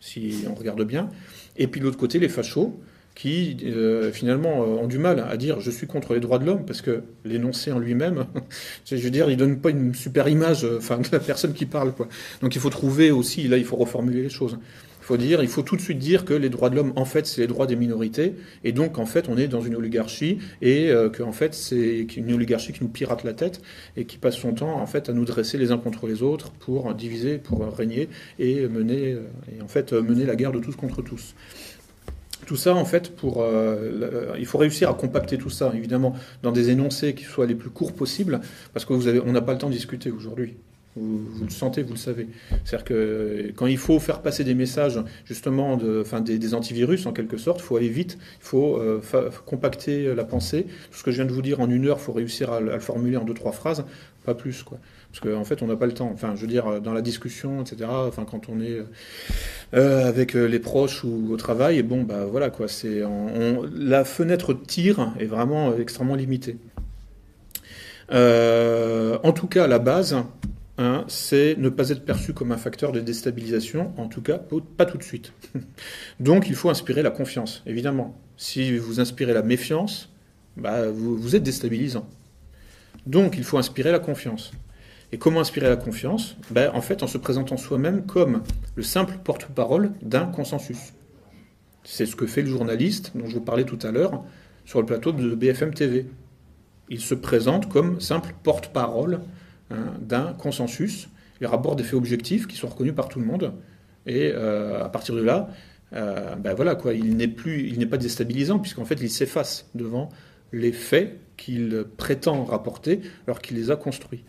[0.00, 1.08] si on regarde bien,
[1.56, 2.78] et puis de l'autre côté, les fachos,
[3.18, 6.46] qui euh, finalement euh, ont du mal à dire je suis contre les droits de
[6.46, 8.26] l'homme parce que l'énoncé en lui-même,
[8.86, 11.66] je veux dire, il donne pas une super image, euh, enfin de la personne qui
[11.66, 12.06] parle quoi.
[12.42, 14.58] Donc il faut trouver aussi, là il faut reformuler les choses.
[15.00, 17.06] Il faut dire, il faut tout de suite dire que les droits de l'homme en
[17.06, 20.38] fait c'est les droits des minorités et donc en fait on est dans une oligarchie
[20.60, 23.62] et que en fait c'est une oligarchie qui nous pirate la tête
[23.96, 26.50] et qui passe son temps en fait à nous dresser les uns contre les autres
[26.50, 29.16] pour diviser, pour régner et mener
[29.50, 31.34] et en fait mener la guerre de tous contre tous.
[32.48, 36.70] Tout ça, en fait, euh, il faut réussir à compacter tout ça, évidemment, dans des
[36.70, 38.40] énoncés qui soient les plus courts possibles,
[38.72, 40.56] parce que vous avez, on n'a pas le temps de discuter aujourd'hui.
[40.96, 42.26] Vous, le sentez, vous le savez.
[42.64, 47.36] C'est-à-dire que quand il faut faire passer des messages, justement, enfin, des, antivirus, en quelque
[47.36, 49.02] sorte, il faut aller vite, il faut euh,
[49.44, 50.64] compacter la pensée.
[50.90, 52.60] Tout ce que je viens de vous dire en une heure, il faut réussir à,
[52.60, 53.84] le formuler en deux, trois phrases,
[54.24, 54.78] pas plus, quoi.
[55.10, 56.10] Parce qu'en en fait, on n'a pas le temps.
[56.12, 58.78] Enfin, je veux dire, dans la discussion, etc., enfin, quand on est
[59.74, 62.66] euh, avec euh, les proches ou au travail, bon, bah voilà, quoi.
[63.74, 66.56] La fenêtre de tir est vraiment extrêmement limitée.
[68.12, 70.16] Euh, en tout cas, la base,
[70.78, 74.40] hein, c'est ne pas être perçu comme un facteur de déstabilisation, en tout cas
[74.76, 75.32] pas tout de suite.
[76.20, 78.18] Donc il faut inspirer la confiance, évidemment.
[78.36, 80.10] Si vous inspirez la méfiance,
[80.56, 82.08] bah, vous êtes déstabilisant.
[83.06, 84.52] Donc il faut inspirer la confiance.
[85.10, 88.42] Et comment inspirer la confiance ben, En fait, en se présentant soi-même comme
[88.76, 90.92] le simple porte-parole d'un consensus.
[91.84, 94.22] C'est ce que fait le journaliste dont je vous parlais tout à l'heure
[94.66, 96.06] sur le plateau de BFM TV.
[96.90, 99.20] Il se présente comme simple porte-parole
[99.70, 101.08] hein, d'un consensus.
[101.40, 103.54] Il rapporte des faits objectifs qui sont reconnus par tout le monde.
[104.04, 105.48] Et euh, à partir de là,
[105.94, 109.70] euh, ben voilà quoi, il n'est plus, il n'est pas déstabilisant puisqu'en fait il s'efface
[109.74, 110.10] devant
[110.52, 114.24] les faits qu'il prétend rapporter alors qu'il les a construits.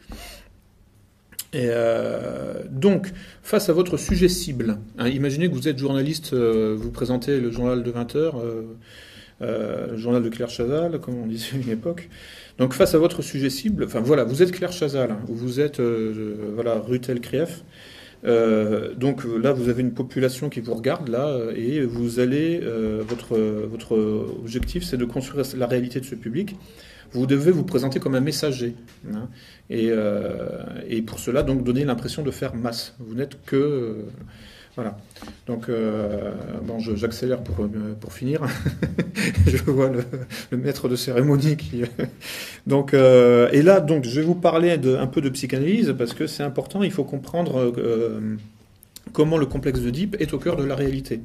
[1.52, 3.12] Et euh, donc,
[3.42, 7.50] face à votre sujet cible, hein, imaginez que vous êtes journaliste, euh, vous présentez le
[7.50, 8.44] journal de 20 heures,
[9.42, 12.08] euh, le journal de Claire Chazal, comme on disait à une époque.
[12.60, 15.82] Donc, face à votre sujet cible, enfin voilà, vous êtes Claire Chazal, hein, vous êtes
[15.82, 17.64] voilà, Rutel Krief.
[18.24, 22.62] donc là, vous avez une population qui vous regarde là, et vous allez,
[23.08, 23.98] votre, votre
[24.44, 26.56] objectif, c'est de construire la réalité de ce public
[27.12, 28.76] vous devez vous présenter comme un messager.
[29.14, 29.28] Hein.
[29.72, 32.96] Euh, et, pour cela, donc, donner l'impression de faire masse.
[33.00, 33.56] Vous n'êtes que...
[33.56, 33.94] Euh,
[34.76, 34.98] voilà.
[35.46, 36.32] Donc, euh,
[36.64, 37.68] bon, j'accélère pour,
[38.00, 38.42] pour finir.
[39.48, 41.82] je vois le, maître de cérémonie qui.
[42.66, 46.28] donc, et là, donc, je vais vous parler de, un peu de psychanalyse parce que
[46.28, 46.82] c'est important.
[46.84, 47.74] Il faut comprendre
[49.12, 51.20] comment le complexe de Deep est au cœur de la réalité.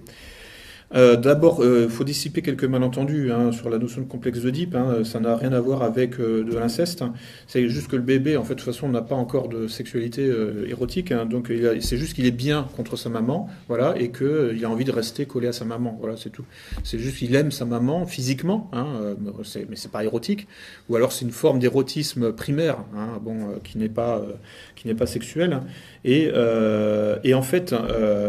[0.95, 4.75] Euh, d'abord, il euh, faut dissiper quelques malentendus hein, sur la notion de complexe d'Oedipe.
[4.75, 7.05] Hein, ça n'a rien à voir avec euh, de l'inceste.
[7.47, 10.31] C'est juste que le bébé, en fait, de toute façon, n'a pas encore de sexualité
[10.69, 11.11] érotique.
[11.13, 11.27] Hein.
[11.27, 11.51] donc,
[11.81, 15.27] c'est juste qu'il est bien contre sa maman, voilà, et qu'il a envie de rester
[15.27, 15.97] collé à sa maman.
[16.01, 16.45] Voilà, c'est tout.
[16.83, 20.47] C'est juste qu'il aime sa maman physiquement, mais c'est pas érotique.
[20.89, 22.79] Ou alors, c'est une forme d'érotisme primaire,
[23.21, 24.23] bon, qui n'est pas
[24.75, 25.61] qui n'est pas sexuel.
[26.05, 26.31] Et,
[27.25, 27.75] et en fait,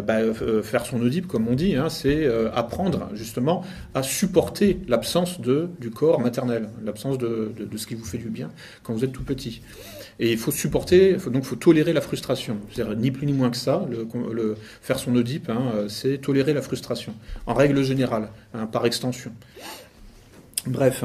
[0.06, 0.20] bah,
[0.64, 3.64] faire son Oedipe, comme on dit, c'est apprendre justement
[3.94, 8.50] à supporter l'absence du corps maternel, l'absence de, ce qui vous fait du bien
[8.84, 9.62] quand vous êtes tout petit.
[10.20, 12.58] Et il faut supporter, donc il faut tolérer la frustration.
[12.72, 13.86] C'est-à-dire ni plus ni moins que ça.
[13.90, 17.14] Le, faire son Oedipe, hein, c'est tolérer la frustration,
[17.46, 19.32] en règle générale, hein, par extension.
[20.66, 21.04] Bref.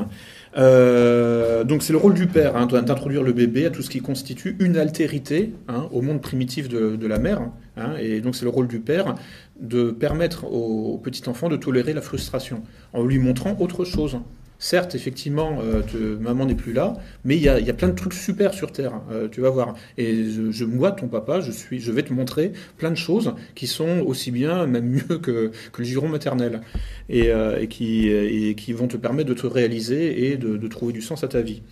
[0.56, 4.00] Euh, donc c'est le rôle du père hein, d'introduire le bébé à tout ce qui
[4.00, 7.42] constitue une altérité hein, au monde primitif de, la mère.
[7.76, 9.14] Hein, et donc c'est le rôle du père
[9.60, 12.62] de permettre au petit enfant de tolérer la frustration
[12.92, 14.18] en lui montrant autre chose.
[14.62, 16.92] Certes, effectivement, euh, maman n'est plus là,
[17.24, 19.74] mais il y a, plein de trucs super sur Terre, euh, tu vas voir.
[19.96, 23.66] Et je, moi, ton papa, je, suis, je vais te montrer plein de choses qui
[23.66, 26.60] sont aussi bien, même mieux que, le giron maternel,
[27.08, 31.24] et, euh, qui, qui vont te permettre de te réaliser et de, trouver du sens
[31.24, 31.62] à ta vie.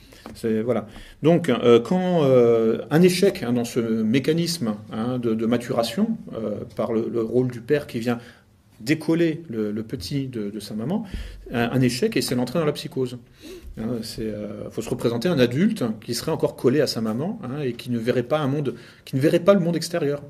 [0.65, 0.87] Voilà.
[1.23, 1.51] Donc,
[1.85, 2.23] quand
[2.91, 6.17] un échec hein, dans ce mécanisme hein, de, maturation,
[6.75, 8.19] par le, rôle du père qui vient
[8.81, 11.05] décoller le, petit de, sa maman,
[11.53, 13.19] un, échec et c'est l'entrée dans la psychose.
[13.77, 17.39] Il hein, euh, faut se représenter un adulte qui serait encore collé à sa maman
[17.45, 18.75] hein, et qui ne verrait pas un monde,
[19.05, 20.23] qui ne verrait pas le monde extérieur.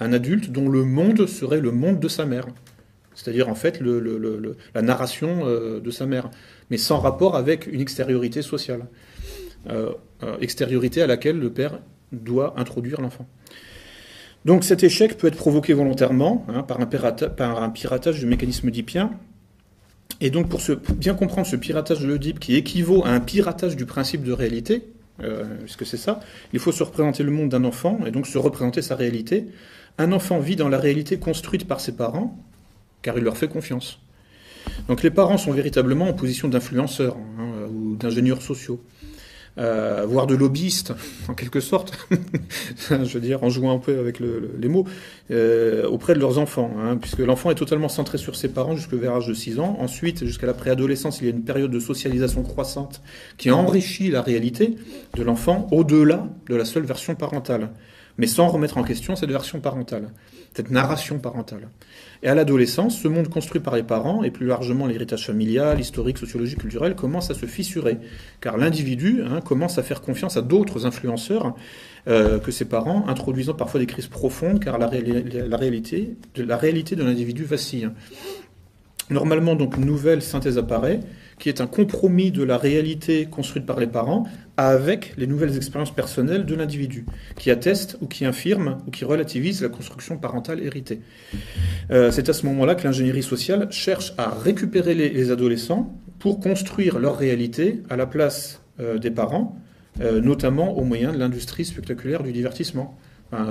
[0.00, 2.46] Un adulte dont le monde serait le monde de sa mère,
[3.14, 6.30] c'est-à-dire en fait la narration euh, de sa mère,
[6.70, 8.86] mais sans rapport avec une extériorité sociale,
[9.68, 9.92] euh,
[10.40, 11.80] extériorité à laquelle le père
[12.12, 13.28] doit introduire l'enfant.
[14.44, 19.10] Donc cet échec peut être provoqué volontairement hein, par, un piratage du mécanisme oedipien.
[20.20, 20.60] Et donc pour,
[20.96, 24.84] bien comprendre ce piratage de l'Oedipe qui équivaut à un piratage du principe de réalité,
[25.22, 26.20] euh, puisque c'est ça,
[26.52, 29.46] il faut se représenter le monde d'un enfant et donc se représenter sa réalité.
[29.98, 32.38] Un enfant vit dans la réalité construite par ses parents,
[33.02, 33.98] car il leur fait confiance.
[34.88, 38.82] Donc les parents sont véritablement en position d'influenceurs hein, ou d'ingénieurs sociaux
[39.60, 40.94] euh, voire de lobbyistes,
[41.28, 41.92] en quelque sorte,
[42.90, 44.86] je veux dire, en jouant un peu avec les mots,
[45.30, 48.96] euh, auprès de leurs enfants, hein, puisque l'enfant est totalement centré sur ses parents jusqu'à
[48.96, 49.76] l'âge de 6 ans.
[49.78, 53.02] Ensuite, jusqu'à la préadolescence, il y a une période de socialisation croissante
[53.36, 54.76] qui enrichit la réalité
[55.14, 57.70] de l'enfant au-delà de la seule version parentale,
[58.20, 60.10] mais sans remettre en question cette version parentale,
[60.52, 61.70] cette narration parentale.
[62.22, 66.18] Et à l'adolescence, ce monde construit par les parents, et plus largement l'héritage familial, historique,
[66.18, 67.96] sociologique, culturel, commence à se fissurer.
[68.42, 71.54] Car l'individu hein, commence à faire confiance à d'autres influenceurs
[72.08, 77.44] euh, que ses parents, introduisant parfois des crises profondes, car la, la réalité de l'individu
[77.44, 77.88] vacille.
[79.08, 81.00] Normalement, donc, une nouvelle synthèse apparaît,
[81.40, 84.24] qui est un compromis de la réalité construite par les parents
[84.56, 87.06] avec les nouvelles expériences personnelles de l'individu,
[87.36, 91.00] qui atteste ou qui infirme ou qui relativise la construction parentale héritée.
[91.90, 96.98] Euh, c'est à ce moment-là que l'ingénierie sociale cherche à récupérer les, adolescents pour construire
[96.98, 99.56] leur réalité à la place euh, des parents,
[100.02, 102.98] euh, notamment au moyen de l'industrie spectaculaire du divertissement.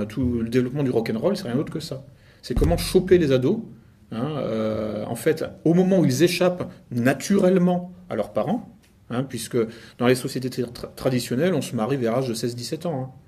[0.09, 2.03] tout le développement du rock'n'roll, c'est rien d'autre que ça.
[2.43, 3.59] C'est comment choper les ados
[4.11, 8.75] Hein, euh, en fait, au moment où ils échappent naturellement à leurs parents,
[9.09, 9.57] hein, puisque
[9.97, 10.63] dans les sociétés
[10.95, 13.03] traditionnelles, on se marie vers l'âge de 16-17 ans.
[13.03, 13.19] Hein.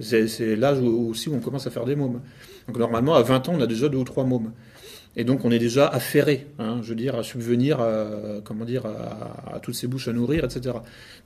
[0.00, 2.20] C'est l'âge aussi où on commence à faire des mômes.
[2.66, 4.52] Donc normalement, à 20 ans, on a déjà deux ou trois mômes.
[5.18, 8.06] Et donc on est déjà affairé, je veux dire, à subvenir, à,
[8.44, 10.76] comment dire, à, toutes ces bouches à nourrir, etc.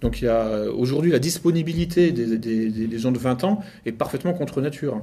[0.00, 4.60] Donc il y a aujourd'hui la disponibilité des, gens de 20 ans est parfaitement contre
[4.60, 5.02] nature.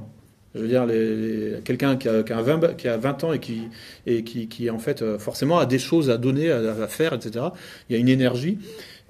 [0.54, 0.86] Je veux dire,
[1.64, 3.40] quelqu'un qui a, qui, a 20, qui a 20 ans et
[4.24, 7.46] qui, en fait, euh, forcément, a des choses à donner, à, faire, etc.
[7.88, 8.58] Il y a une énergie.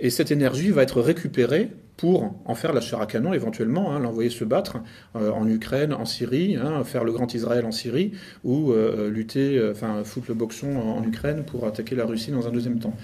[0.00, 3.98] Et cette énergie va être récupérée pour en faire la chair à canon éventuellement, hein,
[3.98, 4.76] l'envoyer se battre
[5.16, 8.12] euh, en Ukraine, en Syrie, hein, faire le grand Israël en Syrie,
[8.44, 12.50] ou euh, lutter, enfin foutre le boxon en, Ukraine pour attaquer la Russie dans un
[12.50, 12.94] deuxième temps.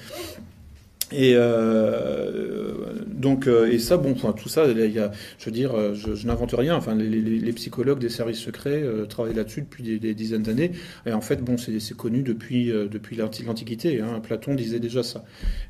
[1.12, 2.72] Et euh,
[3.06, 5.94] donc, euh, et ça, bon, enfin, tout ça, il y a, je veux dire, euh,
[5.94, 6.76] je, n'invente rien.
[6.76, 10.72] Enfin, les, psychologues des services secrets travaillent là-dessus depuis des, dizaines d'années.
[11.06, 14.00] Et en fait, bon, c'est connu depuis depuis l'Antiquité.
[14.00, 14.20] Hein.
[14.22, 15.24] Platon disait déjà ça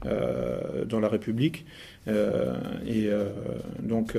[0.05, 1.67] dans la République.
[2.07, 3.11] Et
[3.83, 4.17] donc,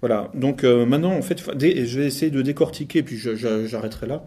[0.00, 0.30] voilà.
[0.34, 4.24] Donc maintenant, en fait, je vais essayer de décortiquer, puis j'arrêterai là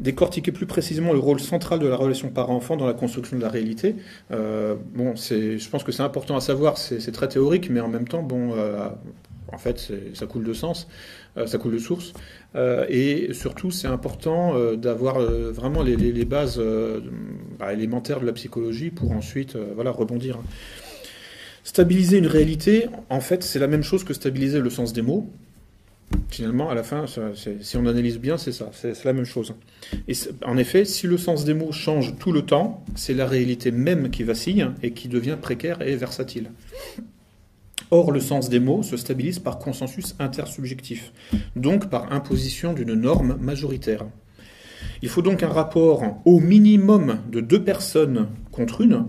[0.00, 3.48] décortiquer plus précisément le rôle central de la relation parent-enfant dans la construction de la
[3.48, 3.96] réalité.
[4.32, 8.08] Euh, bon, je pense que c'est important à savoir, c'est très théorique, mais en même
[8.08, 8.88] temps, bon, euh,
[9.52, 10.88] en fait, ça coule de sens,
[11.36, 12.12] euh, ça coule de source.
[12.88, 16.60] et surtout, c'est important d'avoir vraiment les, bases
[17.72, 20.38] élémentaires de la psychologie pour ensuite voilà, rebondir.
[21.64, 25.30] Stabiliser une réalité, en fait, c'est la même chose que stabiliser le sens des mots.
[26.28, 29.54] Finalement, à la fin, si on analyse bien, c'est ça, c'est la même chose.
[30.44, 34.10] En effet, si le sens des mots change tout le temps, c'est la réalité même
[34.10, 36.50] qui vacille et qui devient précaire et versatile.
[37.90, 41.12] Or, le sens des mots se stabilise par consensus intersubjectif,
[41.56, 44.04] donc par imposition d'une norme majoritaire.
[45.00, 49.06] Il faut donc un rapport au minimum de deux personnes contre une,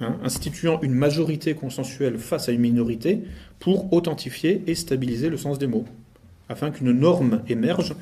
[0.00, 3.22] hein, instituant une majorité consensuelle face à une minorité
[3.58, 5.84] pour authentifier et stabiliser le sens des mots,
[6.48, 7.94] afin qu'une norme émerge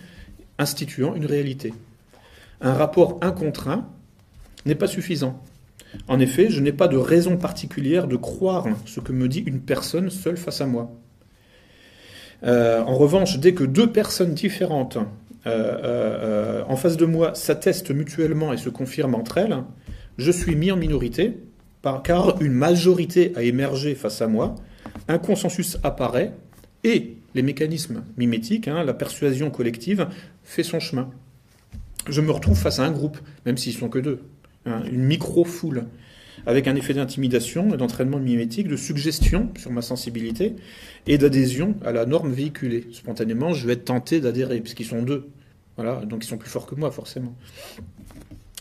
[0.58, 1.74] instituant une réalité.
[2.60, 3.78] Un rapport incontrait
[4.64, 5.42] n'est pas suffisant.
[6.08, 9.60] En effet, je n'ai pas de raison particulière de croire ce que me dit une
[9.60, 10.90] personne seule face à moi.
[12.44, 15.00] Euh, en revanche, dès que deux personnes différentes euh,
[15.46, 19.56] euh, en face de moi s'attestent mutuellement et se confirment entre elles,
[20.18, 21.38] je suis mis en minorité,
[22.02, 24.54] car une majorité a émergé face à moi,
[25.08, 26.32] un consensus apparaît,
[26.84, 30.08] et les mécanismes mimétiques, hein, la persuasion collective,
[30.44, 31.10] fait son chemin.
[32.08, 34.20] Je me retrouve face à un groupe, même s'ils sont que deux,
[34.64, 35.86] hein, une micro-foule,
[36.46, 40.54] avec un effet d'intimidation et d'entraînement mimétique, de suggestion sur ma sensibilité
[41.06, 42.86] et d'adhésion à la norme véhiculée.
[42.92, 45.28] Spontanément, je vais être tenté d'adhérer, puisqu'ils sont deux.
[45.76, 47.34] Voilà, donc ils sont plus forts que moi, forcément.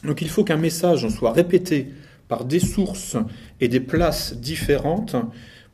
[0.03, 1.89] Donc il faut qu'un message soit répété
[2.27, 3.18] par des sources
[3.61, 5.15] et des places différentes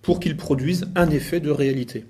[0.01, 2.05] pour qu'il produise un effet de réalité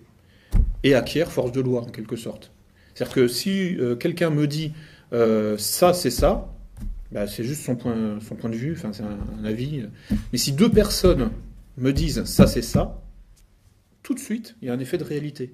[0.83, 2.51] et acquiert force de loi, en quelque sorte.
[2.93, 4.73] C'est-à-dire que si euh, quelqu'un me dit
[5.13, 6.53] euh, ça, c'est ça,
[7.11, 9.83] bah, c'est juste son point, de vue, enfin, c'est un, avis.
[10.31, 11.29] Mais si deux personnes
[11.77, 13.01] me disent ça, c'est ça,
[14.03, 15.53] tout de suite, il y a un effet de réalité.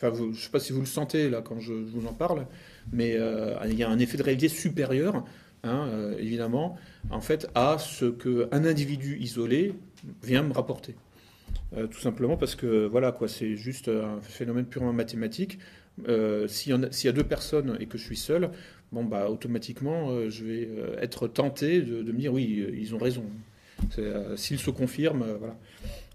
[0.00, 2.46] Je ne sais pas si vous le sentez là quand je, vous en parle,
[2.92, 5.24] mais euh, il y a un effet de réalité supérieur,
[5.64, 6.76] hein, euh, évidemment,
[7.10, 9.74] en fait, à ce qu'un individu isolé
[10.22, 10.94] vient me rapporter.
[11.76, 15.58] Euh, tout simplement parce que voilà quoi, c'est juste un phénomène purement mathématique.
[16.46, 18.50] S'il y, y, a deux personnes et que je suis seul,
[18.92, 20.68] bon bah automatiquement je vais
[21.00, 23.24] être tenté de, de, me dire oui, ils ont raison.
[24.36, 25.56] S'ils se confirment, voilà.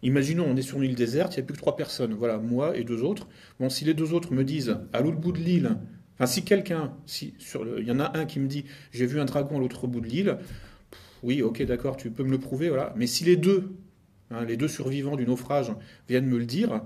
[0.03, 2.13] Imaginons, on est sur une île déserte, il n'y a plus que trois personnes.
[2.13, 3.27] Voilà, moi et deux autres.
[3.59, 5.77] Bon, si les deux autres me disent, à l'autre bout de l'île,
[6.23, 9.57] enfin, si quelqu'un, il y en a un qui me dit, j'ai vu un dragon
[9.57, 10.37] à l'autre bout de l'île,
[11.21, 12.93] oui, ok, d'accord, tu peux me le prouver, voilà.
[12.95, 13.75] Mais si les deux,
[14.31, 15.73] hein, les deux survivants du naufrage
[16.07, 16.81] viennent me le dire,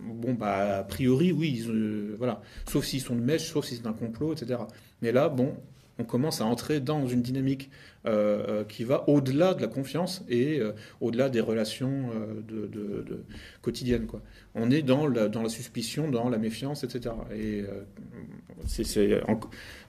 [0.00, 2.42] bon, bah, a priori, oui, euh, voilà.
[2.68, 4.60] Sauf s'ils sont de mèche, sauf si c'est un complot, etc.
[5.02, 5.56] Mais là, bon,
[6.00, 7.70] on commence à entrer dans une dynamique
[8.06, 12.10] euh, euh, qui va au-delà de la confiance et euh, au-delà des relations
[12.48, 13.24] de,
[13.60, 14.06] quotidiennes.
[14.54, 17.14] On est dans la, suspicion, dans la méfiance, etc.
[17.36, 17.64] Et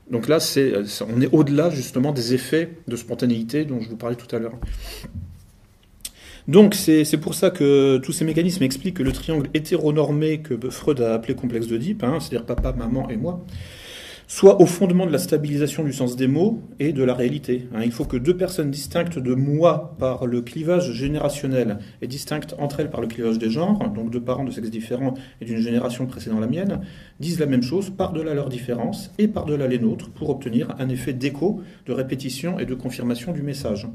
[0.09, 0.39] donc là,
[1.07, 4.57] on est au-delà justement des effets de spontanéité dont je vous parlais tout à l'heure.
[6.47, 10.99] Donc c'est pour ça que tous ces mécanismes expliquent que le triangle hétéronormé que Freud
[10.99, 13.45] a appelé complexe d'Oedipe, hein, c'est-à-dire papa, maman et moi,
[14.31, 17.67] soit au fondement de la stabilisation du sens des mots et de la réalité.
[17.75, 17.81] Hein.
[17.83, 22.79] il faut que deux personnes distinctes de moi par le clivage générationnel et distinctes entre
[22.79, 26.05] elles par le clivage des genres, donc deux parents de sexes différents et d'une génération
[26.05, 26.79] précédant la mienne,
[27.19, 31.11] disent la même chose par-delà leurs différences et par-delà les nôtres pour obtenir un effet
[31.11, 33.89] d'écho, de répétition et de confirmation du message.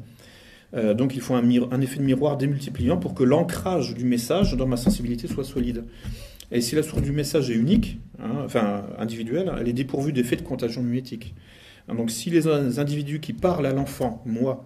[0.75, 4.55] Euh, donc il faut un, un effet de miroir démultipliant pour que l'ancrage du message
[4.55, 5.85] dans ma sensibilité soit solide.
[6.53, 10.37] Et si la source du message est unique, hein, enfin individuelle, elle est dépourvue d'effet
[10.37, 11.35] de contagion muétique.
[11.89, 12.49] Donc si les
[12.79, 14.65] individus qui parlent à l'enfant, moi,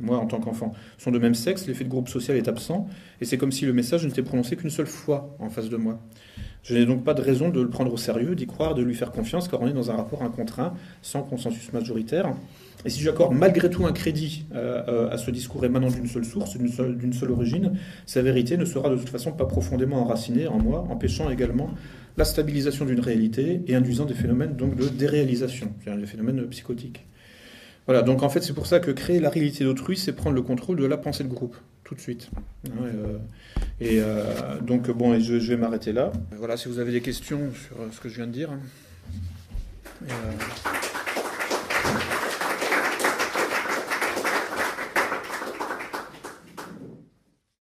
[0.00, 2.88] moi en tant qu'enfant, sont de même sexe, l'effet de groupe social est absent,
[3.20, 6.00] et c'est comme si le message n'était prononcé qu'une seule fois en face de moi.
[6.62, 8.94] Je n'ai donc pas de raison de le prendre au sérieux, d'y croire, de lui
[8.94, 10.70] faire confiance, car on est dans un rapport incontrait,
[11.02, 12.32] sans consensus majoritaire.
[12.84, 16.24] Et si j'accorde malgré tout un crédit euh, euh, à ce discours émanant d'une seule
[16.24, 20.58] source, d'une seule, origine, sa vérité ne sera de toute façon pas profondément enracinée en
[20.58, 21.70] moi, empêchant également
[22.16, 27.06] la stabilisation d'une réalité et induisant des phénomènes donc de déréalisation, des phénomènes psychotiques.
[27.86, 30.42] Voilà, donc en fait c'est pour ça que créer la réalité d'autrui, c'est prendre le
[30.42, 32.30] contrôle de la pensée de groupe, tout de suite.
[32.80, 33.18] Euh,
[33.80, 34.00] et
[34.64, 36.12] donc bon, je, vais m'arrêter là.
[36.36, 38.50] Voilà, si vous avez des questions sur ce que je viens de dire.